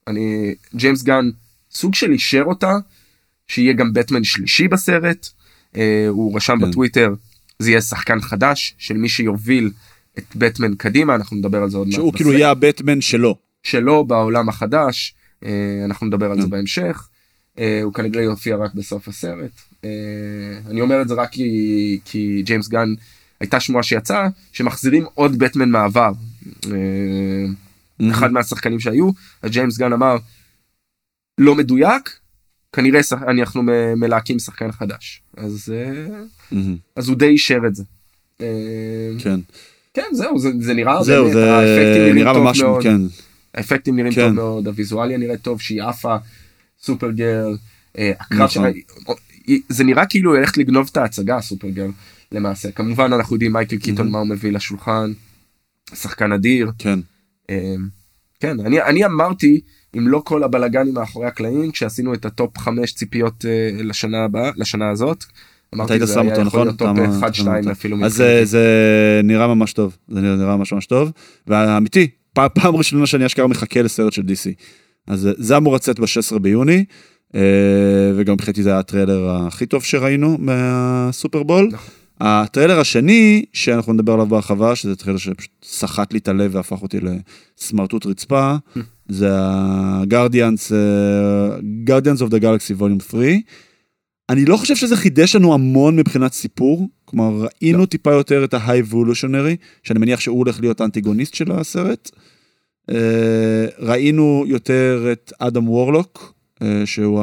אני, 0.07 0.55
ג'יימס 0.75 1.03
גן 1.03 1.31
סוג 1.70 1.94
של 1.94 2.11
אישר 2.11 2.42
אותה, 2.47 2.73
שיהיה 3.49 3.73
גם 3.73 3.92
בטמן 3.92 4.25
שלישי 4.25 4.68
בסרט, 4.68 5.29
אה, 5.77 6.07
הוא 6.09 6.37
רשם 6.37 6.59
כן. 6.61 6.70
בטוויטר, 6.70 7.14
זה 7.59 7.70
יהיה 7.70 7.81
שחקן 7.81 8.20
חדש 8.20 8.75
של 8.79 8.94
מי 8.94 9.09
שיוביל 9.09 9.70
את 10.18 10.37
בטמן 10.37 10.75
קדימה, 10.75 11.14
אנחנו 11.14 11.37
נדבר 11.37 11.62
על 11.62 11.70
זה 11.70 11.77
עוד 11.77 11.87
מעט. 11.87 11.94
שהוא 11.94 12.12
כאילו. 12.12 12.33
יהיה 12.33 12.51
הבטמן 12.51 13.01
שלו. 13.01 13.37
שלו 13.62 14.05
בעולם 14.05 14.49
החדש, 14.49 15.14
אה, 15.44 15.51
אנחנו 15.85 16.07
נדבר 16.07 16.31
על 16.31 16.37
זה 16.37 16.42
כן. 16.42 16.51
בהמשך, 16.51 17.09
אה, 17.09 17.13
הוא 17.83 17.93
כנראה 17.95 18.23
יופיע 18.23 18.57
רק 18.57 18.75
בסוף 18.75 19.09
הסרט. 19.09 19.51
אה, 19.85 19.90
אני 20.71 20.81
אומר 20.81 21.03
את 21.03 21.09
זה 21.09 21.14
רק 21.14 21.31
כי, 21.31 21.99
כי 22.05 22.43
ג'יימס 22.45 22.69
גן, 22.69 22.88
הייתה 23.40 23.61
שמועה 23.61 23.83
שיצאה, 23.83 24.29
שמחזירים 24.53 25.05
עוד 25.14 25.38
בטמן 25.38 25.69
מהעבר. 25.69 26.12
אה, 26.67 27.45
אחד 28.11 28.33
מהשחקנים 28.33 28.81
שהיו, 28.81 29.11
אז 29.43 29.51
ג'יימס 29.51 29.79
גן 29.79 29.93
אמר, 29.93 30.17
לא 31.38 31.55
מדויק, 31.55 32.19
כנראה 32.73 33.03
שח- 33.03 33.23
אנחנו 33.23 33.62
מלהקים 33.97 34.38
שחקן 34.38 34.73
חדש. 34.73 35.23
אז, 35.37 35.73
מהמם. 36.53 36.77
אז 36.97 37.09
הוא 37.09 37.17
די 37.17 37.27
אישר 37.27 37.59
את 37.67 37.75
זה. 37.75 37.83
אה, 38.40 38.47
כן. 39.19 39.40
כן, 39.95 40.07
זהו, 40.12 40.38
זה, 40.38 40.49
זה 40.61 40.75
נראה 40.75 41.03
זהו, 41.05 41.33
זה 41.33 42.11
נראה 42.14 42.33
ממש, 42.33 42.61
מאוד. 42.61 42.83
כן. 42.83 43.01
האפקטים 43.55 43.97
נראים 43.97 44.12
כן. 44.12 44.21
טוב 44.27 44.31
מאוד, 44.35 44.67
הוויזואליה 44.67 45.19
נראית 45.19 45.43
טוב, 45.43 45.61
שהיא 45.61 45.83
עפה, 45.83 46.17
סופרגרל, 46.85 47.57
אה, 47.99 48.12
הקרב 48.20 48.40
נכון. 48.42 48.66
זה 49.68 49.85
נראה 49.85 50.07
כאילו 50.07 50.33
היא 50.33 50.38
הולכת 50.38 50.57
לגנוב 50.57 50.88
את 50.92 50.97
ההצגה 50.97 51.40
סופרגרל 51.40 51.90
למעשה. 52.33 52.70
כמובן 52.70 53.12
אנחנו 53.12 53.37
יודעים 53.37 53.53
מייקל 53.53 53.77
קיטון 53.77 54.07
Mhm. 54.07 54.11
מה 54.11 54.18
הוא 54.18 54.27
מביא 54.29 54.53
לשולחן, 54.53 55.12
שחקן 55.94 56.33
אדיר. 56.33 56.70
כן. 56.79 56.99
אה, 57.51 57.75
כן, 58.40 58.61
אני, 58.61 58.83
אני 58.83 59.05
אמרתי, 59.05 59.61
אם 59.97 60.09
לא 60.09 60.23
כל 60.25 60.42
הבלגנים 60.42 60.94
מאחורי 60.94 61.27
הקלעים, 61.27 61.70
כשעשינו 61.70 62.14
את 62.14 62.25
הטופ 62.25 62.59
5 62.59 62.94
ציפיות 62.94 63.44
אה, 63.44 63.83
לשנה 63.83 64.25
הבאה, 64.25 64.51
לשנה 64.57 64.90
הזאת, 64.90 65.25
אמרתי 65.75 66.07
זה 66.07 66.20
היה 66.20 66.31
אותו 66.31 66.40
יכול 66.40 66.47
נכון? 66.47 66.66
להיות 66.66 66.79
טופ 66.79 66.88
אתה- 66.99 67.18
1, 67.18 67.25
אתה 67.29 67.35
2 67.35 67.49
אמרת. 67.64 67.66
אפילו. 67.77 68.05
אז 68.05 68.12
זה. 68.14 68.40
זה 68.44 68.64
נראה 69.25 69.47
ממש 69.55 69.73
טוב, 69.73 69.97
זה 70.09 70.20
נראה 70.20 70.57
ממש 70.57 70.73
ממש 70.73 70.87
טוב, 70.87 71.11
והאמיתי, 71.47 72.09
פעם, 72.33 72.49
פעם 72.55 72.77
ראשונה 72.77 73.07
שאני 73.07 73.27
אשכרה 73.27 73.47
מחכה 73.47 73.83
לסרט 73.83 74.12
של 74.12 74.23
DC. 74.23 74.51
אז 75.07 75.29
זה- 75.38 75.57
אמור 75.57 75.75
לצאת 75.75 76.01
ב-16 76.01 76.38
ביוני, 76.38 76.85
אה, 77.35 77.40
וגם 78.17 78.35
מבחינתי 78.35 78.62
זה 78.62 78.71
היה 78.71 78.79
הטריילר 78.79 79.31
הכי 79.31 79.67
טוב 79.67 79.83
שראינו 79.83 80.37
מהסופרבול. 80.40 81.69
נכון. 81.73 81.95
הטריילר 82.21 82.81
השני, 82.81 83.45
שאנחנו 83.53 83.93
נדבר 83.93 84.12
עליו 84.12 84.27
בהרחבה, 84.27 84.77
שזה 84.77 84.97
טריילר 84.97 85.19
שפשוט 85.19 85.51
סחט 85.64 86.12
לי 86.12 86.19
את 86.19 86.29
הלב 86.29 86.55
והפך 86.55 86.83
אותי 86.83 86.99
לסמרטוט 87.59 88.07
רצפה, 88.07 88.55
זה 89.09 89.29
ה-Guardians, 89.38 90.73
אה, 90.75 91.57
Guardians 91.87 92.19
of 92.21 92.31
the 92.31 92.40
Galaxy 92.43 92.81
Volume 92.81 93.03
3. 93.11 93.25
אני 94.31 94.45
לא 94.45 94.57
חושב 94.57 94.77
שזה 94.77 94.97
חידש 94.97 95.37
לנו 95.37 95.55
המון 95.55 95.97
מבחינת 95.97 96.33
סיפור, 96.33 96.88
כלומר 97.05 97.47
ראינו 97.62 97.79
לא. 97.79 97.87
טיפה 97.87 98.12
יותר 98.12 98.45
את 98.45 98.55
ה-High-Evolutionary, 98.55 99.57
שאני 99.83 99.99
מניח 99.99 100.21
שהוא 100.21 100.38
הולך 100.38 100.61
להיות 100.61 100.81
האנטיגוניסט 100.81 101.35
של 101.35 101.53
הסרט. 101.53 102.11
אה, 102.90 103.66
ראינו 103.79 104.44
יותר 104.47 105.09
את 105.12 105.33
אדם 105.38 105.68
וורלוק, 105.68 106.35
אה, 106.62 106.83
שהוא 106.87 107.23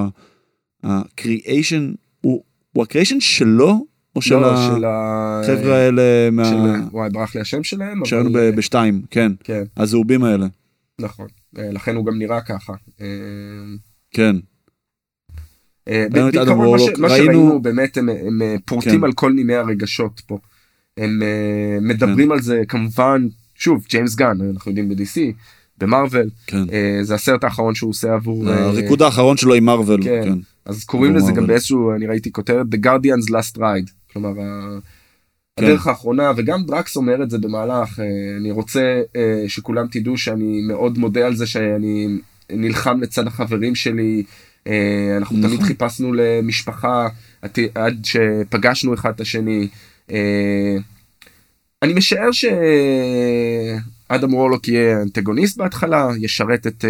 ה-Creation, 0.84 1.96
הוא 2.22 2.44
הוא 2.74 2.84
ה-Creation 2.84 3.20
שלו, 3.20 3.86
או 4.16 4.22
של 4.22 4.36
לא, 4.36 4.56
של. 4.58 4.84
החבר'ה 4.88 5.76
האלה 5.76 6.30
מה... 6.32 6.46
של- 6.46 6.88
וואי, 6.92 7.10
ברח 7.10 7.36
לי 7.36 7.42
השם 7.42 7.64
שלהם, 7.64 8.06
שהיינו 8.06 8.30
אבל... 8.30 8.52
בשתיים, 8.52 9.02
כן, 9.10 9.32
כן, 9.44 9.64
הזהובים 9.78 10.24
האלה, 10.24 10.48
נכון. 11.00 11.28
אה, 11.58 11.72
לכן 11.72 11.96
הוא 11.96 12.06
גם 12.06 12.18
נראה 12.18 12.42
ככה. 12.42 12.74
כן. 14.12 14.36
בעיקרון 15.86 16.48
מה 16.48 16.68
וורלוק, 16.68 16.90
שראינו 16.98 17.62
באמת 17.62 17.98
הם, 17.98 18.10
פורטים 18.66 19.00
כן. 19.00 19.04
על 19.04 19.12
כל 19.14 19.32
נימי 19.32 19.56
הרגשות 19.56 20.22
פה. 20.28 20.38
הם 20.98 21.20
מדברים 21.82 22.32
על 22.32 22.42
זה 22.42 22.62
כמובן 22.68 23.28
שוב 23.62 23.86
ג'יימס 23.90 24.16
גן 24.16 24.38
אנחנו 24.54 24.72
יודעים 24.72 24.90
ב-DC 24.90 25.20
במרוויל 25.78 26.30
כן. 26.48 26.58
אה, 26.72 27.00
זה 27.04 27.16
הסרט 27.16 27.44
האחרון 27.44 27.76
שהוא 27.76 27.90
עושה 27.90 28.14
עבור 28.14 28.50
אה, 28.50 28.64
הריקוד 28.66 29.02
האחרון 29.02 29.38
שלו 29.38 29.54
עם 29.54 29.66
מארוול, 29.66 30.04
כן. 30.04 30.22
כן. 30.24 30.38
אז 30.66 30.84
קוראים 30.84 31.16
לזה 31.16 31.32
גם. 31.32 31.48
באיזשהו 31.48 31.92
אני 31.96 32.08
ראיתי 32.08 32.32
כותרת 32.32 32.66
The 32.74 32.86
Guardians 32.86 33.30
Last 33.32 33.58
Ride 33.58 33.92
כלומר 34.14 34.34
כן. 34.36 35.66
הדרך 35.66 35.88
האחרונה 35.88 36.32
וגם 36.38 36.64
דרקס 36.68 36.96
אומר 36.96 37.24
את 37.24 37.30
זה 37.30 37.38
במהלך 37.38 38.00
אה, 38.00 38.06
אני 38.38 38.52
רוצה 38.52 39.02
אה, 39.16 39.44
שכולם 39.48 39.88
תדעו 39.92 40.18
שאני 40.18 40.62
מאוד 40.68 40.98
מודה 40.98 41.26
על 41.26 41.36
זה 41.36 41.48
שאני 41.48 42.08
נלחם 42.52 43.02
לצד 43.02 43.28
החברים 43.28 43.76
שלי 43.76 44.24
אה, 44.68 44.74
אנחנו 45.18 45.38
נכון. 45.38 45.50
תמיד 45.50 45.62
חיפשנו 45.64 46.14
למשפחה 46.14 47.08
עד- 47.42 47.52
עד 47.76 48.00
שפגשנו 48.06 48.94
אחד 48.94 49.10
את 49.16 49.22
השני. 49.22 49.68
אה, 51.84 51.88
אני 51.88 51.94
משער 51.94 52.32
שאדם 52.32 54.34
וורלוק 54.34 54.68
יהיה 54.68 55.02
אנטגוניסט 55.02 55.58
בהתחלה 55.58 56.10
ישרת 56.20 56.68
את 56.68 56.86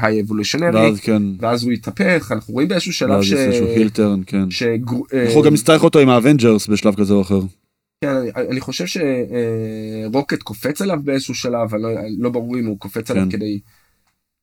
ה 0.00 0.20
High 0.20 0.35
Evolutionary 0.35 0.80
ואז 0.80 1.00
כן, 1.00 1.22
ואז 1.38 1.64
הוא 1.64 1.72
יתהפך 1.72 2.32
אנחנו 2.34 2.54
רואים 2.54 2.68
באיזשהו 2.68 2.92
שלב 2.92 3.10
ואז 3.10 3.24
ש... 3.24 3.26
יש 3.26 3.34
איזשהו 3.34 3.66
heel 3.66 3.90
turn, 3.90 4.20
כן. 4.26 4.44
אה, 5.14 5.26
אנחנו 5.26 5.42
גם 5.42 5.52
נצטרך 5.52 5.84
אותו 5.84 5.98
עם 5.98 6.08
ה 6.08 6.15
Avengers 6.15 6.68
בשלב 6.68 6.94
כזה 6.94 7.14
או 7.14 7.22
אחר. 7.22 7.40
כן, 8.04 8.08
אני, 8.08 8.30
אני 8.50 8.60
חושב 8.60 8.84
שרוקט 8.86 10.42
קופץ 10.42 10.82
עליו 10.82 10.98
באיזשהו 11.04 11.34
שלב, 11.34 11.74
אני 11.74 11.82
לא, 11.82 11.90
לא 12.18 12.30
ברור 12.30 12.58
אם 12.58 12.66
הוא 12.66 12.78
קופץ 12.78 13.10
עליו 13.10 13.24
כן. 13.24 13.30
כדי, 13.30 13.60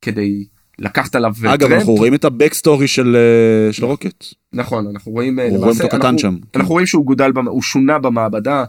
כדי 0.02 0.46
לקחת 0.80 1.16
עליו 1.16 1.34
אגב, 1.46 1.68
טרמפ. 1.68 1.72
אנחנו 1.72 1.94
רואים 1.94 2.14
את 2.14 2.26
ה 2.26 2.32
backstory 2.32 2.88
של 2.88 3.16
אה, 3.16 3.74
של 3.74 3.86
רוקט. 3.86 4.26
נכון, 4.54 4.88
אנחנו 4.88 5.12
רואים, 5.12 5.40
אה, 5.40 5.46
אנחנו 5.46 5.58
רואים 5.58 5.72
למעשה, 5.72 5.84
אותו 5.84 5.98
קטן 5.98 6.06
אנחנו, 6.06 6.20
שם. 6.20 6.36
אנחנו 6.56 6.72
רואים 6.72 6.88
שהוא 6.88 7.06
גודל, 7.06 7.32
הוא 7.46 7.62
שונה 7.62 8.00
במעבדה, 8.00 8.60
אה, 8.60 8.66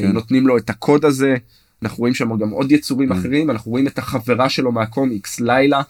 כן. 0.00 0.12
נותנים 0.12 0.46
לו 0.46 0.58
את 0.58 0.70
הקוד 0.70 1.04
הזה, 1.04 1.36
אנחנו 1.82 1.98
רואים 1.98 2.14
שם 2.14 2.36
גם 2.38 2.50
עוד 2.50 2.72
יצורים 2.72 3.12
אחרים, 3.12 3.50
אנחנו 3.50 3.70
רואים 3.70 3.86
את 3.86 3.98
החברה 3.98 4.48
שלו 4.48 4.72
מהקומיקס, 4.72 5.40
לילה, 5.40 5.82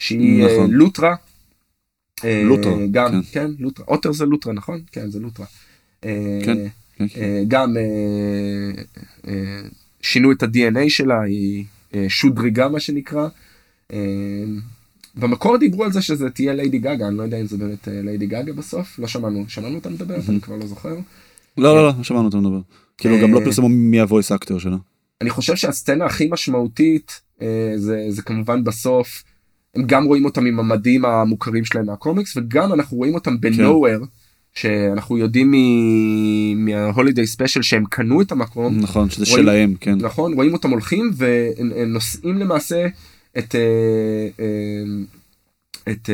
שהיא 0.00 0.44
נכון. 0.44 0.70
לוטרה. 0.70 1.14
לוטרה, 2.24 2.72
גם, 2.90 3.10
כן. 3.10 3.20
כן, 3.32 3.50
לוטרה. 3.58 3.86
otter 3.88 4.12
זה 4.12 4.26
לוטרה, 4.26 4.52
נכון? 4.52 4.80
כן, 4.92 5.10
זה 5.10 5.20
לוטרה. 5.20 5.46
אה, 6.04 6.40
כן, 6.44 6.56
כן, 6.96 7.08
כן. 7.08 7.20
אה, 7.20 7.42
גם 7.48 7.76
אה, 7.76 8.82
אה, 9.28 9.60
שינו 10.02 10.32
את 10.32 10.42
ה-DNA 10.42 10.88
שלה, 10.88 11.22
היא 11.22 11.64
אה, 11.94 12.06
שודרגה 12.08 12.68
מה 12.68 12.80
שנקרא. 12.80 13.28
אה, 13.92 14.44
במקור 15.14 15.56
דיברו 15.56 15.84
על 15.84 15.92
זה 15.92 16.02
שזה 16.02 16.30
תהיה 16.30 16.54
ליידי 16.54 16.78
גאגה, 16.78 17.08
אני 17.08 17.16
לא 17.16 17.22
יודע 17.22 17.40
אם 17.40 17.46
זה 17.46 17.56
באמת 17.56 17.88
אה, 17.88 18.02
ליידי 18.02 18.26
גאגה 18.26 18.52
בסוף, 18.52 18.98
לא 18.98 19.06
שמענו, 19.06 19.44
שמענו 19.48 19.74
אותה 19.74 19.90
מדברת, 19.90 20.28
אני 20.28 20.40
כבר 20.40 20.56
לא 20.56 20.66
זוכר. 20.66 20.94
לא, 21.58 21.74
לא, 21.76 21.86
לא, 21.86 21.92
שמענו 22.02 22.24
אותם 22.24 22.38
מדבר. 22.38 22.60
כאילו, 22.98 23.20
גם 23.22 23.32
לא 23.34 23.38
אה, 23.38 23.44
פרסמו 23.44 23.68
מי 23.68 24.00
הוויס 24.00 24.32
אקטור 24.32 24.60
שלה. 24.60 24.76
אני 25.20 25.30
חושב 25.30 25.56
שהסצנה 25.56 26.04
הכי 26.04 26.28
משמעותית 26.32 27.20
אה, 27.42 27.46
זה, 27.76 28.06
זה 28.08 28.22
כמובן 28.22 28.64
בסוף, 28.64 29.22
הם 29.74 29.82
גם 29.86 30.04
רואים 30.04 30.24
אותם 30.24 30.46
עם 30.46 30.60
המדים 30.60 31.04
המוכרים 31.04 31.64
שלהם 31.64 31.86
מהקומיקס, 31.86 32.36
וגם 32.36 32.72
אנחנו 32.72 32.96
רואים 32.96 33.14
אותם 33.14 33.40
בנוהוור, 33.40 34.06
שאנחנו 34.54 35.18
יודעים 35.18 35.52
מה 36.56 36.72
holiday 36.72 37.26
special 37.26 37.62
שהם 37.62 37.84
קנו 37.90 38.20
את 38.22 38.32
המקום, 38.32 38.78
נכון, 38.78 39.10
שזה 39.10 39.24
רואים- 39.30 39.44
שלהם, 39.44 39.74
כן. 39.80 39.94
נכון? 39.98 40.32
רואים 40.32 40.52
אותם 40.52 40.70
הולכים 40.70 41.10
ונושאים 41.16 42.38
למעשה 42.38 42.86
את, 43.38 43.54
אה, 43.54 44.42
את 45.92 46.10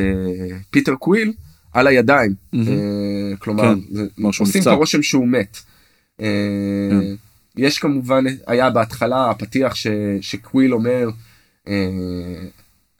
פיטר 0.71 0.95
קוויל 0.95 1.33
על 1.73 1.87
הידיים. 1.87 2.33
אה, 2.55 2.59
כלומר, 3.39 3.63
כן, 3.75 3.79
זה- 3.91 4.05
עושים 4.39 4.61
את. 4.61 4.67
הרושם 4.67 5.03
שהוא 5.03 5.27
מת. 5.27 5.57
אה, 6.21 6.27
כן. 6.89 6.99
יש 7.57 7.79
כמובן, 7.79 8.23
היה 8.47 8.69
בהתחלה 8.69 9.29
הפתיח 9.29 9.75
ש- 9.75 9.87
שקוויל 10.21 10.73
אומר, 10.73 11.09
אה, 11.67 11.73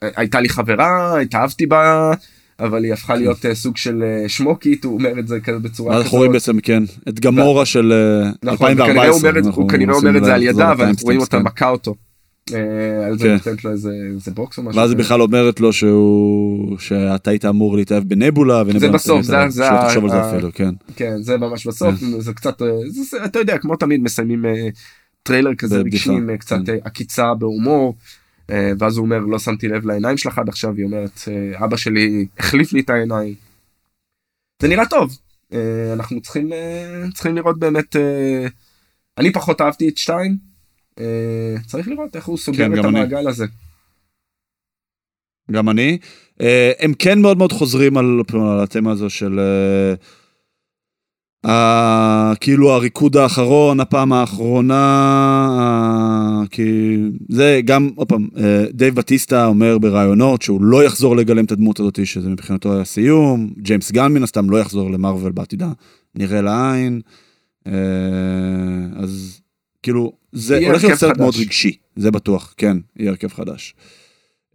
הייתה 0.02 0.40
לי 0.40 0.48
חברה, 0.48 1.20
התאהבתי 1.20 1.66
בה, 1.66 2.12
אבל 2.60 2.84
היא 2.84 2.92
הפכה 2.92 3.14
להיות 3.14 3.46
אה, 3.46 3.54
סוג 3.54 3.76
של 3.76 4.02
שמוקית, 4.28 4.84
הוא 4.84 4.94
אומר 4.94 5.18
את 5.18 5.28
זה 5.28 5.40
כזה 5.40 5.58
בצורה 5.58 5.90
ואז 5.94 6.02
אנחנו 6.02 6.18
רואים 6.18 6.32
בעצם, 6.32 6.60
כן, 6.60 6.82
את 7.08 7.20
גמורה 7.20 7.66
של 7.66 7.92
נכון, 8.42 8.68
2014. 8.70 9.30
וכנראה 9.30 9.52
הוא 9.54 9.68
כנראה 9.68 9.94
אומר 9.94 10.16
את 10.18 10.24
זה 10.24 10.34
על 10.34 10.42
ידה, 10.42 10.72
ואנחנו 10.78 11.04
רואים 11.04 11.20
אותה 11.20 11.36
כן. 11.38 11.42
מכה 11.42 11.68
אותו. 11.68 11.94
אה, 12.54 13.06
על 13.06 13.18
זה 13.18 13.24
כן. 13.24 13.32
נותנת 13.32 13.64
לו 13.64 13.70
איזה 13.70 13.90
בוקס 14.34 14.58
או 14.58 14.62
משהו. 14.62 14.80
ואז 14.80 14.90
היא. 14.90 14.98
בכלל 14.98 15.22
אומרת 15.22 15.60
לו 15.60 15.72
שהוא, 15.72 16.78
שאתה 16.78 17.30
היית 17.30 17.44
אמור 17.44 17.76
להתאהב 17.76 18.04
בנבולה, 18.04 18.62
ונבולה 18.66 18.92
בסוף, 18.92 19.16
נותנת 19.26 19.52
זה- 19.52 19.56
זה 19.62 19.64
שלא 19.68 19.86
תחשוב 19.88 20.04
על 20.04 20.10
זה 20.10 20.30
אפילו, 20.30 20.50
כן. 20.54 20.74
כן, 20.96 21.22
זה 21.22 21.36
ממש 21.36 21.66
בסוף, 21.66 21.94
זה 22.18 22.32
קצת, 22.32 22.62
אה, 22.62 22.66
זה- 22.90 23.02
זה- 23.02 23.24
אתה 23.24 23.38
יודע, 23.38 23.58
כמו 23.58 23.76
תמיד 23.76 24.00
מסיימים 24.02 24.46
אה, 24.46 24.68
טריילר 25.22 25.54
כזה 25.54 25.78
רגשי 25.78 26.10
עם 26.10 26.30
אה, 26.30 26.36
קצת 26.36 26.56
כן. 26.66 26.72
אה, 26.72 26.78
עקיצה 26.84 27.34
בהומור, 27.34 27.94
אה, 28.50 28.72
ואז 28.78 28.96
הוא 28.96 29.04
אומר, 29.04 29.18
לא 29.18 29.38
שמתי 29.38 29.68
לב 29.68 29.86
לעיניים 29.86 30.16
שלך 30.16 30.38
עד 30.38 30.48
עכשיו, 30.48 30.74
היא 30.76 30.84
אומרת, 30.84 31.20
אה, 31.28 31.64
אבא 31.64 31.76
שלי 31.76 32.26
החליף 32.38 32.72
לי 32.72 32.80
את 32.80 32.90
העיניים. 32.90 33.34
זה 34.62 34.68
נראה 34.68 34.86
טוב, 34.86 35.18
אה, 35.52 35.58
אנחנו 35.92 36.20
צריכים 36.20 36.52
אה, 36.52 37.04
צריכים 37.14 37.36
לראות 37.36 37.58
באמת, 37.58 37.96
אה, 37.96 38.46
אני 39.18 39.32
פחות 39.32 39.60
אהבתי 39.60 39.88
את 39.88 39.96
שתיים, 39.98 40.30
אה, 40.30 40.51
צריך 41.66 41.88
לראות 41.88 42.16
איך 42.16 42.24
הוא 42.24 42.38
סוגר 42.38 42.58
כן, 42.58 42.72
את 42.72 42.78
גם 42.78 42.84
אני. 42.88 42.98
המעגל 42.98 43.28
הזה. 43.28 43.46
גם 45.50 45.68
אני. 45.68 45.98
אה, 46.40 46.72
הם 46.78 46.92
כן 46.98 47.20
מאוד 47.20 47.38
מאוד 47.38 47.52
חוזרים 47.52 47.96
על, 47.96 48.20
על 48.34 48.60
התמה 48.62 48.90
הזו 48.90 49.10
של 49.10 49.38
אה, 49.40 49.94
ה- 51.50 52.32
כאילו 52.40 52.70
הריקוד 52.72 53.16
האחרון, 53.16 53.80
הפעם 53.80 54.12
האחרונה, 54.12 54.74
ה- 55.60 56.42
כי 56.50 56.96
זה 57.28 57.60
גם, 57.64 57.90
עוד 57.96 58.08
פעם, 58.08 58.28
אה, 58.36 58.64
דייב 58.70 58.94
בטיסטה 58.94 59.46
אומר 59.46 59.78
בראיונות 59.78 60.42
שהוא 60.42 60.62
לא 60.62 60.84
יחזור 60.84 61.16
לגלם 61.16 61.44
את 61.44 61.52
הדמות 61.52 61.80
הזאת, 61.80 62.06
שזה 62.06 62.28
מבחינתו 62.28 62.74
היה 62.74 62.84
סיום, 62.84 63.52
ג'יימס 63.58 63.92
גן 63.92 64.12
מן 64.12 64.22
הסתם 64.22 64.50
לא 64.50 64.56
יחזור 64.60 64.90
למרוויל 64.90 65.32
בעתיד 65.32 65.72
הנראה 66.14 66.40
לעין, 66.40 67.00
אה, 67.66 67.72
אז 68.96 69.40
כאילו, 69.82 70.12
זה 70.32 70.66
הולך 70.66 70.84
להיות 70.84 70.98
סרט 70.98 71.18
מאוד. 71.18 71.34
רגשי, 71.40 71.76
זה 71.96 72.10
בטוח, 72.10 72.54
כן, 72.56 72.76
יהיה 72.96 73.10
הרכב 73.10 73.28
חדש. 73.28 73.74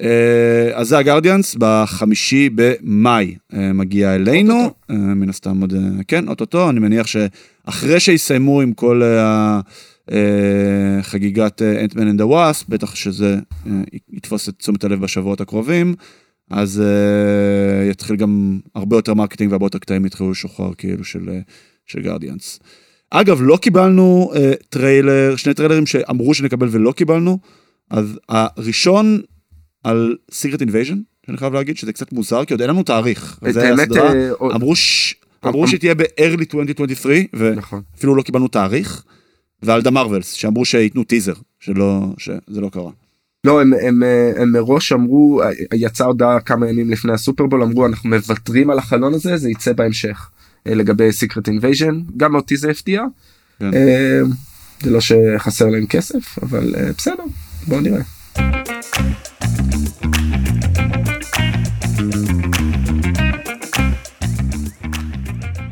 אה, 0.02 0.70
אז 0.74 0.88
זה 0.88 0.98
ה 0.98 1.03
Guardians, 1.03 1.56
בחמישי 1.60 2.50
במאי 2.56 3.36
אה, 3.54 3.74
מגיע 3.74 4.16
אלינו. 4.16 4.74
אה, 4.90 4.96
מן 4.96 5.30
הסתם 5.30 5.62
עוד, 5.62 5.74
כן, 6.08 6.28
אוטוטו, 6.28 6.70
אני 6.70 6.80
מניח 6.80 7.08
שאחרי 7.08 8.00
שיסיימו 8.00 8.62
עם 8.62 8.74
כל 8.74 9.02
חגיגת 11.02 11.62
Ant-Man 11.62 12.08
and 12.08 12.22
the 12.22 12.40
Wasp, 12.40 12.70
בטח 12.70 12.96
שזה 12.96 13.38
יתפוס 14.14 14.50
את 14.50 14.54
תשומת 14.58 14.84
הלב 14.84 15.02
בשבועות 15.02 15.42
הקרובים, 15.42 15.96
אז 16.52 16.84
יתחיל 17.90 18.16
גם 18.16 18.60
הרבה 18.76 18.96
יותר 18.98 19.14
marketing 19.14 19.52
והרבה 19.52 19.66
יותר 19.66 19.80
קטעים 19.80 20.06
יתחילו 20.06 20.32
לשוחרר 20.32 20.74
כאילו 20.74 21.04
של, 21.04 21.30
של 21.86 22.02
Guardians. 22.02 22.60
אגב, 23.12 23.42
לא 23.42 23.58
קיבלנו 23.58 24.32
אה, 24.36 24.52
טריילר, 24.70 25.36
שני 25.36 25.54
טריילרים 25.54 25.86
שאמרו 25.86 26.34
שנקבל 26.34 26.68
ולא 26.72 26.92
קיבלנו, 26.92 27.40
אז 27.90 28.20
הראשון 28.30 29.22
על 29.84 30.16
Secret 30.32 30.62
Invasion, 30.62 30.98
שאני 31.26 31.38
חייב 31.38 31.54
להגיד 31.54 31.78
שזה 31.78 31.94
קצת 31.94 32.14
מוזר, 32.14 32.46
כי 32.46 32.54
עוד 32.54 32.62
אין 32.62 32.70
לנו 32.70 32.84
תאריך. 32.84 33.40
את 33.50 33.56
האמת, 33.56 33.92
אה, 33.92 34.32
אמרו, 34.56 34.76
ש... 34.76 35.16
אמרו 35.46 35.62
אמ- 35.62 35.68
שהיא 35.68 35.80
תהיה 35.80 35.96
ב-early 35.96 36.40
2023, 36.40 37.18
נכון. 37.56 37.82
ואפילו 37.94 38.16
לא 38.16 38.22
קיבלנו 38.22 38.48
תאריך. 38.48 39.04
ועל 39.64 39.82
The 39.82 39.92
Marvels, 39.92 40.32
שאמרו 40.32 40.66
שייתנו 40.66 41.04
טיזר, 41.04 41.34
שלא, 41.60 42.06
שזה 42.18 42.62
לא 42.62 42.70
קרה. 42.70 42.92
לא, 43.44 43.62
הם, 43.62 43.74
הם, 43.82 44.04
אה, 44.04 44.32
הם 44.42 44.52
מראש 44.52 44.92
אמרו, 44.92 45.42
אה, 45.44 45.50
יצאה 45.74 46.08
הודעה 46.08 46.40
כמה 46.40 46.70
ימים 46.70 46.90
לפני 46.90 47.14
הסופרבול, 47.14 47.64
אמרו 47.64 47.86
אנחנו 47.86 48.10
מוותרים 48.10 48.70
על 48.70 48.78
החלון 48.78 49.14
הזה, 49.14 49.38
זה 49.38 49.50
יצא 49.50 49.74
בהמשך. 49.74 50.30
אה, 50.68 50.76
לגבי 50.76 51.12
Secret 51.12 51.48
Invasion, 51.48 52.02
גם 52.18 52.36
אותי 52.36 52.58
זה 52.58 52.72
הפתיע. 52.72 53.02
כן. 53.60 53.74
אה, 53.74 54.20
זה 54.82 54.92
לא 54.92 55.00
שחסר 55.02 55.66
להם 55.66 55.86
כסף, 55.86 56.40
אבל 56.44 56.76
אה, 56.78 56.90
בסדר, 56.98 57.24
בואו 57.68 57.82
נראה. 57.82 58.02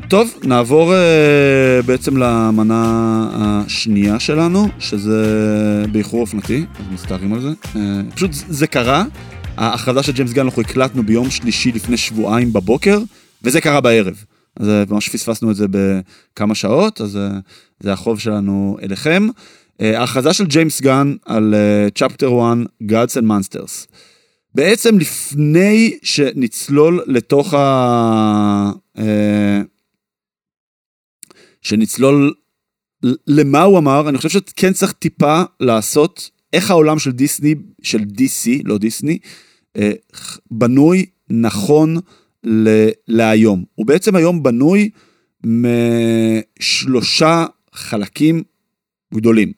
טוב, 0.08 0.34
נעבור 0.44 0.92
uh, 0.92 1.86
בעצם 1.86 2.16
למנה 2.16 3.28
השנייה 3.34 4.20
שלנו, 4.20 4.68
שזה 4.78 5.24
באיחור 5.92 6.20
אופנתי, 6.20 6.64
אז 6.78 6.84
מסתערים 6.94 7.32
על 7.32 7.40
זה. 7.40 7.48
Uh, 7.64 7.76
פשוט 8.14 8.30
זה 8.32 8.66
קרה, 8.66 9.04
ההכרזה 9.56 10.02
של 10.02 10.12
ג'יימס 10.12 10.32
גן 10.32 10.44
אנחנו 10.44 10.62
הקלטנו 10.62 11.02
ביום 11.02 11.30
שלישי 11.30 11.72
לפני 11.72 11.96
שבועיים 11.96 12.52
בבוקר, 12.52 12.98
וזה 13.42 13.60
קרה 13.60 13.80
בערב. 13.80 14.24
אז 14.60 14.68
ממש 14.88 15.08
פספסנו 15.08 15.50
את 15.50 15.56
זה 15.56 15.66
בכמה 15.70 16.54
שעות, 16.54 17.00
אז 17.00 17.16
uh, 17.16 17.20
זה 17.80 17.92
החוב 17.92 18.20
שלנו 18.20 18.76
אליכם. 18.82 19.28
Uh, 19.28 19.84
ההכרזה 19.84 20.32
של 20.32 20.46
ג'יימס 20.46 20.80
גן 20.80 21.14
על 21.24 21.54
צ'פטר 21.94 22.28
1, 22.28 22.56
Gods 22.82 23.22
and 23.22 23.24
Monsters. 23.24 23.86
בעצם 24.54 24.98
לפני 24.98 25.98
שנצלול 26.02 27.04
לתוך 27.06 27.54
ה... 27.54 28.70
שנצלול 31.62 32.34
למה 33.26 33.62
הוא 33.62 33.78
אמר, 33.78 34.08
אני 34.08 34.16
חושב 34.16 34.28
שכן 34.28 34.72
צריך 34.72 34.92
טיפה 34.92 35.42
לעשות 35.60 36.30
איך 36.52 36.70
העולם 36.70 36.98
של 36.98 37.10
דיסני, 37.12 37.54
של 37.82 38.00
DC, 38.00 38.62
לא 38.64 38.78
דיסני, 38.78 39.18
אה, 39.76 39.92
בנוי 40.50 41.06
נכון 41.30 41.96
להיום. 43.08 43.64
הוא 43.74 43.86
בעצם 43.86 44.16
היום 44.16 44.42
בנוי 44.42 44.90
משלושה 46.58 47.46
חלקים 47.72 48.42
גדולים. 49.14 49.52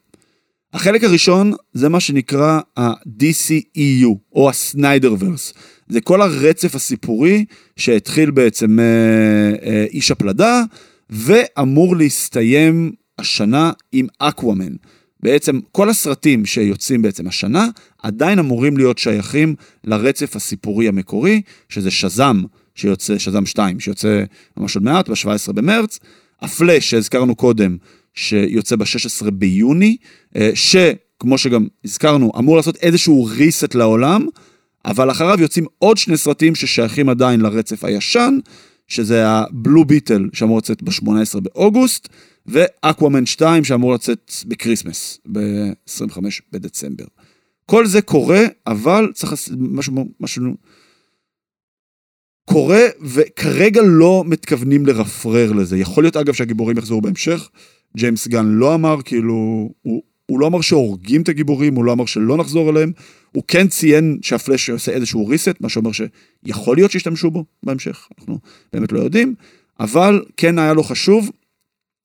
החלק 0.73 1.03
הראשון 1.03 1.53
זה 1.73 1.89
מה 1.89 1.99
שנקרא 1.99 2.59
ה-DCEU, 2.77 4.17
או 4.35 4.49
הסניידרברס. 4.49 5.53
זה 5.87 6.01
כל 6.01 6.21
הרצף 6.21 6.75
הסיפורי 6.75 7.45
שהתחיל 7.75 8.31
בעצם 8.31 8.79
אה, 8.79 8.85
אה, 9.63 9.85
איש 9.89 10.11
הפלדה, 10.11 10.63
ואמור 11.09 11.95
להסתיים 11.95 12.91
השנה 13.19 13.71
עם 13.91 14.07
אקוואמן. 14.19 14.73
בעצם 15.23 15.59
כל 15.71 15.89
הסרטים 15.89 16.45
שיוצאים 16.45 17.01
בעצם 17.01 17.27
השנה 17.27 17.67
עדיין 18.03 18.39
אמורים 18.39 18.77
להיות 18.77 18.97
שייכים 18.97 19.55
לרצף 19.83 20.35
הסיפורי 20.35 20.87
המקורי, 20.87 21.41
שזה 21.69 21.91
שזם, 21.91 22.41
שיוצא, 22.79 23.17
שזם 23.17 23.45
2, 23.45 23.79
שיוצא 23.79 24.23
ממש 24.57 24.75
עוד 24.75 24.83
מעט, 24.83 25.09
ב-17 25.09 25.51
במרץ, 25.53 25.99
הפלאש 26.41 26.89
שהזכרנו 26.89 27.35
קודם, 27.35 27.77
שיוצא 28.13 28.75
ב-16 28.75 29.31
ביוני, 29.31 29.97
אה, 30.35 30.51
שכמו 30.53 31.37
שגם 31.37 31.67
הזכרנו, 31.85 32.31
אמור 32.37 32.57
לעשות 32.57 32.75
איזשהו 32.75 33.29
reset 33.29 33.77
לעולם, 33.77 34.27
אבל 34.85 35.11
אחריו 35.11 35.41
יוצאים 35.41 35.65
עוד 35.79 35.97
שני 35.97 36.17
סרטים 36.17 36.55
ששייכים 36.55 37.09
עדיין 37.09 37.41
לרצף 37.41 37.83
הישן, 37.83 38.39
שזה 38.87 39.27
ה 39.27 39.39
Blue 39.39 39.85
Beetle 39.85 40.29
שאמור 40.33 40.57
לצאת 40.57 40.83
ב-18 40.83 41.39
באוגוסט, 41.39 42.09
ואקוואמן 42.45 43.25
2 43.25 43.63
שאמור 43.63 43.93
לצאת 43.93 44.31
ב 44.45 44.52
Christmas, 44.52 45.19
ב-25 45.31 46.17
בדצמבר. 46.51 47.05
כל 47.65 47.85
זה 47.85 48.01
קורה, 48.01 48.45
אבל 48.67 49.11
צריך 49.13 49.31
לעשות 49.31 49.53
משהו, 49.59 50.05
משהו 50.19 50.43
קורה, 52.51 52.85
וכרגע 53.01 53.81
לא 53.85 54.23
מתכוונים 54.27 54.85
לרפרר 54.85 55.51
לזה. 55.51 55.77
יכול 55.77 56.03
להיות 56.03 56.17
אגב 56.17 56.33
שהגיבורים 56.33 56.77
יחזרו 56.77 57.01
בהמשך, 57.01 57.49
ג'יימס 57.97 58.27
גן 58.27 58.45
לא 58.45 58.75
אמר, 58.75 59.01
כאילו, 59.05 59.69
הוא, 59.81 60.03
הוא 60.25 60.39
לא 60.39 60.47
אמר 60.47 60.61
שהורגים 60.61 61.21
את 61.21 61.29
הגיבורים, 61.29 61.75
הוא 61.75 61.85
לא 61.85 61.91
אמר 61.91 62.05
שלא 62.05 62.37
נחזור 62.37 62.69
אליהם, 62.69 62.91
הוא 63.31 63.43
כן 63.47 63.67
ציין 63.67 64.17
שהפלאש 64.21 64.69
עושה 64.69 64.91
איזשהו 64.91 65.27
ריסט, 65.27 65.55
מה 65.61 65.69
שאומר 65.69 65.91
שיכול 65.91 66.77
להיות 66.77 66.91
שישתמשו 66.91 67.31
בו 67.31 67.45
בהמשך, 67.63 68.07
אנחנו 68.19 68.39
באמת 68.73 68.91
לא 68.91 68.99
יודעים, 68.99 69.35
אבל 69.79 70.23
כן 70.37 70.59
היה 70.59 70.73
לו 70.73 70.83
חשוב 70.83 71.31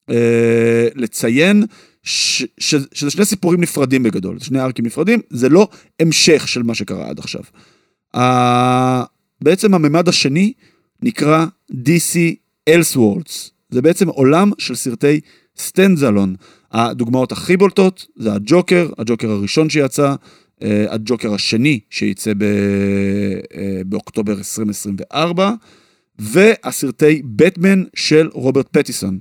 אה, 0.09 0.87
לציין 0.95 1.63
ש, 2.03 2.43
ש, 2.57 2.75
שזה 2.93 3.11
שני 3.11 3.25
סיפורים 3.25 3.61
נפרדים 3.61 4.03
בגדול, 4.03 4.39
שני 4.39 4.59
ארקים 4.59 4.85
נפרדים, 4.85 5.19
זה 5.29 5.49
לא 5.49 5.67
המשך 5.99 6.47
של 6.47 6.63
מה 6.63 6.75
שקרה 6.75 7.09
עד 7.09 7.19
עכשיו. 7.19 7.41
בעצם 9.41 9.73
הממד 9.73 10.09
השני 10.09 10.53
נקרא 11.01 11.45
DC 11.71 12.35
Elseworlds, 12.69 13.49
זה 13.69 13.81
בעצם 13.81 14.07
עולם 14.07 14.51
של 14.57 14.75
סרטי 14.75 15.19
סטנדזלון. 15.57 16.35
הדוגמאות 16.71 17.31
הכי 17.31 17.57
בולטות 17.57 18.05
זה 18.15 18.33
הג'וקר, 18.33 18.89
הג'וקר 18.97 19.31
הראשון 19.31 19.69
שיצא, 19.69 20.15
אה, 20.63 20.85
הג'וקר 20.89 21.33
השני 21.33 21.79
שייצא 21.89 22.33
ב... 22.37 22.43
אה, 22.43 23.81
באוקטובר 23.85 24.33
2024, 24.33 25.51
והסרטי 26.19 27.21
בטמן 27.25 27.83
של 27.95 28.29
רוברט 28.33 28.67
פטיסון, 28.71 29.19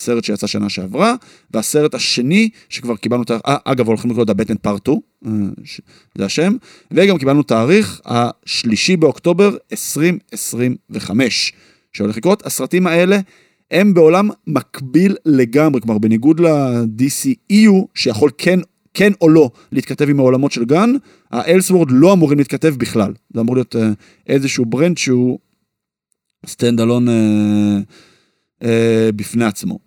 הסרט 0.00 0.24
שיצא 0.24 0.46
שנה 0.46 0.68
שעברה, 0.68 1.14
והסרט 1.50 1.94
השני 1.94 2.48
שכבר 2.68 2.96
קיבלנו, 2.96 3.22
ה... 3.30 3.50
אה, 3.50 3.56
אגב 3.64 3.88
הולכים 3.88 4.10
לקרוא 4.10 4.24
את 4.24 4.30
הבטמן 4.30 4.56
פארט 4.56 4.82
2, 4.82 5.00
זה 6.18 6.24
השם, 6.24 6.56
וגם 6.90 7.18
קיבלנו 7.18 7.42
תאריך 7.42 8.00
השלישי 8.04 8.96
באוקטובר 8.96 9.56
2025, 9.72 11.52
שהולך 11.92 12.16
לקרות. 12.16 12.46
הסרטים 12.46 12.86
האלה 12.86 13.18
הם 13.70 13.94
בעולם 13.94 14.30
מקביל 14.46 15.16
לגמרי, 15.26 15.80
כלומר 15.80 15.98
בניגוד 15.98 16.40
ל-DCEU, 16.40 17.72
שיכול 17.94 18.30
כן, 18.38 18.60
כן 18.94 19.12
או 19.20 19.28
לא 19.28 19.50
להתכתב 19.72 20.08
עם 20.08 20.18
העולמות 20.18 20.52
של 20.52 20.64
גן, 20.64 20.90
ה 21.30 21.35
Elseworlds 21.35 21.88
לא 21.90 22.12
אמורים 22.12 22.38
להתכתב 22.38 22.74
בכלל. 22.78 23.12
זה 23.34 23.40
אמור 23.40 23.56
להיות 23.56 23.74
אה, 23.74 23.78
איזשהו 24.26 24.64
brand 24.64 24.98
שהוא 24.98 25.38
stand 26.46 26.80
alone 26.80 27.08
אה, 27.08 27.12
אה, 28.62 28.66
בפני 29.16 29.44
עצמו. 29.44 29.78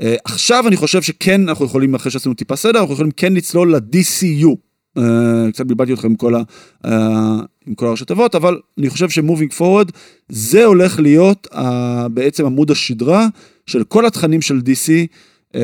אה, 0.00 0.04
עכשיו 0.24 0.68
אני 0.68 0.76
חושב 0.76 1.02
שכן 1.02 1.48
אנחנו 1.48 1.64
יכולים, 1.64 1.94
אחרי 1.94 2.10
שעשינו 2.10 2.34
טיפה 2.34 2.56
סדר, 2.56 2.80
אנחנו 2.80 2.94
יכולים 2.94 3.10
כן 3.10 3.32
לצלול 3.32 3.76
ל-DCU. 3.76 4.48
אה, 4.98 5.02
קצת 5.52 5.66
בלבלתי 5.66 5.92
אתכם 5.92 6.08
עם 6.08 6.16
כל, 6.16 6.34
ה, 6.34 6.42
אה, 6.86 6.88
עם 7.66 7.74
כל 7.74 7.86
הראשי 7.86 8.04
תיבות, 8.04 8.34
אבל 8.34 8.60
אני 8.78 8.90
חושב 8.90 9.10
ש 9.10 9.20
moving 9.20 9.52
forward 9.52 9.92
זה 10.28 10.64
הולך 10.64 11.00
להיות 11.00 11.46
אה, 11.52 11.58
בעצם 12.08 12.46
עמוד 12.46 12.70
השדרה 12.70 13.26
של 13.66 13.84
כל 13.84 14.06
התכנים 14.06 14.42
של 14.42 14.58
DC. 14.58 14.88
אה, 15.52 15.58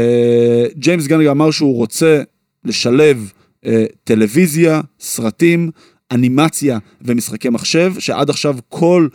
ג'יימס 0.76 1.06
גן 1.06 1.26
אמר 1.26 1.50
שהוא 1.50 1.76
רוצה 1.76 2.22
לשלב 2.64 3.32
uh, 3.64 3.68
טלוויזיה, 4.04 4.80
סרטים, 5.00 5.70
אנימציה 6.10 6.78
ומשחקי 7.02 7.48
מחשב, 7.48 7.92
שעד 7.98 8.30
עכשיו 8.30 8.56
כל 8.68 9.08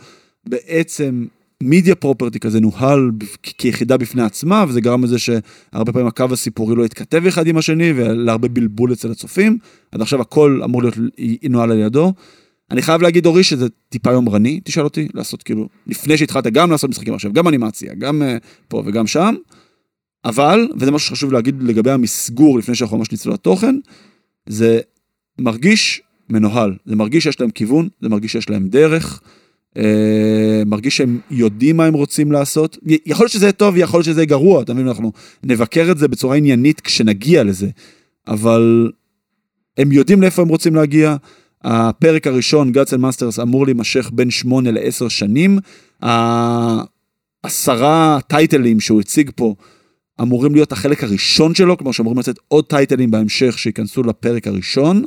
בעצם 0.46 1.26
מידיה 1.62 1.94
פרופרטי 1.94 2.40
כזה 2.40 2.60
נוהל 2.60 3.10
כיחידה 3.42 3.96
בפני 3.96 4.22
עצמה, 4.22 4.64
וזה 4.68 4.80
גרם 4.80 5.04
לזה 5.04 5.18
שהרבה 5.18 5.92
פעמים 5.92 6.06
הקו 6.06 6.24
הסיפורי 6.32 6.74
לא 6.76 6.84
יתכתב 6.84 7.26
אחד 7.26 7.46
עם 7.46 7.56
השני, 7.56 7.92
ולהרבה 7.96 8.48
בלבול 8.48 8.92
אצל 8.92 9.10
הצופים. 9.10 9.58
עד 9.92 10.00
עכשיו 10.00 10.20
הכל 10.20 10.60
אמור 10.64 10.82
להיות 10.82 10.94
ינוהל 11.42 11.72
על 11.72 11.78
ידו. 11.78 12.12
אני 12.70 12.82
חייב 12.82 13.02
להגיד 13.02 13.26
אורי 13.26 13.44
שזה 13.44 13.66
טיפה 13.88 14.12
יומרני, 14.12 14.60
תשאל 14.64 14.84
אותי, 14.84 15.08
לעשות 15.14 15.42
כאילו, 15.42 15.68
לפני 15.86 16.16
שהתחלת 16.16 16.46
גם 16.46 16.70
לעשות 16.70 16.90
משחקים 16.90 17.14
עכשיו, 17.14 17.32
גם 17.32 17.48
אנימציה, 17.48 17.94
גם 17.94 18.22
uh, 18.22 18.44
פה 18.68 18.82
וגם 18.86 19.06
שם, 19.06 19.34
אבל, 20.24 20.68
וזה 20.78 20.90
משהו 20.90 21.08
שחשוב 21.08 21.32
להגיד 21.32 21.62
לגבי 21.62 21.90
המסגור 21.90 22.58
לפני 22.58 22.74
שאנחנו 22.74 22.98
ממש 22.98 23.12
נצלול 23.12 23.34
לתוכן, 23.34 23.76
זה 24.48 24.80
מרגיש 25.38 26.02
מנוהל, 26.30 26.76
זה 26.86 26.96
מרגיש 26.96 27.24
שיש 27.24 27.40
להם 27.40 27.50
כיוון, 27.50 27.88
זה 28.00 28.08
מרגיש 28.08 28.32
שיש 28.32 28.50
להם 28.50 28.68
דרך. 28.68 29.20
אה, 29.76 30.62
מרגיש 30.66 30.96
שהם 30.96 31.18
יודעים 31.30 31.76
מה 31.76 31.84
הם 31.84 31.94
רוצים 31.94 32.32
לעשות. 32.32 32.78
יכול 33.06 33.24
להיות 33.24 33.32
שזה 33.32 33.52
טוב, 33.52 33.76
יכול 33.76 33.98
להיות 33.98 34.06
שזה 34.06 34.24
גרוע, 34.24 34.62
אתה 34.62 34.74
מבין? 34.74 34.88
אנחנו 34.88 35.12
נבקר 35.44 35.90
את 35.90 35.98
זה 35.98 36.08
בצורה 36.08 36.36
עניינית 36.36 36.80
כשנגיע 36.80 37.44
לזה, 37.44 37.68
אבל 38.28 38.90
הם 39.76 39.92
יודעים 39.92 40.22
לאיפה 40.22 40.42
הם 40.42 40.48
רוצים 40.48 40.74
להגיע. 40.74 41.16
הפרק 41.64 42.26
הראשון, 42.26 42.72
Gods 42.74 42.90
and 42.90 43.00
Masters, 43.00 43.42
אמור 43.42 43.64
להימשך 43.64 44.10
בין 44.12 44.30
8 44.30 44.70
ל-10 44.70 45.08
שנים. 45.08 45.58
העשרה 47.44 48.18
טייטלים 48.28 48.80
שהוא 48.80 49.00
הציג 49.00 49.30
פה 49.34 49.54
אמורים 50.20 50.54
להיות 50.54 50.72
החלק 50.72 51.04
הראשון 51.04 51.54
שלו, 51.54 51.76
כלומר 51.76 51.92
שאמורים 51.92 52.18
לצאת 52.18 52.38
עוד 52.48 52.64
טייטלים 52.64 53.10
בהמשך 53.10 53.58
שייכנסו 53.58 54.02
לפרק 54.02 54.46
הראשון. 54.46 55.04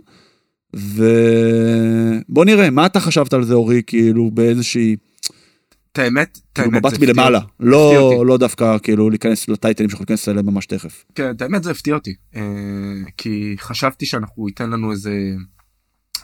ובוא 0.74 2.46
נראה, 2.46 2.70
מה 2.70 2.86
אתה 2.86 3.00
חשבת 3.00 3.34
על 3.34 3.44
זה 3.44 3.54
אורי, 3.54 3.82
כאילו 3.88 4.32
באיזושהי... 4.32 4.96
את 5.92 6.00
האמת, 6.00 6.40
את 6.54 6.56
כאילו 6.56 6.72
מבט 6.72 7.00
מלמעלה, 7.00 7.40
לא, 7.60 8.24
לא 8.26 8.38
דווקא 8.38 8.78
כאילו 8.84 9.10
להיכנס 9.10 9.50
לטייטלים 9.50 9.90
שאנחנו 9.90 10.04
ניכנס 10.04 10.30
אליהם 10.30 10.46
ממש 10.46 10.66
תכף. 10.66 11.06
כן, 11.16 11.32
את 11.32 11.42
האמת 11.42 11.64
זה 11.64 11.72
הפתיע 11.72 11.96
אותי, 11.96 12.14
אה, 12.36 12.42
כי 13.18 13.56
חשבתי 13.60 14.06
שאנחנו 14.06 14.48
ייתן 14.48 14.70
לנו 14.70 14.92
איזה 14.92 15.14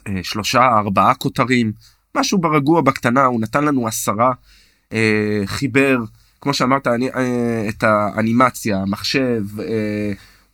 אה, 0.07 0.19
שלושה, 0.23 0.63
ארבעה 0.63 1.13
כותרים, 1.13 1.71
משהו 2.17 2.37
ברגוע 2.37 2.81
בקטנה, 2.81 3.25
הוא 3.25 3.41
נתן 3.41 3.63
לנו 3.63 3.87
עשרה, 3.87 4.31
אה, 4.93 5.41
חיבר, 5.45 5.97
כמו 6.41 6.53
שאמרת, 6.53 6.87
אני, 6.87 7.09
את 7.69 7.83
האנימציה, 7.83 8.77
המחשב, 8.77 9.43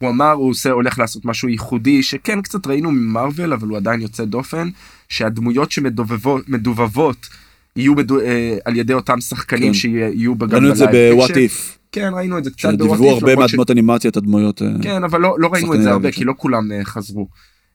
הוא 0.01 0.09
אמר 0.09 0.31
הוא 0.31 0.49
עושה 0.49 0.71
הולך 0.71 0.99
לעשות 0.99 1.25
משהו 1.25 1.49
ייחודי 1.49 2.03
שכן 2.03 2.41
קצת 2.41 2.67
ראינו 2.67 2.91
ממרוויל 2.91 3.53
אבל 3.53 3.67
הוא 3.67 3.77
עדיין 3.77 4.01
יוצא 4.01 4.25
דופן 4.25 4.69
שהדמויות 5.09 5.71
שמדובבות 5.71 7.29
יהיו 7.75 7.95
בדו, 7.95 8.19
אה, 8.19 8.57
על 8.65 8.75
ידי 8.75 8.93
אותם 8.93 9.21
שחקנים 9.21 9.67
כן. 9.67 9.73
שיהיו 9.73 10.35
בגלל 10.35 10.59
ראינו 10.59 10.71
את 10.71 10.77
זה 10.77 10.85
בוואט 10.87 11.37
איף. 11.37 11.77
כן 11.91 12.11
ראינו 12.13 12.37
את 12.37 12.43
זה 12.43 12.51
קצת 12.51 12.69
בוואט 12.69 12.81
איף. 12.81 12.97
שדיברו 12.97 13.11
הרבה 13.11 13.35
מהדמות 13.35 13.67
ש... 13.67 13.71
אנימציה 13.71 14.09
את 14.09 14.17
הדמות. 14.17 14.61
אה, 14.61 14.67
כן 14.81 15.03
אבל 15.03 15.21
לא, 15.21 15.35
לא 15.39 15.47
ראינו 15.47 15.73
את 15.73 15.81
זה 15.81 15.91
הרבה 15.91 16.11
כי 16.11 16.23
לא 16.23 16.33
כולם 16.37 16.71
אה, 16.71 16.85
חזרו. 16.85 17.27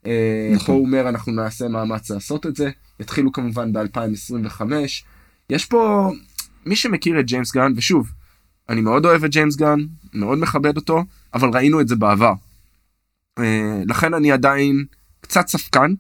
אה, 0.07 0.51
נכון. 0.53 0.67
פה 0.67 0.73
הוא 0.73 0.87
אומר 0.87 1.09
אנחנו 1.09 1.33
נעשה 1.33 1.69
מאמץ 1.69 2.11
לעשות 2.11 2.47
את 2.47 2.57
זה 2.57 2.71
יתחילו 3.01 3.33
כמובן 3.33 3.73
ב2025 3.73 4.62
יש 5.51 5.65
פה 5.65 6.11
מי 6.67 6.77
שמכיר 6.77 7.21
את 7.21 7.27
ג'יימס 7.27 7.53
גן 7.53 7.73
ושוב 7.77 8.11
אני 8.69 8.81
מאוד 8.81 9.07
אוהב 9.07 9.25
את 9.25 9.31
ג'יימס 9.31 9.57
גן 9.57 9.79
מאוד 10.15 10.39
מכבד 10.39 10.77
אותו 10.77 11.05
אבל 11.37 11.49
ראינו 11.55 11.81
את 11.81 11.88
זה 11.88 11.96
בעבר. 11.96 12.33
אה, 13.38 13.83
לכן 13.87 14.14
אני 14.14 14.33
עדיין 14.33 14.85
קצת 15.20 15.49
ספקן, 15.49 15.94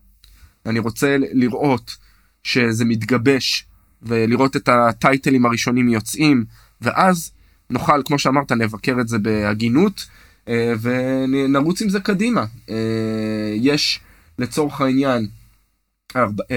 אני 0.66 0.78
רוצה 0.78 1.16
לראות 1.32 1.96
שזה 2.42 2.84
מתגבש 2.84 3.66
ולראות 4.02 4.56
את 4.56 4.68
הטייטלים 4.68 5.46
הראשונים 5.46 5.88
יוצאים, 5.88 6.44
ואז 6.80 7.32
נוכל, 7.70 8.02
כמו 8.04 8.18
שאמרת, 8.18 8.52
נבקר 8.52 9.00
את 9.00 9.08
זה 9.08 9.18
בהגינות 9.18 10.06
אה, 10.48 10.72
ונרוץ 10.80 11.82
עם 11.82 11.88
זה 11.88 12.00
קדימה. 12.00 12.44
אה, 12.70 13.54
יש 13.56 14.00
לצורך 14.38 14.80
העניין 14.80 15.28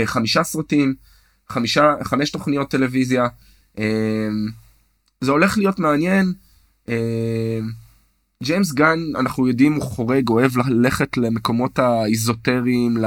חמישה 0.05 0.43
סרטים, 0.43 0.93
חמישה, 1.49 1.93
חמש 2.03 2.31
תוכניות 2.31 2.71
טלוויזיה, 2.71 3.27
זה 5.21 5.31
הולך 5.31 5.57
להיות 5.57 5.79
מעניין. 5.79 6.33
ג'יימס 8.43 8.71
גן 8.71 8.99
אנחנו 9.19 9.47
יודעים 9.47 9.73
הוא 9.73 9.81
חורג 9.81 10.29
אוהב 10.29 10.51
ללכת 10.57 11.17
למקומות 11.17 11.79
האיזוטריים 11.79 12.97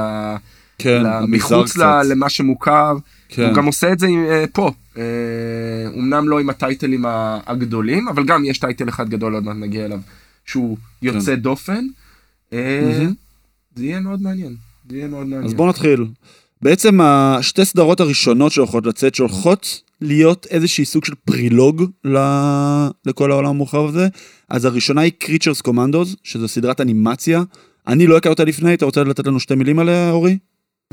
כן, 0.77 1.03
מחוץ 1.27 1.77
למה 1.77 2.29
שמוכר. 2.29 2.95
כן. 3.29 3.45
הוא 3.45 3.53
גם 3.53 3.65
עושה 3.65 3.91
את 3.91 3.99
זה 3.99 4.07
uh, 4.07 4.47
פה. 4.53 4.71
uh, 4.95 4.97
אמנם 5.95 6.29
לא 6.29 6.39
עם 6.39 6.49
הטייטלים 6.49 7.05
הגדולים 7.47 8.07
אבל 8.07 8.25
גם 8.25 8.45
יש 8.45 8.57
title 8.57 8.89
אחד 8.89 9.09
גדול 9.09 9.33
עוד 9.33 9.43
מעט 9.43 9.55
נגיע 9.55 9.85
אליו 9.85 9.99
שהוא 10.45 10.77
יוצא 11.01 11.35
כן. 11.35 11.41
דופן 11.41 11.85
mm-hmm. 12.51 12.55
זה 13.75 13.85
יהיה 13.85 13.99
מאוד 13.99 14.21
מעניין. 14.21 14.55
זה 14.89 14.97
יהיה 14.97 15.07
מאוד 15.07 15.27
מעניין. 15.27 15.45
אז 15.45 15.53
בוא 15.53 15.69
נתחיל. 15.69 16.05
בעצם 16.61 17.01
השתי 17.01 17.65
סדרות 17.65 17.99
הראשונות 17.99 18.51
שהולכות 18.51 18.85
לצאת 18.85 19.15
שהולכות 19.15 19.81
להיות 20.03 20.45
איזושהי 20.49 20.85
סוג 20.85 21.05
של 21.05 21.13
פרולוג 21.25 21.83
ל... 22.05 22.17
לכל 23.05 23.31
העולם 23.31 23.49
המורחב 23.49 23.85
הזה. 23.85 24.07
אז 24.49 24.65
הראשונה 24.65 25.01
היא 25.01 25.11
Creature 25.23 25.67
Commandos, 25.67 26.15
שזו 26.23 26.47
סדרת 26.47 26.81
אנימציה. 26.81 27.43
אני 27.87 28.07
לא 28.07 28.17
הכרתי 28.17 28.29
אותה 28.29 28.43
לפני, 28.43 28.73
אתה 28.73 28.85
רוצה 28.85 29.03
לתת 29.03 29.27
לנו 29.27 29.39
שתי 29.39 29.55
מילים 29.55 29.79
עליה, 29.79 30.11
אורי? 30.11 30.37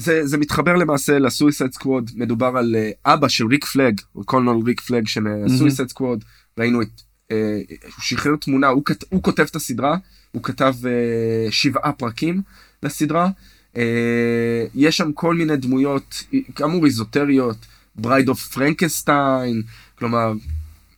זה, 0.01 0.27
זה 0.27 0.39
מתחבר 0.39 0.75
למעשה 0.75 1.19
ל 1.19 1.25
Suicide 1.26 1.73
Squad, 1.73 2.11
מדובר 2.15 2.53
על 2.57 2.77
אה, 2.77 3.11
אבא 3.13 3.29
של 3.29 3.47
ריק 3.47 3.65
פלאג, 3.65 4.01
Colonel 4.25 4.63
ריק 4.67 4.81
פלאג 4.81 5.07
של 5.07 5.21
Suicide 5.59 5.89
Squad, 5.89 6.25
ראינו 6.59 6.83
את 6.83 6.89
אה, 7.31 7.61
הוא 7.83 8.03
שחרר 8.03 8.37
תמונה, 8.37 8.69
הוא, 8.69 8.85
כת, 8.85 9.05
הוא 9.09 9.23
כותב 9.23 9.47
את 9.51 9.57
הסדרה, 9.57 9.97
הוא 10.33 10.43
כתב 10.43 10.75
אה, 10.87 11.51
שבעה 11.51 11.93
פרקים 11.93 12.43
לסדרה. 12.83 13.29
אה, 13.77 14.65
יש 14.75 14.97
שם 14.97 15.13
כל 15.13 15.35
מיני 15.35 15.57
דמויות, 15.57 16.25
כאמור 16.55 16.87
אזוטריות, 16.87 17.57
Bride 18.01 18.29
of 18.29 18.49
Frankenstein, 18.49 19.63
כלומר, 19.99 20.33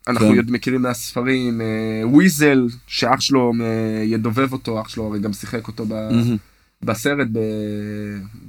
אנחנו 0.09 0.28
כן. 0.28 0.53
מכירים 0.53 0.82
מהספרים, 0.82 1.61
אה, 1.61 2.09
Weasel, 2.09 2.66
שאח 2.86 3.20
שלו 3.20 3.53
אה, 3.61 4.05
ידובב 4.05 4.53
אותו, 4.53 4.80
אח 4.80 4.88
שלו 4.88 5.07
הרי 5.07 5.20
גם 5.20 5.32
שיחק 5.32 5.68
אותו 5.68 5.84
ב... 5.88 5.94
בסרט 6.82 7.28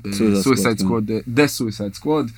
בסויסייד 0.02 0.78
Squad, 0.78 0.84
סקווד, 0.84 1.12
דה 1.28 1.48
סויסייד 1.48 1.94
סקווד, 1.94 2.32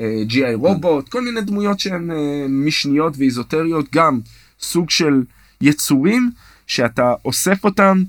ג'י.איי 0.00 0.54
רובוט, 0.54 1.08
כל 1.08 1.24
מיני 1.24 1.40
דמויות 1.40 1.80
שהן 1.80 2.10
אה, 2.10 2.46
משניות 2.48 3.14
ואיזוטריות, 3.18 3.86
גם 3.92 4.20
סוג 4.60 4.90
של 4.90 5.22
יצורים 5.60 6.30
שאתה 6.66 7.14
אוסף 7.24 7.64
אותם, 7.64 8.02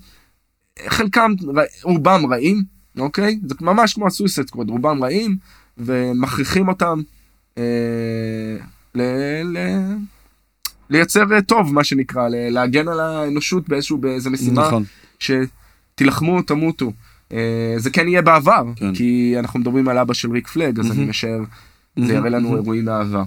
חלקם, 0.87 1.31
רובם 1.83 2.25
רעים, 2.25 2.63
אוקיי? 2.97 3.39
זה 3.47 3.55
ממש 3.61 3.93
כמו 3.93 4.07
הסויסייד 4.07 4.47
סקווד, 4.47 4.69
רובם 4.69 5.03
רעים, 5.03 5.37
ומכריחים 5.77 6.67
אותם 6.67 6.99
אה, 6.99 7.16
ל... 8.95 9.01
ל... 9.43 9.57
לייצר 10.89 11.33
אה, 11.33 11.41
טוב, 11.41 11.73
מה 11.73 11.83
שנקרא, 11.83 12.27
להגן 12.29 12.87
על 12.87 12.99
האנושות 12.99 13.69
באיזשהו, 13.69 13.97
באיזה 13.97 14.29
משימה. 14.29 14.67
נכון. 14.67 14.83
שתילחמו, 15.19 16.41
תמותו. 16.41 16.91
אה, 17.33 17.73
זה 17.77 17.89
כן 17.89 18.07
יהיה 18.07 18.21
בעבר, 18.21 18.63
כן. 18.75 18.93
כי 18.93 19.35
אנחנו 19.39 19.59
מדברים 19.59 19.87
על 19.87 19.97
אבא 19.97 20.13
של 20.13 20.31
ריק 20.31 20.47
פלג, 20.47 20.79
אז 20.79 20.91
אני. 20.91 21.05
משער, 21.05 21.39
זה 21.99 22.13
יראה 22.13 22.29
לנו. 22.29 22.55
אירועים 22.55 22.85
מהעבר. 22.85 23.23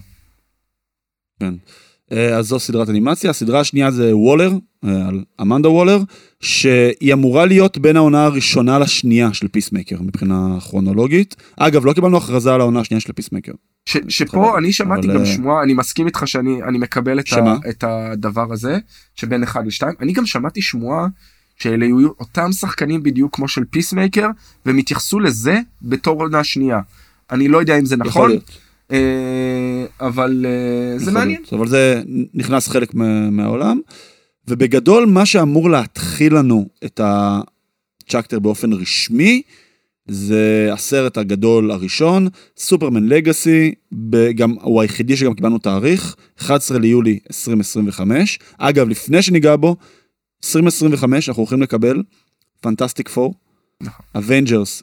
אה, 2.12 2.36
אז 2.38 2.46
זו 2.46 2.58
סדרת 2.58 2.88
אנימציה, 2.88 3.30
הסדרה 3.30 3.60
השנייה 3.60 3.90
זה 3.90 4.16
וולר, 4.16 4.52
אה, 4.84 5.08
על 5.08 5.24
אמנדה 5.40 5.68
וולר, 5.68 5.98
שהיא 6.40 7.12
אמורה 7.12 7.46
להיות 7.46 7.78
בין 7.78 7.96
העונה 7.96 8.24
הראשונה 8.24 8.78
לשנייה 8.78 9.32
של 9.32 9.48
פיסמקר 9.48 9.96
מבחינה 10.02 10.58
כרונולוגית. 10.60 11.36
אגב, 11.56 11.86
לא 11.86 11.92
קיבלנו 11.92 12.16
הכרזה 12.16 12.54
על 12.54 12.60
העונה 12.60 12.80
השנייה 12.80 13.00
של 13.00 13.12
פיסמקר. 13.12 13.52
ש- 13.86 13.96
שפה 14.08 14.58
אני 14.58 14.72
שמעתי 14.72 15.06
אבל, 15.06 15.14
גם 15.16 15.20
אה, 15.20 15.26
שמועה, 15.26 15.62
אני 15.62 15.74
מסכים 15.74 16.06
איתך 16.06 16.22
שאני 16.26 16.62
אני 16.62 16.78
מקבל 16.78 17.20
את, 17.20 17.26
שמה? 17.26 17.52
ה, 17.52 17.70
את 17.70 17.84
הדבר 17.84 18.52
הזה, 18.52 18.78
שבין 19.14 19.42
אחד 19.42 19.66
לשתיים, 19.66 19.94
אני 20.00 20.12
גם 20.12 20.26
שמעתי 20.26 20.62
שמועה 20.62 21.06
שאלה 21.56 21.84
יהיו 21.84 22.08
אותם 22.20 22.52
שחקנים 22.52 23.02
בדיוק 23.02 23.36
כמו 23.36 23.48
של 23.48 23.64
Peacemaker, 23.64 24.28
והם 24.66 24.78
התייחסו 24.78 25.20
לזה 25.20 25.58
בתור 25.82 26.22
עונה 26.22 26.44
שנייה. 26.44 26.80
אני 27.30 27.48
לא 27.48 27.58
יודע 27.58 27.78
אם 27.78 27.84
זה 27.84 27.96
נכון, 27.96 28.30
אה, 28.92 28.98
אבל 30.00 30.46
אה, 30.48 30.98
זה 30.98 31.10
מעניין. 31.12 31.42
אבל 31.52 31.68
זה 31.68 32.02
נכנס 32.34 32.68
חלק 32.68 32.94
מה- 32.94 33.30
מהעולם. 33.30 33.80
ובגדול, 34.48 35.06
מה 35.06 35.26
שאמור 35.26 35.70
להתחיל 35.70 36.34
לנו 36.34 36.68
את 36.84 37.00
ה 37.04 37.21
chapter 37.21 38.38
באופן 38.38 38.72
רשמי, 38.72 39.42
זה 40.09 40.68
הסרט 40.72 41.18
הגדול 41.18 41.70
הראשון, 41.70 42.28
Superman 42.56 43.06
Legacy, 43.06 43.74
גם, 44.34 44.55
הוא 44.62 44.80
היחידי 44.80 45.16
שגם 45.16 45.34
קיבלנו 45.34 45.59
תאריך, 45.59 46.16
11 46.38 46.78
ליולי 46.78 47.18
2025. 47.30 48.38
אגב, 48.59 48.88
לפני 48.88 49.22
שניגע 49.22 49.57
בו, 49.57 49.76
2025 50.44 51.28
אנחנו 51.28 51.40
הולכים 51.40 51.62
לקבל 51.62 52.03
Fantastic 52.61 53.08
Four, 53.08 53.34
נכון. 53.80 54.07
Avengers, 54.16 54.82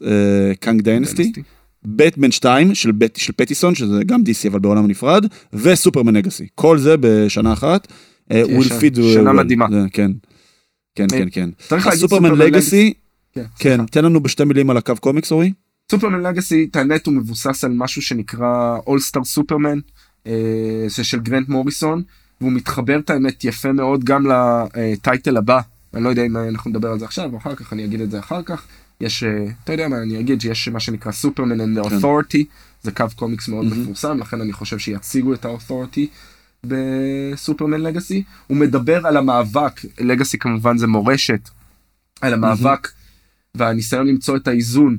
Kang 0.59 0.81
Dynasty, 0.81 1.31
בטמן 1.85 2.31
2 2.31 2.75
של, 2.75 2.91
בט, 2.91 3.15
של 3.15 3.33
פטיסון, 3.33 3.75
שזה 3.75 4.03
גם 4.05 4.21
DC 4.21 4.47
אבל 4.47 4.59
בעולם 4.59 4.87
נפרד, 4.87 5.25
ו 5.53 5.60
Superman 5.60 6.15
Legacy. 6.15 6.47
כל 6.55 6.77
זה 6.77 6.95
בשנה 6.99 7.53
אחת. 7.53 7.87
אה, 8.31 8.43
will 8.43 8.69
שנה-. 9.13 9.33
מדהימה. 9.33 9.67
זה, 9.71 9.81
כן. 9.91 10.11
כן, 10.95 11.07
אה, 11.13 11.19
כן, 11.19 11.27
כן. 11.31 11.49
צריך 11.67 11.85
להגיד 11.85 12.01
Superman 12.01 12.29
Superman 12.29 12.47
Legacy, 12.47 12.93
כן. 13.59 13.85
תן 13.85 14.05
לנו 14.05 14.23
בשתי 14.23 14.43
מילים 14.43 14.69
על 14.69 14.77
הקו 14.77 14.93
קומיקס, 14.99 15.31
אורי. 15.31 15.53
סופרמן 15.91 16.21
לגאסי, 16.21 16.69
האמת 16.73 17.05
הוא 17.05 17.13
מבוסס 17.13 17.63
על 17.63 17.71
משהו 17.75 18.01
שנקרא 18.01 18.77
אולסטאר 18.87 19.23
סופרמן, 19.23 19.79
אה, 20.27 20.85
זה 20.87 21.03
של 21.03 21.19
גרנט 21.19 21.49
מוריסון, 21.49 22.03
והוא 22.41 22.51
מתחבר 22.51 22.99
את 22.99 23.09
האמת 23.09 23.43
יפה 23.43 23.71
מאוד 23.71 24.03
גם 24.03 24.25
לטייטל 24.75 25.37
הבא, 25.37 25.59
אני 25.93 26.03
לא 26.03 26.09
יודע 26.09 26.25
אם 26.25 26.37
אנחנו 26.37 26.69
נדבר 26.69 26.91
על 26.91 26.99
זה 26.99 27.05
עכשיו 27.05 27.33
או 27.33 27.37
אחר 27.37 27.55
כך, 27.55 27.73
אני 27.73 27.85
אגיד 27.85 28.01
את 28.01 28.11
זה 28.11 28.19
אחר 28.19 28.43
כך. 28.43 28.63
יש, 29.01 29.23
אה, 29.23 29.45
אתה 29.63 29.73
יודע 29.73 29.87
מה, 29.87 29.97
אני 29.97 30.19
אגיד 30.19 30.41
שיש 30.41 30.67
מה 30.67 30.79
שנקרא 30.79 31.11
סופרמן 31.11 31.61
and 31.61 31.79
the 31.79 31.89
כן. 31.89 31.97
authority, 31.97 32.43
זה 32.83 32.91
קו 32.91 33.05
קומיקס 33.15 33.47
מאוד. 33.47 33.65
מפורסם, 33.65 34.17
לכן 34.19 34.41
אני 34.41 34.53
חושב 34.53 34.77
שיציגו 34.77 35.33
את 35.33 35.45
ה-authority 35.45 35.99
בסופרמן 36.63 37.81
לגאסי. 37.81 38.23
הוא 38.47 38.57
מדבר 38.57 39.07
על 39.07 39.17
המאבק, 39.17 39.81
לגאסי 39.99 40.37
כמובן 40.37 40.77
זה 40.77 40.87
מורשת, 40.87 41.49
על 42.21 42.33
המאבק 42.33 42.87
והניסיון 43.57 44.07
למצוא 44.07 44.37
את 44.37 44.47
האיזון 44.47 44.97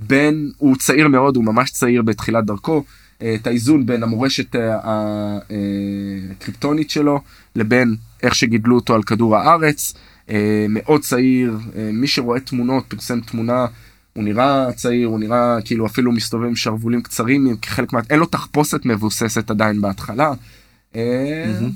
בין, 0.00 0.50
הוא 0.58 0.76
צעיר 0.76 1.08
מאוד, 1.08 1.36
הוא 1.36 1.44
ממש 1.44 1.70
צעיר 1.70 2.02
בתחילת 2.02 2.44
דרכו, 2.44 2.84
אה, 3.22 3.34
את 3.34 3.46
האיזון 3.46 3.86
בין 3.86 4.02
המורשת 4.02 4.56
אה, 4.56 4.60
אה, 4.60 5.38
הקריפטונית 6.30 6.90
שלו 6.90 7.20
לבין 7.56 7.96
איך 8.22 8.34
שגידלו 8.34 8.76
אותו 8.76 8.94
על 8.94 9.02
כדור 9.02 9.36
הארץ. 9.36 9.94
מאוד 10.68 11.00
צעיר, 11.00 11.58
מי 11.92 12.06
שרואה 12.06 12.40
תמונות, 12.40 12.84
פרסם 12.88 13.20
תמונה, 13.20 13.66
הוא 14.12 14.24
נראה 14.24 14.72
צעיר, 14.72 15.08
הוא 15.08 15.20
נראה 15.20 15.56
כאילו 15.64 15.86
אפילו 15.86 16.12
מסתובב 16.12 16.44
עם 16.44 16.56
שרוולים 16.56 17.02
קצרים, 17.02 17.56
כחלק 17.62 17.92
מה... 17.92 18.00
אין 18.10 18.18
לו 18.18 18.26
תחפושת 18.26 18.84
מבוססת 18.84 19.50
עדיין 19.50 19.80
בהתחלה. 19.80 20.32
מהמם. 20.94 21.70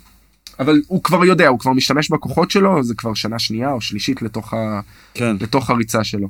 אבל 0.59 0.82
הוא 0.86 1.02
כבר 1.02 1.24
יודע, 1.24 1.48
הוא 1.48 1.59
כבר 1.59 1.72
משתמש 1.72 2.11
בכוחות 2.11 2.50
שלו, 2.50 2.82
זה 2.82 2.94
כבר 2.94 3.14
שנה 3.14 3.38
שנייה 3.38 3.72
או 3.72 3.80
שלישית 3.80 4.22
לתוך, 4.22 4.55
ה... 4.55 4.80
כן. 5.14 5.36
לתוך 5.40 5.70
הריצה 5.70 6.05
שלו. 6.05 6.28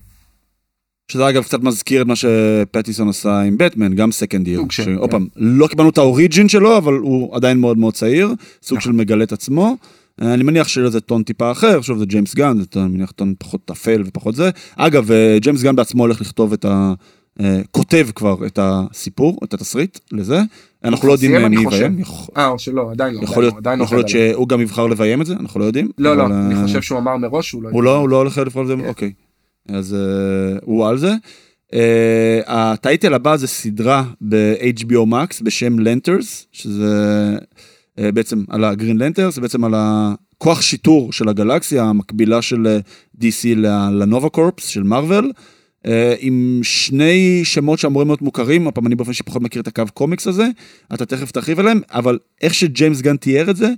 שזה 1.08 1.28
אגב 1.28 1.42
קצת 1.42 1.62
מזכיר 1.62 2.02
את 2.02 2.06
מה 2.06 2.14
שפטיסון 2.16 3.08
עשה 3.08 3.40
עם 3.40 3.58
בטמן, 3.58 3.94
גם 3.94 4.12
second 4.12 4.48
של, 4.70 4.84
שעוד 4.84 5.10
כן. 5.10 5.18
פעם, 5.18 5.26
לא 5.36 5.66
קיבלנו 5.66 5.90
את 5.90 5.98
ה 5.98 6.05
origin 6.05 6.48
שלו, 6.48 6.78
אבל 6.78 6.92
הוא 6.92 7.36
עדיין 7.36 7.60
מאוד 7.60 7.78
מאוד 7.78 7.94
צעיר, 7.94 8.34
סוג 8.62 8.80
של 8.80 8.90
נכון. 8.90 9.00
מגלה 9.00 9.24
את 9.24 9.32
עצמו. 9.32 9.76
אה, 10.22 10.34
אני 10.34 10.42
מניח 10.42 10.68
שזה 10.68 11.00
טון 11.00 11.22
טיפה 11.22 11.50
אחר, 11.50 11.80
שוב 11.80 11.98
זה 11.98 12.06
ג'יימס 12.06 12.34
גן, 12.34 12.58
זה 12.58 12.66
אני 12.76 12.88
מניח 12.88 13.10
טון 13.10 13.34
פחות 13.38 13.70
אפל 13.70 14.02
ופחות 14.06 14.34
זה. 14.34 14.50
אגב, 14.76 15.12
אה, 15.12 15.38
ג'יימס 15.40 15.62
גן 15.62 15.76
בעצמו 15.76 16.02
הולך 16.02 16.20
לכתוב 16.20 16.52
את 16.52 16.64
ה... 16.64 16.94
כותב 17.70 18.06
כבר 18.14 18.46
את 18.46 18.58
הסיפור, 18.62 19.38
את 19.44 19.54
התסריט 19.54 19.98
לזה. 20.12 20.40
אנחנו 20.84 21.08
לא 21.08 21.12
יודעים 21.12 21.36
אה, 21.36 21.48
מי. 21.48 21.62
יביים. 21.62 22.02
אה, 22.36 22.48
או 22.48 22.58
שלא, 22.58 22.90
עדיין 22.90 23.14
לא. 23.14 23.22
יכול 23.22 23.42
להיות 23.42 23.54
לא, 23.66 23.70
עליו. 23.70 24.08
שהוא 24.08 24.48
גם 24.48 24.60
יבחר 24.60 24.86
לביים 24.86 25.20
את 25.20 25.26
זה, 25.26 25.34
אנחנו 25.40 25.60
לא 25.60 25.64
יודעים. 25.64 25.90
לא, 25.98 26.16
לא, 26.16 26.26
אני 26.26 26.54
אה, 26.54 26.62
חושב 26.62 26.82
שהוא 26.82 26.98
אמר 26.98 27.16
מראש 27.16 27.48
שהוא 27.48 27.62
לא... 27.62 27.68
הוא 27.72 27.82
לא, 27.82 27.96
הוא 27.96 28.08
לא 28.08 28.16
הולך 28.16 28.38
לבחור 28.38 28.62
לזה? 28.62 28.74
כן. 28.76 28.88
אוקיי. 28.88 29.12
אז 29.68 29.94
אה, 29.94 30.58
הוא 30.62 30.86
על 30.86 30.98
זה. 30.98 31.12
אה, 31.74 32.40
הטייטל 32.46 33.14
הבא 33.14 33.36
זה 33.36 33.46
סדרה 33.46 34.04
ב-HBO 34.28 35.06
Max 35.10 35.44
בשם 35.44 35.78
לנטרס, 35.78 36.46
שזה 36.52 37.36
אה, 37.98 38.12
בעצם 38.12 38.44
על 38.48 38.64
הגרין 38.64 38.98
לנטרס, 38.98 39.34
זה 39.34 39.40
בעצם 39.40 39.64
על 39.64 39.74
הכוח 39.76 40.62
שיטור 40.62 41.12
של 41.12 41.28
הגלקסיה, 41.28 41.84
המקבילה 41.84 42.42
של 42.42 42.66
אה, 42.66 42.78
DC 43.20 43.56
לנובה 43.92 44.28
קורפס 44.28 44.66
של 44.66 44.82
מארוול. 44.82 45.32
אה, 45.86 46.14
עם 46.18 46.60
שני 46.62 47.40
שמות 47.44 47.78
שאמורים 47.78 48.08
להיות 48.08 48.22
מוכרים, 48.22 48.68
הפעם 48.68 48.86
אני 48.86 48.94
באופן 48.94 49.12
שפחות 49.12 49.42
מכיר 49.42 49.62
את 49.62 49.68
הקו 49.68 49.82
קומיקס 49.94 50.26
הזה, 50.26 50.46
אתה 50.94 51.06
תכף 51.06 51.30
תרחיב 51.30 51.60
עליהם, 51.60 51.80
אבל 51.90 52.18
איך 52.42 52.54
שג'יימס 52.54 53.00
גן 53.00 53.16
תיאר 53.16 53.50
את 53.50 53.56
זה, 53.56 53.68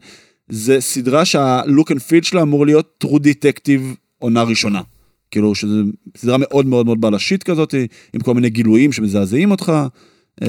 זה 0.48 0.80
סדרה 0.80 1.24
שה 1.24 1.54
look 1.54 1.92
and 1.92 2.00
feel 2.00 2.22
שלה 2.22 2.42
אמור 2.42 2.66
להיות 2.66 2.94
True 2.98 3.18
Detective 3.18 3.94
עונה 4.18 4.42
ראשונה. 4.42 4.80
כאילו 5.30 5.54
שזו 5.54 5.82
סדרה 6.16 6.36
מאוד 6.38 6.66
מאוד 6.66 6.86
מאוד 6.86 7.00
בלשית 7.00 7.42
כזאת, 7.42 7.74
עם 8.12 8.20
כל 8.20 8.34
מיני 8.34 8.50
גילויים 8.50 8.92
שמזעזעים 8.92 9.50
אותך, 9.50 9.72
אה, 10.42 10.48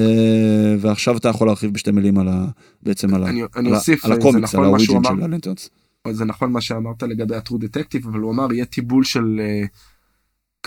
ועכשיו 0.78 1.16
אתה 1.16 1.28
יכול 1.28 1.46
להרחיב 1.48 1.70
בשתי 1.72 1.90
מילים 1.90 2.18
על 2.18 2.28
ה... 2.28 2.46
בעצם 2.82 3.14
על, 3.14 3.24
ה, 3.24 3.28
אני- 3.28 3.42
אני 3.56 3.68
על, 3.68 3.74
ה- 3.74 3.76
אוסיף, 3.76 4.04
על 4.04 4.10
זה 4.12 4.18
הקומיקס, 4.18 4.42
נכון 4.44 4.60
על 4.60 4.66
ה 4.66 4.71
origin. 4.71 5.02
של 5.04 5.22
ה 5.24 5.29
Lanterns. 5.29 5.70
זה 6.10 6.24
נכון 6.24 6.52
מה 6.52 6.60
שאמרת 6.60 7.02
לגבי 7.02 7.36
ה 7.36 7.40
True 7.40 7.58
Detective, 7.58 8.06
אבל 8.08 8.18
הוא 8.20 8.32
אמר 8.32 8.52
יהיה 8.52 8.64
טיבול 8.64 9.04
של 9.04 9.40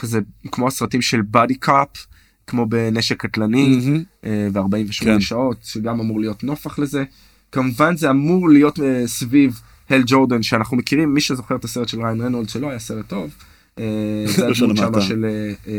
כזה, 0.02 0.20
כמו 0.52 0.68
הסרטים 0.68 1.02
של 1.02 1.22
buddy 1.22 1.56
cop, 1.56 2.06
כמו 2.48 2.66
בנשק 2.66 3.26
קטלני, 3.26 3.80
אה, 4.26 4.48
ו-48 4.54 5.04
כן. 5.04 5.22
שעות, 5.22 5.58
שגם 5.64 6.00
אמור 6.00 6.20
להיות 6.20 6.44
נופח 6.44 6.80
לזה. 6.80 7.04
כמובן 7.52 7.98
זה 7.98 8.10
אמור 8.10 8.50
להיות 8.50 8.80
אה, 8.80 9.04
סביב 9.08 9.62
הל 9.90 10.04
ג'ורדן, 10.06 10.44
שאנחנו 10.44 10.78
מכירים, 10.78 11.14
מי 11.14 11.22
שזוכר 11.22 11.56
את 11.56 11.64
הסרט 11.64 11.88
של 11.88 12.02
ריאן 12.02 12.22
ריינולדס 12.22 12.50
שלא 12.50 12.70
היה 12.70 12.80
סרט 12.80 13.08
טוב. 13.08 13.32
אה, 13.80 13.84
זה 14.36 14.48
הדמות. 14.48 14.78
שמה 14.78 15.02
של, 15.02 15.26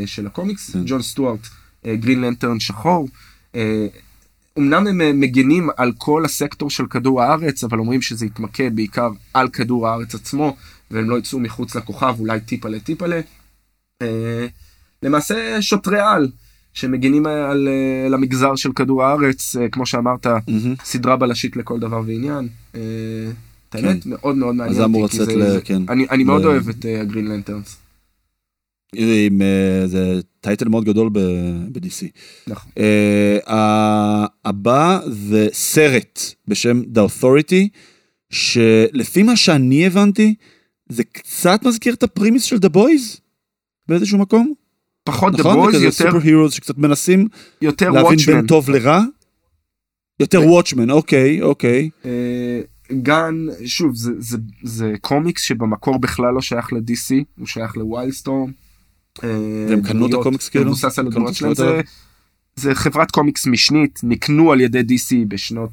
של 0.07 0.27
הקומיקס, 0.27 0.71
כן. 0.71 0.83
ג'ון 0.87 1.03
סטוארט, 1.03 1.49
Green 1.87 2.21
Lantern 2.21 2.61
שחור. 2.61 3.09
אמנם 4.59 4.87
הם 4.87 5.21
מגינים 5.21 5.69
על 5.77 5.93
כל 5.99 6.25
הסקטור 6.25 6.71
של 6.71 6.87
כדור 6.87 7.23
הארץ, 7.23 7.65
אבל 7.65 7.79
אומרים 7.79 8.03
שזה 8.03 8.27
יתמקד 8.27 8.77
בעיקר 8.77 9.11
על 9.35 9.49
כדור 9.49 9.89
הארץ 9.89 10.15
עצמו, 10.15 10.57
והם 10.91 11.11
לא 11.11 11.19
יצאו 11.19 11.41
מחוץ 11.41 11.75
לכוכב, 11.75 12.15
אולי 12.19 12.41
טיפה 12.41 12.69
לטיפה 12.69 13.07
ל... 13.07 13.13
אה, 13.13 13.21
למעשה 15.03 15.35
שוטרי 15.63 16.01
על, 16.01 16.29
שמגינים 16.75 17.27
על, 17.27 17.69
אה, 17.69 18.07
על 18.07 18.15
המגזר 18.15 18.57
של 18.57 18.73
כדור 18.73 19.05
הארץ, 19.05 19.57
אה, 19.57 19.69
כמו 19.69 19.87
שאמרת, 19.87 20.27
מהמם. 20.27 20.75
סדרה 20.85 21.17
בלשית 21.17 21.57
לכל 21.57 21.79
דבר 21.81 22.01
ועניין. 22.07 22.49
אה, 22.75 22.81
את 23.69 23.75
האמת, 23.75 24.07
מאוד 24.07 24.37
מאוד 24.37 24.55
מעניין 24.55 24.77
זה 24.77 24.85
אמור 24.85 25.05
לצאת 25.05 25.29
ל- 25.29 25.61
כן. 25.65 25.83
אני 25.89 26.07
אני 26.11 26.25
מאוד 26.25 26.43
ל- 26.43 26.47
אוהב 26.47 26.69
את 26.69 26.87
הגרין 27.01 27.25
לנטרנס. 27.29 27.77
עם 28.97 29.43
אה, 29.43 29.87
זה 29.87 30.21
טייטל 30.41 30.69
מאוד 30.69 30.85
גדול 30.85 31.09
ב-DC. 31.13 32.07
נכון. 32.47 32.71
אה, 32.79 33.39
הבא 34.45 34.99
זה 35.07 35.49
סרט 35.53 36.21
בשם 36.49 36.83
The 36.95 36.99
Authority, 36.99 37.69
שלפי 38.31 39.23
מה 39.23 39.37
שאני 39.37 39.87
הבנתי, 39.87 40.35
זה 40.89 41.05
קצת 41.05 41.61
מזכיר 41.67 41.95
את 41.95 42.03
ה 42.03 42.08
premise 42.08 42.43
של 42.43 42.57
The 42.57 42.69
Boys 42.77 43.19
באיזשהו 43.93 44.19
מקום. 44.19 44.53
פחות 45.05 45.33
נכון? 45.39 45.71
זה 45.73 45.77
כזה 45.77 45.85
יותר- 45.85 45.97
super 46.11 46.19
heroes 46.25 46.53
שקצת 46.53 46.79
מנסים 46.79 47.29
יותר 47.63 47.91
להבין 47.91 48.05
Watchmen. 48.07 48.35
בין 48.35 48.47
טוב 48.47 48.71
לרע. 48.71 49.01
יותר 50.21 50.41
Watchmen, 50.41 50.91
אוקיי, 50.91 51.43
אוקיי. 51.43 51.91
אה, 52.05 52.61
גן, 52.93 53.35
שוב, 53.67 53.95
זה, 53.95 54.11
זה, 54.19 54.37
זה 54.63 54.93
קומיקס 55.01 55.43
שבמקור 55.43 55.99
בכלל 55.99 56.35
לא 56.35 56.41
שייך 56.41 56.73
ל-DC, 56.73 57.15
הוא 57.39 57.47
שייך 57.47 57.77
ל 57.77 57.83
Wildstorm. 57.83 58.51
אה, 59.25 59.29
והם 59.69 59.83
קנו 59.83 60.07
את 60.07 60.15
הקומיקס 60.15 60.49
כאילו? 60.49 60.65
מבוסס 60.65 60.99
על 60.99 61.07
הדמויות 61.07 61.35
שלהם. 61.35 61.55
זה, 61.55 61.81
זה 62.57 62.75
חברת 62.75 63.11
קומיקס 63.11 63.47
משנית, 63.47 64.01
נקנו 64.03 64.53
על 64.53 64.61
ידי 64.61 64.81
DC 64.81 65.15
בשנות 65.29 65.71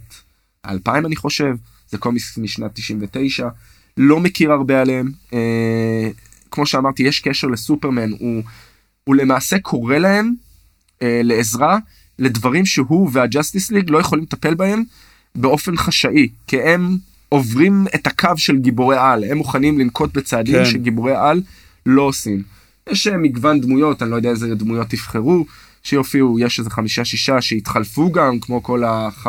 2000 0.66 1.06
אני 1.06 1.16
חושב, 1.16 1.56
זה 1.90 1.98
קומיקס 1.98 2.38
משנת 2.38 2.72
99, 2.74 3.48
לא 3.98 4.20
מכיר 4.20 4.52
הרבה 4.52 4.82
עליהם. 4.82 5.12
כמו 6.52 6.66
שאמרתי, 6.66 7.04
יש 7.04 7.20
קשר 7.20 7.48
לסופרמן, 7.48 8.12
הוא, 8.12 8.44
הוא 9.04 9.16
למעשה 9.16 9.60
קורא 9.60 9.98
להם 9.98 10.34
אה, 11.02 11.22
לעזרה 11.24 11.78
לדברים 12.20 12.66
שהוא 12.66 13.10
והג'סטיס 13.14 13.72
ליג 13.72 13.90
לא 13.90 13.98
יכולים 13.98 14.24
לטפל 14.24 14.54
בהם 14.54 14.84
באופן 15.36 15.78
חשאי, 15.78 16.30
כי 16.48 16.62
הם 16.62 16.98
עוברים 17.30 17.86
את 17.96 18.08
הקו 18.08 18.38
של 18.38 18.58
גיבורי 18.58 18.98
על, 19.00 19.24
הם 19.24 19.38
מוכנים 19.38 19.80
לנקוט 19.80 20.18
בצעדים 20.18 20.56
כן. 20.56 20.66
שגיבורי 20.66 21.16
על 21.16 21.42
לא 21.86 22.02
עושים. 22.02 22.44
יש 22.90 23.08
אה, 23.08 23.18
מגוון 23.18 23.62
דמויות, 23.62 24.02
אני 24.02 24.12
לא 24.12 24.16
יודע 24.16 24.30
איזה 24.30 24.56
דמויות 24.56 24.88
תבחרו, 24.90 25.46
שיופיעו, 25.84 26.40
יש 26.40 26.60
איזה 26.60 26.70
חמישה 26.70 27.06
שישה 27.06 27.42
שהתחלפו 27.42 28.12
גם, 28.12 28.40
כמו 28.40 28.64
כל 28.64 28.84
הח... 28.84 29.28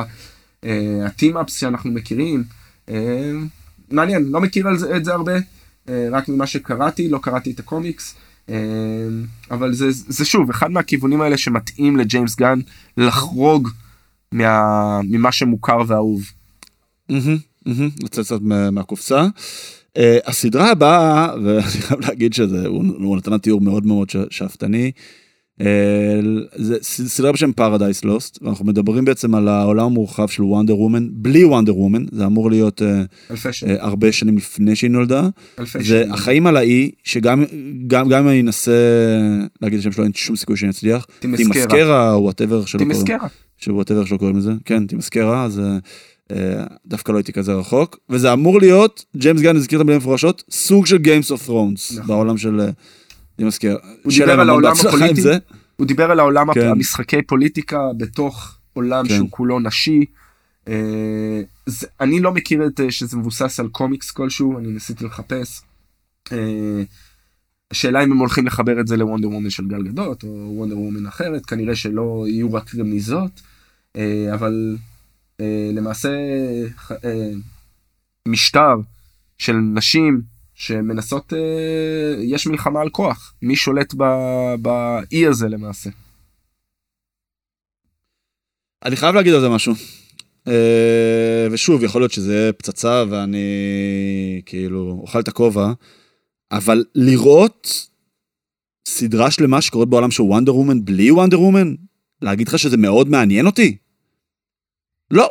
אה, 0.64 1.06
הטים-אפס 1.06 1.60
שאנחנו 1.60 1.90
מכירים. 1.92 2.44
אה, 2.88 3.32
מעניין, 3.90 4.24
לא 4.24 4.40
מכיר 4.40 4.66
את 4.96 5.04
זה 5.04 5.12
הרבה, 5.12 5.32
רק 6.12 6.28
ממה 6.28 6.46
שקראתי, 6.46 7.08
לא 7.08 7.18
קראתי 7.22 7.50
את 7.50 7.58
הקומיקס. 7.58 8.14
אה, 8.48 8.54
אבל 9.50 9.72
זה, 9.74 9.86
זה 9.90 10.24
שוב, 10.24 10.50
אחד 10.50 10.70
מהכיוונים 10.70 11.20
האלה 11.20 11.36
שמתאים 11.36 11.96
לג'יימס 11.96 12.36
גן 12.36 12.58
לחרוג 12.96 13.68
מה, 14.32 15.00
ממה 15.04 15.32
שמוכר 15.32 15.78
ואהוב. 15.86 16.22
לצאת 18.02 18.24
קצת 18.24 18.40
מה- 18.40 18.70
מהקופסה. 18.70 19.26
אה, 19.98 20.00
הסדרה 20.26 20.70
הבאה, 20.70 21.28
ואני 21.44 21.62
חייב 21.62 22.00
להגיד 22.00 22.32
שזה, 22.32 22.66
הוא, 22.66 22.84
נתן 23.16 23.38
תיאור 23.38 23.60
מאוד 23.60 23.86
מאוד 23.86 24.10
שאפתני, 24.30 24.92
זה 26.56 26.76
ס- 26.82 27.06
סדרה 27.06 27.32
בשם 27.32 27.52
Paradise 27.52 28.04
Lost, 28.04 28.38
ואנחנו 28.42 28.64
מדברים 28.64 29.04
בעצם 29.04 29.34
על 29.34 29.48
העולם 29.48 29.86
המורחב 29.86 30.28
של 30.28 30.42
Wonder 30.42 30.76
Woman, 30.76 31.08
בלי 31.12 31.44
Wonder 31.44 31.76
Woman, 31.76 32.04
זה 32.12 32.26
אמור 32.26 32.50
להיות 32.50 32.82
שנים, 33.52 33.76
אה, 33.76 33.82
הרבה 33.82 34.12
שנים 34.12 34.36
לפני 34.36 34.76
שהיא 34.76 34.90
נולדה. 34.90 35.28
זה 35.58 35.84
שנים. 35.84 36.12
החיים 36.12 36.46
על 36.46 36.56
האי, 36.56 36.90
שגם 37.04 37.44
גם, 37.86 38.08
גם 38.08 38.22
אם 38.22 38.28
אני 38.28 38.40
אנסה 38.40 38.72
להגיד 39.62 39.78
את 39.78 39.82
השם 39.82 39.92
שלו, 39.92 40.04
אין 40.04 40.12
שום 40.14 40.36
סיכוי 40.36 40.56
שאני 40.56 40.70
אצליח. 40.70 41.06
Themyscira. 41.18 41.52
Themyscira, 41.52 42.18
whatever 42.20 42.64
שלא 42.64 42.78
קוראים. 42.78 42.96
Themyscira. 42.96 43.28
ש 43.58 43.67
whatever 43.67 44.04
שלא 44.04 44.16
קוראים 44.16 44.36
לזה, 44.36 44.52
כן, 44.64 44.86
Themyscira, 44.86 45.44
אז 45.44 45.60
אה, 46.32 46.64
דווקא 46.86 47.12
לא 47.12 47.16
הייתי 47.16 47.32
כזה 47.32 47.52
רחוק, 47.52 47.98
וזה 48.10 48.32
אמור 48.32 48.60
להיות, 48.60 49.04
ג'יימס 49.16 49.40
גן 49.40 49.56
הזכיר 49.56 49.78
את 49.78 49.80
המילים 49.80 49.98
מפורשות, 50.00 50.44
סוג 50.50 50.86
של 50.86 50.96
Games 50.96 51.26
of 51.30 51.48
Thrones, 51.48 51.94
נכון. 51.94 52.06
בעולם 52.06 52.38
של 52.38 52.60
אה. 53.40 53.74
הוא 54.02 54.12
שיהיה 54.12 54.26
דיבר 54.26 54.26
להם 54.26 54.40
על 54.40 54.48
העולם 54.50 54.72
הפוליטי. 54.72 55.22
הוא 55.76 55.86
דיבר 55.86 56.10
על 56.10 56.20
העולם 56.20 56.54
כן. 56.54 56.68
המשחקי 56.68 57.22
פוליטיקה 57.22 57.80
בתוך 57.96 58.58
עולם 58.72 59.08
כן. 59.08 59.16
שהוא 59.16 59.28
כולו 59.30 59.60
נשי. 59.60 60.04
אה, 60.68 61.42
זה, 61.66 61.86
אני 62.00 62.20
לא 62.20 62.32
מכיר 62.32 62.66
את 62.66 62.80
אה, 62.80 62.90
שזה 62.90 63.16
מבוסס 63.16 63.60
על 63.60 63.68
קומיקס 63.68 64.10
כלשהו, 64.10 64.58
אני 64.58 64.68
ניסיתי 64.68 65.04
לחפש. 65.04 65.62
אה, 66.32 66.82
השאלה 67.70 68.04
אם 68.04 68.12
הם 68.12 68.18
הולכים 68.18 68.46
לחבר 68.46 68.80
את 68.80 68.86
זה 68.86 68.96
ל 68.96 69.01
Wonder 69.01 69.28
Woman 69.28 69.50
של 69.50 69.66
גל 69.68 69.82
גדות 69.82 70.22
או 70.22 70.52
Wonder 70.56 70.78
Woman 70.78 71.06
אחרת, 71.06 71.46
כנראה 71.46 71.76
שלא 71.76 72.24
יהיו 72.28 72.52
רק 72.52 72.74
רמיזות, 72.74 73.42
אה, 73.96 74.34
אבל 74.34 74.76
אה, 75.40 75.70
למעשה 75.74 76.08
אה, 77.04 77.30
משטר 78.28 78.74
של 79.38 79.56
נשים 79.56 80.22
שמנסות, 80.60 81.32
אה, 81.32 82.22
יש 82.22 82.46
מלחמה 82.46 82.80
על 82.80 82.90
כוח, 82.90 83.34
מי 83.42 83.56
שולט 83.56 83.94
באי 84.62 85.26
הזה 85.26 85.48
למעשה. 85.48 85.90
אני 88.84 88.96
חייב 88.96 89.14
להגיד 89.14 89.34
על 89.34 89.40
זה 89.40 89.48
משהו. 89.48 89.72
אה, 90.48 91.46
ושוב, 91.50 91.84
יכול 91.84 92.00
להיות 92.02 92.12
שזה 92.12 92.50
פצצה 92.58 93.04
ואני 93.10 93.42
כאילו 94.46 94.98
אוכל 95.02 95.20
את 95.20 95.28
הכובע, 95.28 95.72
אבל 96.52 96.84
לראות 96.94 97.88
סדרה 98.88 99.30
שלמה 99.30 99.62
שקורית 99.62 99.88
בעולם 99.88 100.10
של 100.10 100.22
וונדר 100.22 100.56
וומן 100.56 100.84
בלי 100.84 101.10
וונדר 101.10 101.40
וומן, 101.40 101.74
להגיד 102.22 102.48
לך 102.48 102.58
שזה 102.58 102.76
מאוד 102.76 103.08
מעניין 103.08 103.46
אותי? 103.46 103.76
לא. 105.10 105.30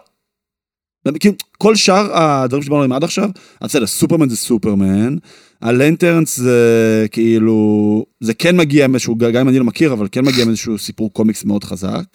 כאילו, 1.19 1.35
כל 1.57 1.75
שאר 1.75 2.17
הדברים 2.17 2.63
שדיברנו 2.63 2.83
עליהם 2.83 2.93
עד 2.93 3.03
עכשיו, 3.03 3.29
אז 3.61 3.69
בסדר, 3.69 3.87
סופרמן 3.87 4.29
זה 4.29 4.37
סופרמן, 4.37 5.15
ה 5.61 5.70
Lanterns 5.70 6.37
זה 6.37 7.05
כאילו, 7.11 8.05
זה 8.19 8.33
כן 8.33 8.57
מגיע 8.57 8.85
עם 8.85 8.93
איזשהו, 8.93 9.15
גם 9.15 9.35
אם 9.35 9.49
אני 9.49 9.59
לא 9.59 9.65
מכיר, 9.65 9.93
אבל 9.93 10.07
כן 10.11 10.25
מגיע 10.25 10.43
עם 10.43 10.49
איזשהו 10.49 10.77
סיפור 10.77 11.13
קומיקס 11.13 11.45
מאוד 11.45 11.63
חזק. 11.63 12.05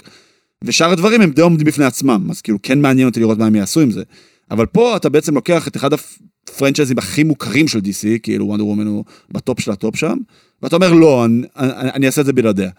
ושאר 0.65 0.91
הדברים 0.93 1.21
הם 1.21 1.31
די 1.31 1.43
עומדים 1.43 1.67
בפני 1.67 1.85
עצמם, 1.85 2.27
אז 2.31 2.41
כאילו 2.41 2.59
כן 2.63 2.81
מעניין 2.81 3.09
אותי 3.09 3.21
לראות 3.21 3.39
מה 3.39 3.47
הם 3.47 3.55
יעשו 3.55 3.81
עם 3.81 3.91
זה. 3.91 4.03
אבל 4.51 4.67
פה 4.67 4.97
אתה 4.97 5.09
בעצם 5.09 5.35
לוקח 5.35 5.69
את 5.69 5.77
אחד 5.77 5.91
הפרנצ'ייזים 5.93 6.99
הכי 6.99 7.25
מוכרים 7.25 7.69
של 7.69 7.79
DC, 7.79 8.19
כאילו 8.23 8.47
Wonder 8.47 8.67
Woman 8.67 8.87
הוא 8.87 9.05
בטופ 9.31 9.61
של 9.61 9.71
הטופ 9.71 9.97
שם, 9.97 10.17
ואתה 10.63 10.77
אומר 10.77 10.93
לא, 10.93 11.25
אני, 11.25 11.47
אני, 11.57 11.91
אני 11.91 12.07
אעשה 12.07 12.21
את 12.21 12.27
זה 12.27 12.33
בלעדיה. 12.33 12.71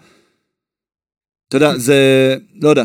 אתה 1.48 1.58
יודע, 1.58 1.78
זה, 1.78 2.36
לא 2.62 2.70
יודע, 2.70 2.84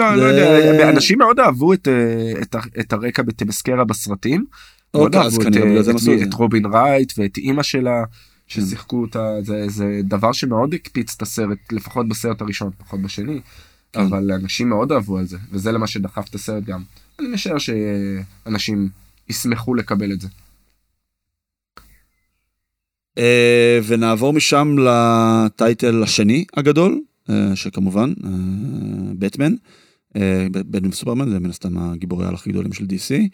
לא, 0.00 0.16
זה- 0.16 0.16
לא 0.16 0.72
יודע, 0.72 0.90
אנשים 0.90 1.18
מאוד 1.18 1.40
אהבו 1.40 1.72
את, 1.72 1.88
אה, 1.88 2.32
את, 2.80 2.92
הרקע 2.92 3.22
בתמסקרה 3.22 3.84
בסרטים. 3.84 4.44
מאוד 4.94 5.14
אוקיי, 5.14 5.26
אז 5.26 5.32
אהבו 5.34 5.42
את, 5.42 5.54
כנראה 5.54 5.76
אה, 5.76 5.80
את 5.80 5.88
את. 6.22 6.28
את 6.28 6.34
רובין 6.34 6.66
רייט 6.66 7.12
ואת 7.18 7.36
אימא 7.38 7.62
שלה 7.62 8.04
ששיחקו 8.46 9.00
אותה, 9.02 9.28
זה, 9.42 9.68
זה 9.68 10.00
דבר 10.04 10.32
שמאוד 10.32 10.74
הקפיץ 10.74 11.14
את 11.16 11.22
הסרט, 11.22 11.58
לפחות 11.72 12.08
בסרט 12.08 12.40
הראשון, 12.40 12.70
פחות 12.78 13.02
בשני, 13.02 13.40
כן. 13.92 14.00
אבל 14.00 14.32
אנשים 14.32 14.68
מאוד 14.68 14.92
אהבו 14.92 15.18
על 15.18 15.26
זה, 15.26 15.36
וזה 15.52 15.72
למה 15.72 15.86
שדחף 15.86 16.28
את 16.30 16.34
הסרט 16.34 16.64
גם. 16.64 16.82
אני 17.18 17.28
משער 17.28 17.56
שאנשים 17.58 18.88
ישמחו 19.28 19.74
לקבל 19.74 20.12
את 20.12 20.20
זה. 20.20 20.28
אה, 23.18 23.78
ונעבור 23.86 24.32
משם 24.32 24.76
לטייטל 24.78 26.02
השני 26.02 26.44
הגדול, 26.56 27.00
שכמובן, 27.54 28.12
בטמן, 29.18 29.52
אה, 29.52 29.58
בטמן 30.50 30.88
וסופרמן, 30.88 31.30
זה 31.30 31.40
מן 31.40 31.50
הסתם 31.50 31.78
הגיבורי 31.78 32.26
הכי 32.26 32.50
גדולים 32.50 32.72
של 32.72 32.84
DC. 32.84 33.28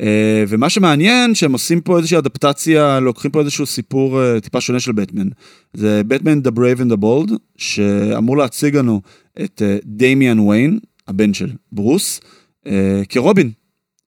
אה, 0.00 0.44
ומה 0.48 0.70
שמעניין, 0.70 1.34
שהם 1.34 1.52
עושים 1.52 1.80
פה 1.80 1.98
איזושהי 1.98 2.18
אדפטציה, 2.18 3.00
לוקחים 3.00 3.30
פה 3.30 3.40
איזשהו 3.40 3.66
סיפור 3.66 4.22
אה, 4.22 4.40
טיפה 4.40 4.60
שונה 4.60 4.80
של 4.80 4.92
בטמן. 4.92 5.28
זה 5.72 6.02
בטמן 6.06 6.38
The 6.38 6.50
Brave 6.50 6.80
and 6.80 6.92
the 6.92 6.96
Bold, 7.02 7.32
שאמור 7.56 8.36
להציג 8.36 8.76
לנו 8.76 9.00
את 9.44 9.62
אה, 9.62 9.78
דמיאן 9.84 10.38
ויין, 10.38 10.78
הבן 11.08 11.34
של 11.34 11.50
ברוס, 11.72 12.20
אה, 12.66 13.02
כרובין. 13.08 13.50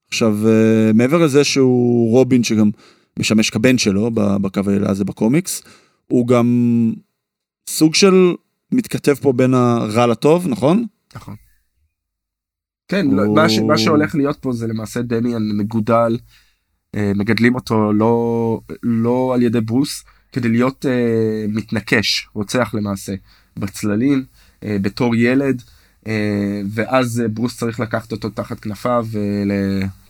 עכשיו, 0.08 0.38
אה, 0.48 0.94
מעבר 0.94 1.18
לזה 1.18 1.44
שהוא 1.44 2.12
רובין 2.12 2.44
שגם 2.44 2.70
משמש 3.20 3.50
כבן 3.50 3.78
שלו 3.78 4.12
בקו 4.14 4.62
האלה 4.68 4.90
הזה 4.90 5.06
בקומיקס, 5.06 5.62
הוא 6.08 6.28
גם 6.28 6.94
סוג 7.70 7.96
של 7.96 8.14
מתכתב 8.72 9.14
פה 9.14 9.34
בין 9.34 9.54
הרע 9.54 10.08
לטוב, 10.08 10.48
נכון? 10.48 10.86
נכון. 11.16 11.36
כן, 12.92 13.06
הוא- 13.06 13.16
לא, 13.16 13.34
מה, 13.34 13.50
ש, 13.50 13.60
מה 13.60 13.78
שהולך 13.78 14.16
להיות 14.16 14.38
פה 14.42 14.54
זה 14.54 14.68
למעשה 14.68 15.02
דמיאן 15.02 15.50
מגודל, 15.58 16.18
אה, 16.96 17.12
מגדלים 17.16 17.56
אותו 17.56 17.94
לא, 17.94 18.62
לא 18.84 19.32
על 19.36 19.42
ידי 19.44 19.62
ברוס, 19.62 20.04
כדי 20.32 20.50
להיות 20.50 20.86
אה, 20.86 20.92
מתנקש, 21.50 22.28
רוצח 22.34 22.72
למעשה, 22.74 23.14
בצללים, 23.60 24.24
אה, 24.64 24.78
בתור 24.82 25.16
ילד, 25.16 25.62
אה, 26.08 26.62
ואז 26.74 27.22
אה, 27.22 27.28
ברוס 27.28 27.58
צריך 27.58 27.80
לקחת 27.80 28.12
אותו 28.12 28.30
תחת 28.30 28.60
כנפיו, 28.60 29.06
ול- 29.12 29.52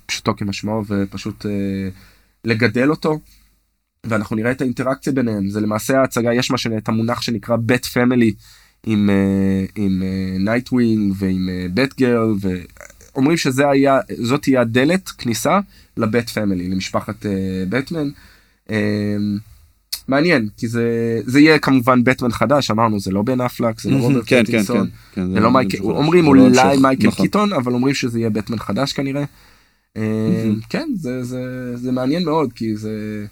פשוטו 0.06 0.36
כמשמעו, 0.36 0.84
ופשוט 0.88 1.46
אה, 1.46 1.52
לגדל 2.46 2.90
אותו. 2.90 3.20
ואנחנו 4.06 4.36
נראה 4.36 4.52
את 4.52 4.62
האינטראקציה 4.62 5.14
ביניהם, 5.14 5.50
זה 5.50 5.62
למעשה 5.62 6.00
ההצגה, 6.00 6.34
יש 6.34 6.52
מה 6.52 6.58
שנ... 6.58 6.78
את 6.78 6.90
המונח 6.90 7.22
שנקרא 7.22 7.56
Bat 7.66 7.86
Family, 7.86 8.34
עם, 8.86 9.10
אה, 9.10 9.66
עם 9.76 10.04
Nightwing 10.40 11.14
ועם 11.18 11.50
Batgirl 11.74 12.34
אומרים 13.16 13.38
שזה 13.38 13.70
היה, 13.70 14.00
זאת 14.22 14.42
תהיה 14.42 14.62
הדלת 14.62 15.10
כניסה 15.10 15.60
ל 15.98 16.06
Bat 16.06 16.30
Family, 16.30 16.70
למשפחת 16.70 17.26
אה, 17.26 17.32
בטמן. 17.70 18.10
אה, 18.72 19.16
מעניין, 20.08 20.48
כי 20.58 20.68
זה, 20.68 20.86
זה 21.26 21.40
יהיה 21.40 21.60
כמובן 21.60 22.04
בטמן 22.04 22.32
חדש, 22.32 22.72
אמרנו, 22.72 23.00
זה 23.00 23.12
לא 23.12 23.22
בן 23.22 23.42
אפלק, 23.42 23.82
זה 23.82 23.90
לא 23.92 23.98
רוברט 23.98 24.24
כן, 24.28 24.38
כן, 24.38 24.44
פטינסון, 24.44 24.88
כן, 24.88 24.92
כן, 25.22 25.28
זה 25.28 25.34
זה- 25.34 25.40
לא 25.40 25.52
מייקל, 25.52 25.78
אומרים 25.84 26.24
לא 26.24 26.30
אולי 26.30 26.46
המשך, 26.48 26.82
מייקל 26.82 27.08
נכון. 27.08 27.26
קיטון, 27.26 27.54
אבל 27.54 27.74
אומרים 27.74 27.96
שזה 27.96 28.20
יהיה 28.20 28.30
בטמן 28.30 28.60
חדש 28.60 28.94
כנראה. 28.94 29.24
אה, 29.98 30.04
כן, 30.70 30.90
זה, 30.96 31.24
זה, 31.24 31.42
זה 31.78 31.92
מעניין 31.92 32.26
מאוד, 32.26 32.54
כי 32.54 32.76
זה, 32.76 33.26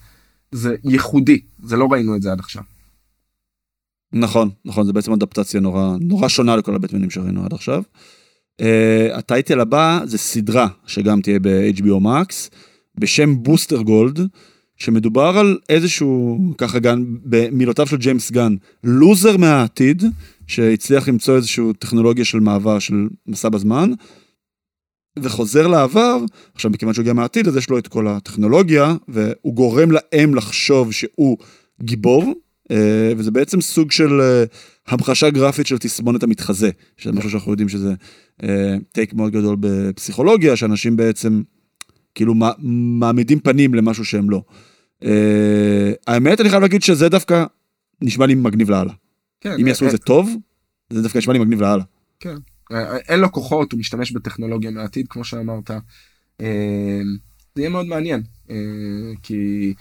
זה 0.52 0.76
ייחודי, 0.84 1.40
זה 1.64 1.78
לא 1.78 1.88
ראינו 1.92 2.16
את 2.16 2.22
זה 2.22 2.32
עד 2.32 2.40
עכשיו. 2.40 2.64
נכון, 4.14 4.50
נכון, 4.66 4.86
זה 4.86 4.94
בעצם 4.94 5.14
אדפטציה 5.14 5.60
נורא, 5.60 5.96
נורא 6.00 6.28
שונה 6.28 6.56
לכל 6.56 6.76
הבטמנים 6.76 7.10
שראינו 7.10 7.46
עד 7.46 7.54
עכשיו. 7.54 7.84
אה, 8.62 8.66
ה 9.14 9.21
title 9.21 9.60
הבא 9.60 10.00
זה 10.06 10.18
סדרה 10.18 10.68
שגם 10.86 11.22
תהיה 11.22 11.40
ב-HBO 11.40 12.04
Max, 12.04 12.50
בשם 12.98 13.44
Booster 13.44 13.82
Gold, 13.82 14.20
שמדובר 14.78 15.38
על 15.38 15.58
איזשהו, 15.70 16.40
ככה 16.58 16.80
גם 16.80 17.18
במילותיו 17.24 17.88
של 17.88 17.98
ג'יימס 17.98 18.32
גן, 18.32 18.56
לוזר 18.84 19.38
מהעתיד, 19.38 20.04
שהצליח 20.48 21.08
למצוא 21.08 21.36
איזושהי 21.36 21.64
טכנולוגיה 21.80 22.26
של 22.26 22.40
מעבר 22.40 22.80
של 22.80 23.08
מסע 23.28 23.50
בזמן, 23.50 23.92
וחוזר 25.20 25.68
לעבר, 25.68 26.18
עכשיו 26.56 26.72
מכיוון 26.72 26.94
שהוא 26.94 27.04
הגיע 27.04 27.14
מהעתיד 27.14 27.48
אז 27.48 27.58
יש 27.58 27.70
לו 27.70 27.78
את 27.78 27.88
כל 27.88 28.08
הטכנולוגיה, 28.08 28.96
והוא 29.08 29.54
גורם 29.54 29.90
להם 29.92 30.36
לחשוב 30.36 30.92
שהוא 30.92 31.38
גיבור, 31.84 32.34
וזה 33.18 33.32
בעצם 33.32 33.62
סוג 33.62 33.92
של 33.92 34.22
אה, 34.22 34.44
המחשה 34.88 35.30
גרפית 35.30 35.68
של 35.68 35.78
תסמונת 35.78 36.24
המתחזה, 36.24 36.70
שזה 36.98 37.12
משהו 37.12 37.30
שאנחנו 37.30 37.52
יודעים 37.52 37.70
שזה 37.70 37.94
אה, 38.44 38.76
טייק 38.92 39.14
מאוד 39.14 39.32
גדול 39.32 39.58
בפסיכולוגיה, 39.60 40.56
שאנשים 40.56 40.96
בעצם 40.96 41.42
כאילו 42.16 42.36
מע- 42.36 42.58
מעמידים 43.00 43.40
פנים 43.40 43.74
למשהו 43.74 44.06
שהם 44.06 44.30
לא. 44.30 44.44
אה, 45.04 45.92
האמת 46.08 46.42
אני 46.42 46.50
חייב 46.50 46.62
להגיד 46.62 46.82
שזה 46.82 47.10
דווקא 47.10 47.46
נשמע 48.02 48.26
לי 48.26 48.36
מגניב 48.36 48.70
לאללה. 48.70 48.94
כן, 49.42 49.56
אם 49.60 49.68
יעשו 49.68 49.86
את 49.86 49.92
זה 49.92 49.98
טוב, 49.98 50.30
זה 50.90 51.02
דווקא 51.02 51.18
נשמע 51.18 51.34
לי 51.34 51.40
מגניב 51.40 51.62
לאללה. 51.62 51.84
אה, 52.72 52.98
אין 52.98 53.20
לו 53.20 53.32
כוחות, 53.32 53.72
הוא 53.72 53.80
משתמש 53.80 54.12
בטכנולוגיה 54.12 54.72
מהעתיד, 54.72 55.08
כמו 55.10 55.24
שאמרת. 55.24 55.72
אה, 56.42 57.02
זה 57.56 57.62
יהיה 57.62 57.70
מאוד 57.70 57.86
מעניין, 57.86 58.22
אה, 58.50 58.56
כי 59.24 59.74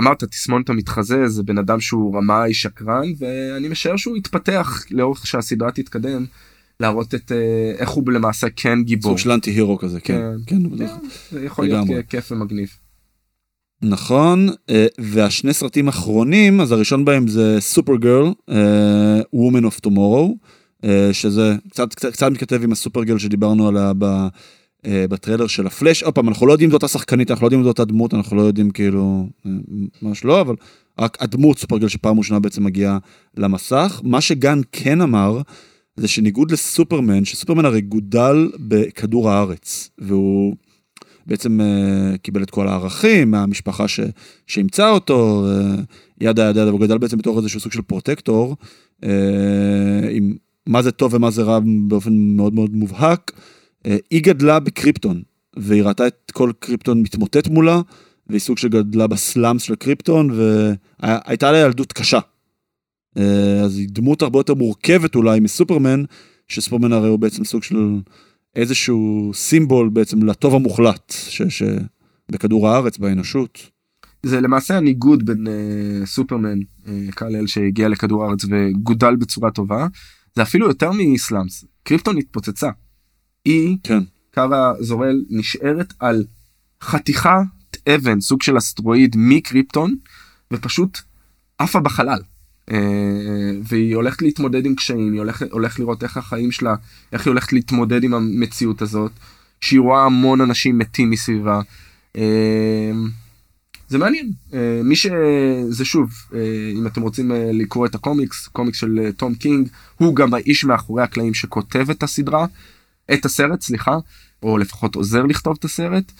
אמרת, 0.00 0.24
תסמונת 0.24 0.70
המתחזה, 0.70 1.28
זה 1.28 1.42
בן 1.42 1.58
אדם 1.58 1.80
שהוא 1.80 2.16
רמאי, 2.16 2.54
שקרן, 2.54 3.06
ואני 3.18 3.68
משער 3.68 3.96
שהוא 3.96 4.16
יתפתח 4.16 4.84
לאורך 4.90 5.26
שהסדרה 5.26 5.70
תתקדם, 5.70 6.24
להראות 6.80 7.14
את 7.14 7.32
אה, 7.32 7.72
איך 7.78 7.88
הוא 7.88 8.12
למעשה 8.12 8.46
כן 8.56 8.82
גיבור. 8.82 9.10
סוג 9.10 9.18
של 9.18 9.30
אנטי 9.30 9.50
הירו 9.50 9.78
כזה, 9.78 10.00
כן. 10.00 10.20
כן. 10.46 10.56
כן. 10.68 10.78
כן, 10.78 10.86
זה 11.30 11.44
יכול 11.44 11.64
להיות 11.64 11.84
לגמרי. 11.84 12.02
כיף 12.08 12.32
ומגניב. 12.32 12.68
נכון, 13.82 14.48
אה, 14.70 14.86
והשני 14.98 15.52
סרטים 15.52 15.86
האחרונים, 15.86 16.60
אז 16.60 16.72
הראשון 16.72 17.04
בהם 17.04 17.28
זה 17.28 17.56
סופר 17.60 17.96
גרל, 17.96 18.32
of 19.64 19.86
Tomorrow, 19.86 20.48
אה, 20.84 21.08
שזה 21.12 21.54
קצת, 21.70 21.94
קצת, 21.94 22.12
קצת 22.12 22.30
מתכתב 22.30 22.62
עם 22.64 22.72
הסופר 22.72 23.04
גרל 23.04 23.18
שדיברנו 23.18 23.68
עליה 23.68 23.92
בטריילר 24.86 25.46
של 25.46 25.66
הפלאש. 25.66 26.02
עוד 26.02 26.14
פעם, 26.14 26.28
אנחנו 26.28 26.46
לא 26.46 26.52
יודעים 26.52 26.68
אם 26.68 26.72
זאת 26.72 26.82
השחקנית, 26.82 27.30
אנחנו 27.30 27.44
לא 27.44 27.46
יודעים 27.46 27.60
אם 27.60 27.64
זאת 27.64 27.80
הדמות, 27.80 28.14
אנחנו 28.14 28.36
לא 28.36 28.42
יודעים 28.42 28.70
כאילו, 28.70 29.26
אה, 29.46 29.50
ממש 30.02 30.24
לא, 30.24 30.40
אבל 30.40 30.54
רק 30.98 31.16
הדמות 31.20 31.58
סופר 31.58 31.78
גרל 31.78 31.88
שפעם 31.88 32.18
ראשונה 32.18 32.40
בעצם 32.40 32.64
מגיעה 32.64 32.98
למסך. 33.36 34.00
מה 34.04 34.20
שגן 34.20 34.60
כן 34.72 35.00
אמר, 35.00 35.40
זה 35.96 36.08
שניגוד 36.08 36.50
לסופרמן, 36.50 37.24
שסופרמן 37.24 37.64
הרי 37.64 37.80
גודל 37.80 38.50
בכדור 38.58 39.30
הארץ, 39.30 39.90
והוא 39.98 40.54
בעצם 41.26 41.60
uh, 41.60 42.18
קיבל 42.18 42.42
את 42.42 42.50
כל 42.50 42.68
הערכים 42.68 43.30
מהמשפחה 43.30 43.88
ש, 43.88 44.00
שאימצה 44.46 44.90
אותו, 44.90 45.46
uh, 45.46 45.80
ידה 46.20 46.50
ידה 46.50 46.60
ידה, 46.60 46.68
והוא 46.68 46.80
גדל 46.80 46.98
בעצם 46.98 47.18
בתור 47.18 47.38
איזשהו 47.38 47.60
סוג 47.60 47.72
של 47.72 47.82
פרוטקטור, 47.82 48.56
uh, 49.02 49.06
עם 50.10 50.34
מה 50.66 50.82
זה 50.82 50.90
טוב 50.90 51.14
ומה 51.14 51.30
זה 51.30 51.42
רע 51.42 51.58
באופן 51.88 52.12
מאוד 52.12 52.54
מאוד 52.54 52.76
מובהק. 52.76 53.32
Uh, 53.88 53.90
היא 54.10 54.22
גדלה 54.22 54.60
בקריפטון, 54.60 55.22
והיא 55.56 55.82
ראתה 55.82 56.06
את 56.06 56.30
כל 56.32 56.52
קריפטון 56.58 57.02
מתמוטט 57.02 57.48
מולה, 57.48 57.80
והיא 58.26 58.40
סוג 58.40 58.58
של 58.58 58.68
גדלה 58.68 59.06
בסלאמס 59.06 59.62
של 59.62 59.74
קריפטון, 59.74 60.30
והייתה 60.30 61.52
לה 61.52 61.58
ילדות 61.58 61.92
קשה. 61.92 62.18
Uh, 62.18 63.20
אז 63.64 63.78
היא 63.78 63.88
דמות 63.90 64.22
הרבה 64.22 64.38
יותר 64.38 64.54
מורכבת 64.54 65.14
אולי 65.14 65.40
מסופרמן, 65.40 66.02
שסופרמן 66.48 66.92
הרי 66.92 67.08
הוא 67.08 67.18
בעצם 67.18 67.44
סוג 67.44 67.62
של 67.62 68.00
איזשהו 68.56 69.30
סימבול 69.34 69.88
בעצם 69.88 70.22
לטוב 70.22 70.54
המוחלט 70.54 71.14
ש, 71.28 71.42
שבכדור 71.42 72.68
הארץ, 72.68 72.98
באנושות. 72.98 73.58
זה 74.22 74.40
למעשה 74.40 74.76
הניגוד 74.76 75.26
בין 75.26 75.46
אה, 75.46 76.06
סופרמן, 76.06 76.58
אה, 76.88 76.92
קל 77.10 77.36
אל 77.36 77.46
שהגיע 77.46 77.88
לכדור 77.88 78.24
הארץ 78.24 78.44
וגודל 78.44 79.16
בצורה 79.16 79.50
טובה, 79.50 79.86
זה 80.36 80.42
אפילו 80.42 80.66
יותר 80.66 80.90
מסלאמס. 80.92 81.64
קריפטון 81.82 82.18
התפוצצה. 82.18 82.70
היא, 83.48 83.76
כן. 83.82 83.98
קארה 84.30 84.72
זורל, 84.80 85.24
נשארת 85.30 85.94
על 85.98 86.24
חתיכת 86.82 87.30
אבן, 87.88 88.20
סוג 88.20 88.42
של 88.42 88.58
אסטרואיד 88.58 89.16
מקריפטון, 89.18 89.96
ופשוט 90.52 90.98
עפה 91.58 91.80
בחלל. 91.80 92.20
אה, 92.70 92.76
והיא 93.62 93.96
הולכת 93.96 94.22
להתמודד 94.22 94.66
עם 94.66 94.74
קשיים, 94.74 95.12
היא 95.12 95.20
הולכת, 95.20 95.50
הולכת 95.50 95.78
לראות 95.78 96.02
איך 96.02 96.16
החיים 96.16 96.52
שלה, 96.52 96.74
איך 97.12 97.26
היא 97.26 97.30
הולכת 97.30 97.52
להתמודד 97.52 98.04
עם 98.04 98.14
המציאות 98.14 98.82
הזאת, 98.82 99.12
שהיא 99.60 99.80
רואה 99.80 100.04
המון 100.04 100.40
אנשים 100.40 100.78
מתים 100.78 101.10
מסביבה. 101.10 101.60
אה, 102.16 102.92
זה 103.88 103.98
מעניין 103.98 104.30
אה, 104.54 104.80
מי 104.84 104.96
שזה 104.96 105.84
שוב 105.84 106.10
אם 106.76 106.86
אתם 106.86 107.02
רוצים 107.02 107.30
לקרוא 107.52 107.86
את 107.86 107.94
הקומיקס 107.94 108.46
קומיקס 108.46 108.78
של 108.78 109.10
תום 109.16 109.34
קינג 109.34 109.68
הוא 109.96 110.16
גם 110.16 110.34
האיש 110.34 110.64
מאחורי 110.64 111.02
הקלעים 111.02 111.34
שכותב 111.34 111.90
את 111.90 112.02
הסדרה 112.02 112.46
את 113.14 113.24
הסרט 113.24 113.60
סליחה 113.60 113.98
או 114.42 114.58
לפחות 114.58 114.94
עוזר 114.94 115.22
לכתוב 115.22 115.56
את 115.58 115.64
הסרט 115.64 116.12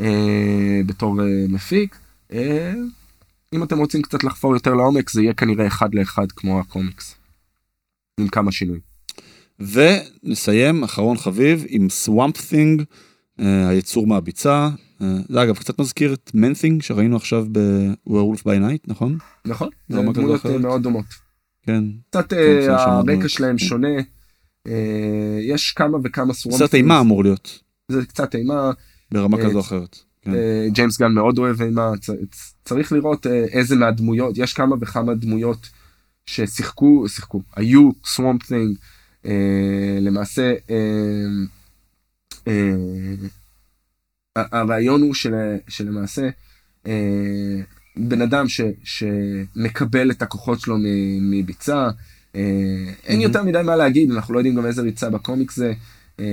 אה, 0.00 0.80
בתור 0.86 1.20
אה, 1.20 1.44
מפיק. 1.48 1.98
אה, 2.32 2.74
אם 3.52 3.62
אתם 3.62 3.78
רוצים 3.78 4.02
קצת 4.02 4.24
לחפור 4.24 4.54
יותר 4.54 4.74
לעומק 4.74 5.10
זה 5.10 5.22
יהיה 5.22 5.34
כנראה 5.34 5.66
אחד 5.66 5.94
לאחד 5.94 6.32
כמו 6.32 6.60
הקומיקס. 6.60 7.14
עם 8.20 8.28
כמה 8.28 8.52
שינויים. 8.52 8.82
ונסיים, 9.60 10.84
אחרון 10.84 11.16
חביב, 11.16 11.64
עם 11.68 11.88
סוואמפ 11.90 12.48
תינג, 12.48 12.82
היצור 13.38 14.06
מהביצה. 14.06 14.68
אה, 15.02 15.06
זה 15.28 15.42
אגב 15.42 15.56
קצת 15.56 15.80
מזכיר 15.80 16.14
את 16.14 16.30
מנתינג 16.34 16.82
שראינו 16.82 17.16
עכשיו 17.16 17.46
ב-Werewolf 17.52 18.40
by 18.40 18.60
Night, 18.60 18.84
נכון? 18.86 19.18
נכון? 19.44 19.68
לא 19.90 20.02
זה 20.02 20.02
כזה 20.02 20.20
דמויות. 20.20 20.46
אה, 20.46 20.58
מאוד 20.58 20.82
דומות. 20.82 21.04
כן. 21.62 21.84
קצת 22.10 22.30
כן, 22.30 22.36
אה, 22.36 22.78
שם 22.78 23.10
הרקע. 23.10 23.28
שלהם 23.28 23.58
שונה. 23.58 23.88
אה, 24.66 25.38
יש 25.40 25.72
כמה 25.72 25.98
וכמה 26.04 26.34
סוואמפ 26.34 26.58
סרט 26.58 26.74
אימה 26.74 27.00
אמור 27.00 27.24
להיות, 27.24 27.58
זה 27.88 28.06
קצת 28.06 28.34
אימה. 28.34 28.70
ברמה 29.12 29.38
אה, 29.38 29.44
כזו 29.44 29.56
או 29.56 29.60
אחרת. 29.60 29.98
כן. 30.22 30.34
אה, 30.34 30.66
ג'יימס 30.72 30.98
גן 30.98 31.12
מאוד 31.12 31.38
אוהב 31.38 31.62
אימה 31.62 31.92
צריך 32.64 32.92
לראות 32.92 33.26
איזה 33.26 33.76
מהדמויות 33.76 34.38
יש 34.38 34.52
כמה 34.52 34.76
וכמה 34.80 35.14
דמויות 35.14 35.68
ששיחקו 36.26 37.08
שיחקו 37.08 37.42
היו 37.56 37.90
סוואמפ 38.04 38.42
תינג 38.42 38.76
למעשה 40.00 40.54
הרעיון 44.36 45.02
הוא 45.02 45.14
של, 45.14 45.34
שלמעשה 45.68 46.28
בן 47.96 48.22
אדם 48.22 48.48
ש, 48.48 48.60
שמקבל 48.84 50.10
את 50.10 50.22
הכוחות 50.22 50.60
שלו 50.60 50.76
מביצה 51.20 51.88
אין 52.36 52.96
מהמם. 53.08 53.20
יותר 53.20 53.42
מדי 53.42 53.62
מה 53.64 53.76
להגיד 53.76 54.10
אנחנו 54.10 54.34
לא 54.34 54.38
יודעים 54.38 54.54
גם 54.54 54.66
איזה 54.66 54.82
ריצה 54.82 55.10
בקומיקס 55.10 55.56
זה. 55.56 55.72
אה, 56.20 56.26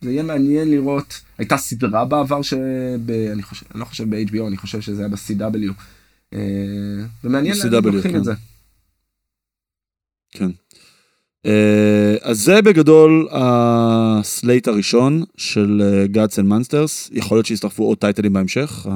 זה 0.00 0.10
יהיה 0.10 0.22
מעניין 0.22 0.70
לראות 0.70 1.20
הייתה 1.38 1.56
סדרה 1.56 2.04
בעבר 2.04 2.42
שב... 2.42 3.10
אני 3.32 3.42
חושב 3.42 3.66
אני 3.72 3.80
לא 3.80 3.84
חושב 3.84 4.10
ב-HBO 4.10 4.48
אני 4.48 4.56
חושב 4.56 4.80
שזה 4.80 5.02
היה 5.02 5.08
ב-CW. 5.08 5.72
אה, 6.34 6.38
ומעניין 7.24 7.54
ב-CW, 7.54 7.90
לוקחים 7.90 8.12
כן. 8.12 8.18
את 8.18 8.24
זה. 8.24 8.32
כן. 10.30 10.50
אה, 11.46 12.16
אז 12.22 12.40
זה 12.40 12.62
בגדול 12.62 13.28
ה 13.30 13.53
slate 13.53 14.68
הראשון 14.68 15.24
של 15.36 15.82
אה, 15.82 16.24
Gods 16.24 16.32
and 16.32 16.46
Monsters, 16.46 17.10
יכול 17.12 17.36
להיות 17.36 17.46
שיצטרפו 17.46 17.84
עוד 17.84 17.98
טייטלים 17.98 18.32
בהמשך. 18.32 18.86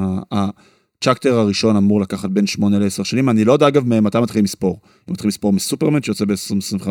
ה 0.98 1.03
chapter 1.03 1.38
הראשון 1.38 1.76
אמור 1.76 2.01
לקחת 2.01 2.30
בין 2.30 2.46
8 2.46 2.78
ל-10 2.78 3.05
שנים, 3.05 3.28
אני 3.28 3.44
לא 3.44 3.53
יודע 3.53 3.68
אגב 3.68 3.86
מתי 3.86 4.20
מתחילים 4.20 4.44
לספור. 4.44 4.80
אם 5.09 5.12
מתחילים 5.12 5.28
לספור 5.28 5.53
מסופרמן 5.53 6.03
שיוצא 6.03 6.24
ב-2025, 6.24 6.88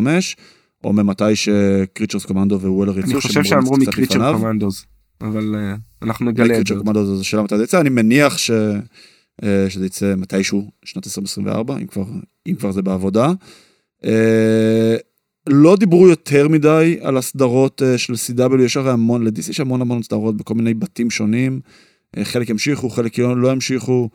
או 0.84 0.94
ממתי 0.94 1.36
שקריצ'רס 1.36 2.26
קומנדו 2.26 2.60
ווולר 2.62 3.00
יצאו. 3.00 3.12
אני 3.12 3.22
חושב 3.22 3.44
שאמרו 3.44 3.78
מקריצ'ר 3.78 4.16
לפניו. 4.16 4.36
קומנדוס 4.40 4.86
אבל 5.22 5.56
אה, 5.56 5.76
אנחנו 6.02 6.26
נגלה 6.26 6.46
את 6.46 6.50
זה. 6.50 6.56
קריצ'ר 6.56 6.78
קומנדו 6.78 7.16
זו 7.16 7.24
שאלה 7.24 7.44
מתי 7.44 7.58
זה 7.58 7.64
יצא, 7.64 7.82
אני 7.82 7.90
מניח 7.90 8.38
ש... 8.38 8.52
אה, 9.44 9.70
שזה 9.70 9.86
יצא 9.86 10.14
מתישהו, 10.18 10.72
שנת 10.86 11.08
2024, 11.08 11.78
אם 11.78 11.88
כבר, 11.88 12.06
אם 12.48 12.56
כבר 12.56 12.72
זה 12.72 12.82
בעבודה. 12.82 13.32
אה, 14.06 14.96
לא 15.48 15.76
דיברו 15.76 16.08
יותר 16.08 16.48
מדי 16.48 16.98
על 17.02 17.18
הסדרות 17.18 17.82
של 17.98 18.14
CW, 18.14 18.62
יש 18.62 18.78
הרי 18.78 18.92
המון, 18.92 19.24
לדיס 19.24 19.50
יש 19.50 19.60
המון 19.60 19.82
המון 19.82 20.04
סדרות 20.04 20.38
בכל 20.38 20.54
מיני 20.54 20.74
בתים 20.74 21.10
שונים. 21.10 21.60
אה, 22.18 22.26
חלק 22.26 22.50
ימשיכו, 22.50 22.90
חלק 22.90 23.20
לא 23.20 23.52
ימשיכו. 23.52 24.10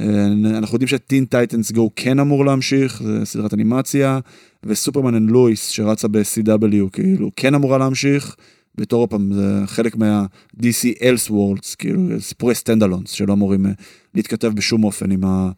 אה, 0.00 0.26
אנחנו 0.58 0.74
יודעים 0.74 0.88
ש 0.88 1.00
Teen 1.00 1.24
Titans 1.24 1.72
Go 1.72 1.90
כן 1.96 2.18
אמור 2.18 2.44
להמשיך, 2.44 3.02
זה 3.02 3.24
סדרת 3.24 3.54
אנימציה, 3.54 4.20
ו 4.66 4.71
Superman 4.71 5.14
and 5.14 5.30
Lois 5.30 5.68
שרצה 5.68 6.08
ב-CW, 6.08 6.90
כאילו, 6.92 7.30
כן 7.36 7.54
אמורה 7.54 7.78
להמשיך. 7.78 8.36
בתור 8.74 9.06
פעם, 9.06 9.32
זה 9.32 9.62
חלק 9.66 9.96
מה-DC 9.96 10.98
Elseworlds, 10.98 11.76
כאילו, 11.78 12.20
סיפורי 12.20 12.54
standalones 12.54 13.10
שלא 13.10 13.32
אמורים 13.32 13.66
להתכתב 14.14 14.52
בשום 14.54 14.84
אופן 14.84 15.10
עם, 15.10 15.24
ה, 15.24 15.50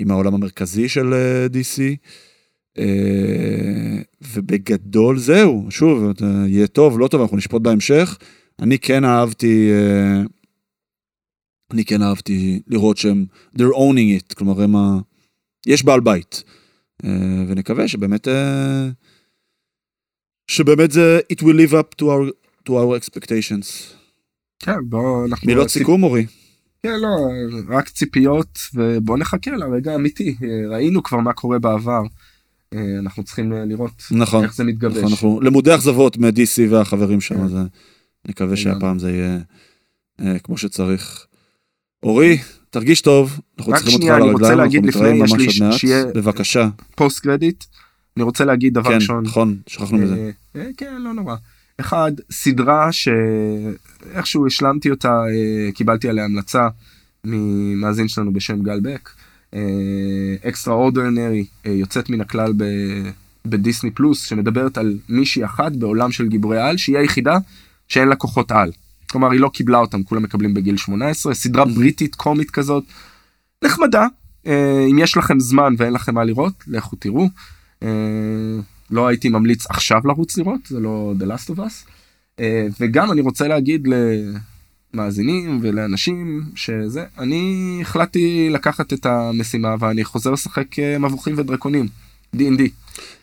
עם 0.00 0.10
העולם 0.10 0.34
המרכזי 0.34 0.88
של 0.88 1.14
DC. 1.52 1.80
אה, 2.78 4.02
ובגדול 4.34 5.18
זהו, 5.18 5.66
שוב, 5.70 6.12
יהיה 6.46 6.66
טוב, 6.66 6.98
לא 6.98 7.08
טוב, 7.08 7.20
אנחנו 7.20 7.36
נשפוט 7.36 7.62
בהמשך. 7.62 8.18
אני 8.60 8.78
כן 8.78 9.04
אהבתי, 9.04 9.70
אה, 9.72 10.22
אני 11.74 11.84
כן 11.84 12.02
אהבתי 12.02 12.62
לראות 12.66 12.96
שהם, 12.96 13.26
they're 13.56 13.74
owning 13.74 14.20
it, 14.20 14.34
כלומר 14.34 14.62
הם 14.62 14.76
ה... 14.76 14.98
יש 15.66 15.84
בעל 15.84 16.00
בית. 16.00 16.42
אה, 17.04 17.44
ונקווה 17.48 17.88
שבאמת, 17.88 18.28
שבאמת 20.50 20.90
זה, 20.90 21.20
it 21.32 21.36
will 21.36 21.68
live 21.68 21.72
up 21.72 22.02
to 22.02 22.04
our, 22.04 22.32
to 22.68 22.70
our 22.70 23.00
expectations. 23.00 23.94
כן, 24.58 24.76
בואו, 24.88 25.26
אנחנו... 25.26 25.46
מילות 25.46 25.68
סיכום, 25.68 26.02
אורי. 26.02 26.26
כן, 26.82 27.00
לא, 27.00 27.16
רק 27.68 27.88
ציפיות, 27.88 28.58
ובואו 28.74 29.18
נחכה 29.18 29.50
לרגע 29.50 29.92
האמיתי. 29.92 30.36
ראינו 30.70 31.02
כבר 31.02 31.18
מה 31.18 31.32
קורה 31.32 31.58
בעבר. 31.58 32.02
אה, 32.74 32.98
אנחנו 32.98 33.24
צריכים 33.24 33.52
אה, 33.52 33.64
לראות 33.64 34.02
נכון, 34.10 34.44
איך 34.44 34.54
זה 34.54 34.64
מתגבש. 34.64 34.96
נכון, 34.96 35.10
אנחנו 35.10 35.40
למודי 35.40 35.74
אכזבות 35.74 36.16
מ-DC 36.18 36.70
והחברים 36.70 37.20
שם, 37.20 37.34
כן. 37.34 37.40
אז 37.40 37.54
אה, 37.54 37.62
נקווה 38.28 38.56
שהפעם 38.56 38.98
זה 38.98 39.10
יהיה 39.10 39.38
אה, 40.20 40.38
כמו 40.38 40.58
שצריך. 40.58 41.26
אורי, 42.04 42.38
תרגיש 42.70 43.00
טוב, 43.00 43.40
אנחנו 43.58 43.74
צריכים 43.74 43.94
אותך 43.94 44.14
על 44.14 44.22
הרגליים, 44.22 44.60
אנחנו 44.60 44.80
נתראה 44.80 45.14
ממש 45.14 45.30
עוד 45.30 45.40
מעט, 45.68 46.16
בבקשה. 46.16 46.68
פוסט 46.94 47.20
קרדיט, 47.20 47.64
אני 48.16 48.24
רוצה 48.24 48.44
להגיד 48.44 48.74
דבר 48.74 48.90
כן, 48.90 48.94
ראשון. 48.94 49.24
כן, 49.24 49.30
נכון, 49.30 49.56
שכחנו 49.66 49.98
מזה. 49.98 50.30
אה, 50.56 50.68
כן, 50.76 51.02
לא 51.02 51.12
נורא. 51.12 51.36
אחד, 51.80 52.12
סדרה 52.30 52.88
שאיכשהו 52.92 54.46
השלמתי 54.46 54.90
אותה, 54.90 55.22
קיבלתי 55.74 56.08
עליה 56.08 56.24
המלצה 56.24 56.68
ממאזין 57.24 58.08
שלנו 58.08 58.32
בשם 58.32 58.62
גל 58.62 58.80
בק. 58.82 59.10
אקסטרה 60.48 60.74
אורדרנרי 60.74 61.44
אה, 61.66 61.70
יוצאת 61.72 62.10
מן 62.10 62.20
הכלל 62.20 62.52
ב... 62.56 62.64
בדיסני 63.46 63.90
פלוס 63.90 64.24
שמדברת 64.24 64.78
על 64.78 64.98
מישהי 65.08 65.44
אחת 65.44 65.72
בעולם 65.72 66.12
של 66.12 66.28
גיבורי 66.28 66.60
על 66.60 66.76
שהיא 66.76 66.98
היחידה 66.98 67.38
שאין 67.88 68.08
לה 68.08 68.16
כוחות 68.16 68.52
על. 68.52 68.70
כלומר 69.14 69.30
היא 69.30 69.40
לא 69.40 69.48
קיבלה 69.48 69.78
אותם 69.78 70.02
כולם 70.02 70.22
מקבלים 70.22 70.54
בגיל 70.54 70.76
18 70.76 71.34
סדרה 71.34 71.64
בריטית 71.64 72.14
קומית 72.14 72.50
כזאת 72.50 72.84
נחמדה 73.64 74.06
אה, 74.46 74.86
אם 74.90 74.98
יש 74.98 75.16
לכם 75.16 75.40
זמן 75.40 75.74
ואין 75.78 75.92
לכם 75.92 76.14
מה 76.14 76.24
לראות 76.24 76.64
לכו 76.66 76.96
תראו. 76.96 77.28
אה, 77.82 77.88
לא 78.90 79.06
הייתי 79.06 79.28
ממליץ 79.28 79.66
עכשיו 79.70 80.00
לרוץ 80.04 80.38
לראות 80.38 80.60
זה 80.66 80.80
לא 80.80 81.14
The 81.20 81.24
Last 81.24 81.50
of 81.50 81.58
Us. 81.58 81.90
וגם 82.80 83.12
אני 83.12 83.20
רוצה 83.20 83.48
להגיד 83.48 83.88
מאזינים 84.94 85.58
ולאנשים 85.62 86.42
שזה 86.54 87.04
אני 87.18 87.78
החלטתי 87.80 88.48
לקחת 88.50 88.92
את 88.92 89.06
המשימה 89.06 89.74
ואני 89.80 90.04
חוזר 90.04 90.30
לשחק 90.30 90.78
אה, 90.78 90.98
מבוכים 90.98 91.34
ודרקונים 91.38 91.88
D&D. 92.36 92.62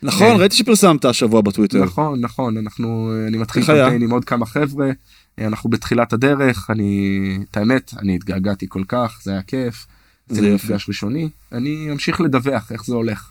נכון 0.04 0.28
אה, 0.28 0.36
ראיתי 0.36 0.56
שפרסמת 0.56 1.06
השבוע 1.06 1.42
בטוויטר 1.42 1.84
נכון 1.84 2.22
נכון 2.22 2.58
אנחנו 2.58 3.12
אני 3.28 3.38
מתחיל 3.38 3.64
קמפיין 3.64 4.02
עם 4.02 4.12
עוד 4.12 4.26
כמה 4.26 4.46
חבר'ה 4.46 4.88
אה, 4.88 4.92
אנחנו 5.38 5.70
בתחילת 5.70 6.14
הדרך 6.14 6.70
אני 6.70 7.10
את 7.52 7.58
האמת 7.58 7.94
אני 7.98 8.16
התגעגעתי 8.16 8.66
כל 8.70 8.84
כך 8.88 9.20
זה 9.24 9.32
היה 9.32 9.42
כיף. 9.42 9.88
זה 10.28 10.56
מפגש 10.56 10.90
ראשוני 10.90 11.30
אני 11.52 11.92
אמשיך 11.92 12.22
לדווח 12.22 12.72
איך 12.72 12.86
זה 12.86 12.96
הולך. 12.96 13.30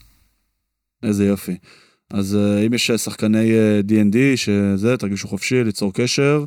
איזה 1.02 1.26
יופי. 1.26 1.56
אז 2.10 2.38
אם 2.66 2.74
יש 2.74 2.90
שחקני 2.90 3.52
D&D 3.88 4.16
שזה 4.36 4.96
תרגישו 4.96 5.28
חופשי 5.28 5.64
ליצור 5.64 5.94
קשר. 5.94 6.44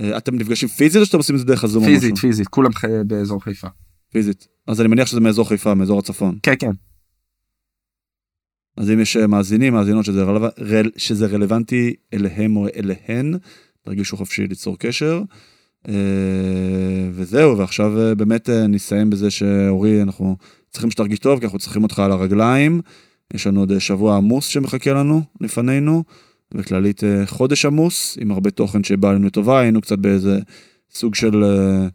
אה, 0.00 0.16
אתם 0.16 0.34
נפגשים 0.34 0.68
פיזית 0.68 1.00
או 1.00 1.06
שאתם 1.06 1.18
עושים 1.18 1.34
את 1.34 1.40
זה 1.40 1.46
דרך 1.46 1.64
הזום? 1.64 1.84
פיזית, 1.84 2.18
פיזית, 2.18 2.48
כולם 2.48 2.70
באזור 3.06 3.42
חיפה. 3.42 3.68
פיזית. 4.12 4.46
אז 4.66 4.80
אני 4.80 4.88
מניח 4.88 5.06
שזה 5.06 5.20
מאזור 5.20 5.48
חיפה, 5.48 5.74
מאזור 5.74 5.98
הצפון. 5.98 6.38
כן, 6.42 6.54
כן. 6.58 6.70
אז 8.76 8.90
אם 8.90 9.00
יש 9.00 9.16
אה, 9.16 9.26
מאזינים, 9.26 9.72
מאזינות 9.72 10.04
שזה, 10.04 10.22
רלו... 10.22 10.48
רל... 10.58 10.90
שזה 10.96 11.26
רלוונטי 11.26 11.94
אליהם 12.14 12.56
או 12.56 12.66
אליהן, 12.76 13.34
תרגישו 13.84 14.16
חופשי 14.16 14.46
ליצור 14.46 14.78
קשר. 14.78 15.22
אה, 15.88 15.94
וזהו, 17.12 17.58
ועכשיו 17.58 17.92
באמת 18.16 18.48
נסיים 18.50 19.10
בזה 19.10 19.30
שאורי, 19.30 20.02
אנחנו 20.02 20.36
צריכים 20.70 20.90
שתרגיש 20.90 21.18
טוב, 21.18 21.38
כי 21.38 21.44
אנחנו 21.44 21.58
צריכים 21.58 21.82
אותך 21.82 21.98
על 21.98 22.12
הרגליים. 22.12 22.80
יש 23.34 23.46
לנו 23.46 23.60
עוד 23.60 23.78
שבוע 23.78 24.16
עמוס 24.16 24.46
שמחכה 24.46 24.92
לנו, 24.92 25.22
לפנינו. 25.40 26.02
וכללית 26.54 27.04
אה, 27.04 27.26
חודש 27.26 27.64
עמוס, 27.64 28.18
עם 28.20 28.30
הרבה 28.30 28.50
תוכן 28.50 28.84
שבא 28.84 29.12
לנו 29.12 29.26
לטובה, 29.26 29.60
היינו 29.60 29.80
קצת 29.80 29.98
באיזה 29.98 30.38
סוג 30.94 31.14
של 31.14 31.44
אה, 31.44 31.86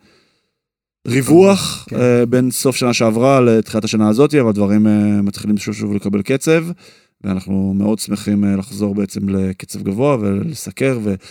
ריווח 1.08 1.86
כן. 1.90 1.96
אה, 1.96 2.26
בין 2.26 2.52
סוף 2.52 2.76
שנה 2.76 2.94
שעברה 2.94 3.42
לתחילת 3.42 3.84
השנה 3.84 4.10
הזאת, 4.10 4.36
אבל 4.36 4.52
דברים 4.52 4.88
מתחילים 5.24 5.58
שוב 5.58 5.76
שוב 5.76 5.94
לקבל 5.94 6.22
קצב, 6.22 6.66
ואנחנו 7.24 7.74
מאוד 7.78 8.00
שמחים 8.00 8.44
לחזור 8.44 8.96
בעצם 8.96 9.30
לקצב 9.30 9.82
גבוה 9.82 10.18
ולסקר, 10.20 11.00
ואנחנו 11.04 11.24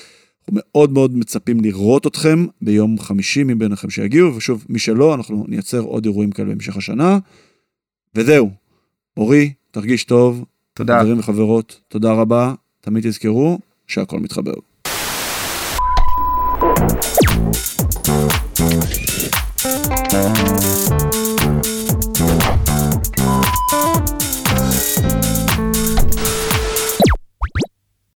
מאוד 0.52 0.92
מאוד 0.92 1.16
מצפים 1.16 1.60
לראות 1.60 2.06
אתכם 2.06 2.46
ביום 2.62 2.98
חמישי 2.98 3.44
מביניכם 3.44 3.90
שיגיעו, 3.90 4.36
ושוב, 4.36 4.64
מי 4.68 4.78
שלא, 4.78 5.14
אנחנו 5.14 5.44
נייצר 5.48 5.80
עוד 5.80 6.04
אירועים 6.04 6.30
כאלה 6.30 6.48
בהמשך 6.48 6.76
השנה, 6.76 7.18
וזהו. 8.14 8.50
אורי, 9.16 9.52
תרגיש 9.70 10.04
טוב. 10.04 10.44
תודה. 10.74 11.00
חברים 11.00 11.18
וחברות, 11.18 11.80
תודה 11.88 12.12
רבה. 12.12 12.54
תמיד 12.80 13.08
תזכרו 13.08 13.58
שהכל 13.86 14.20
מתחבר. 14.20 14.54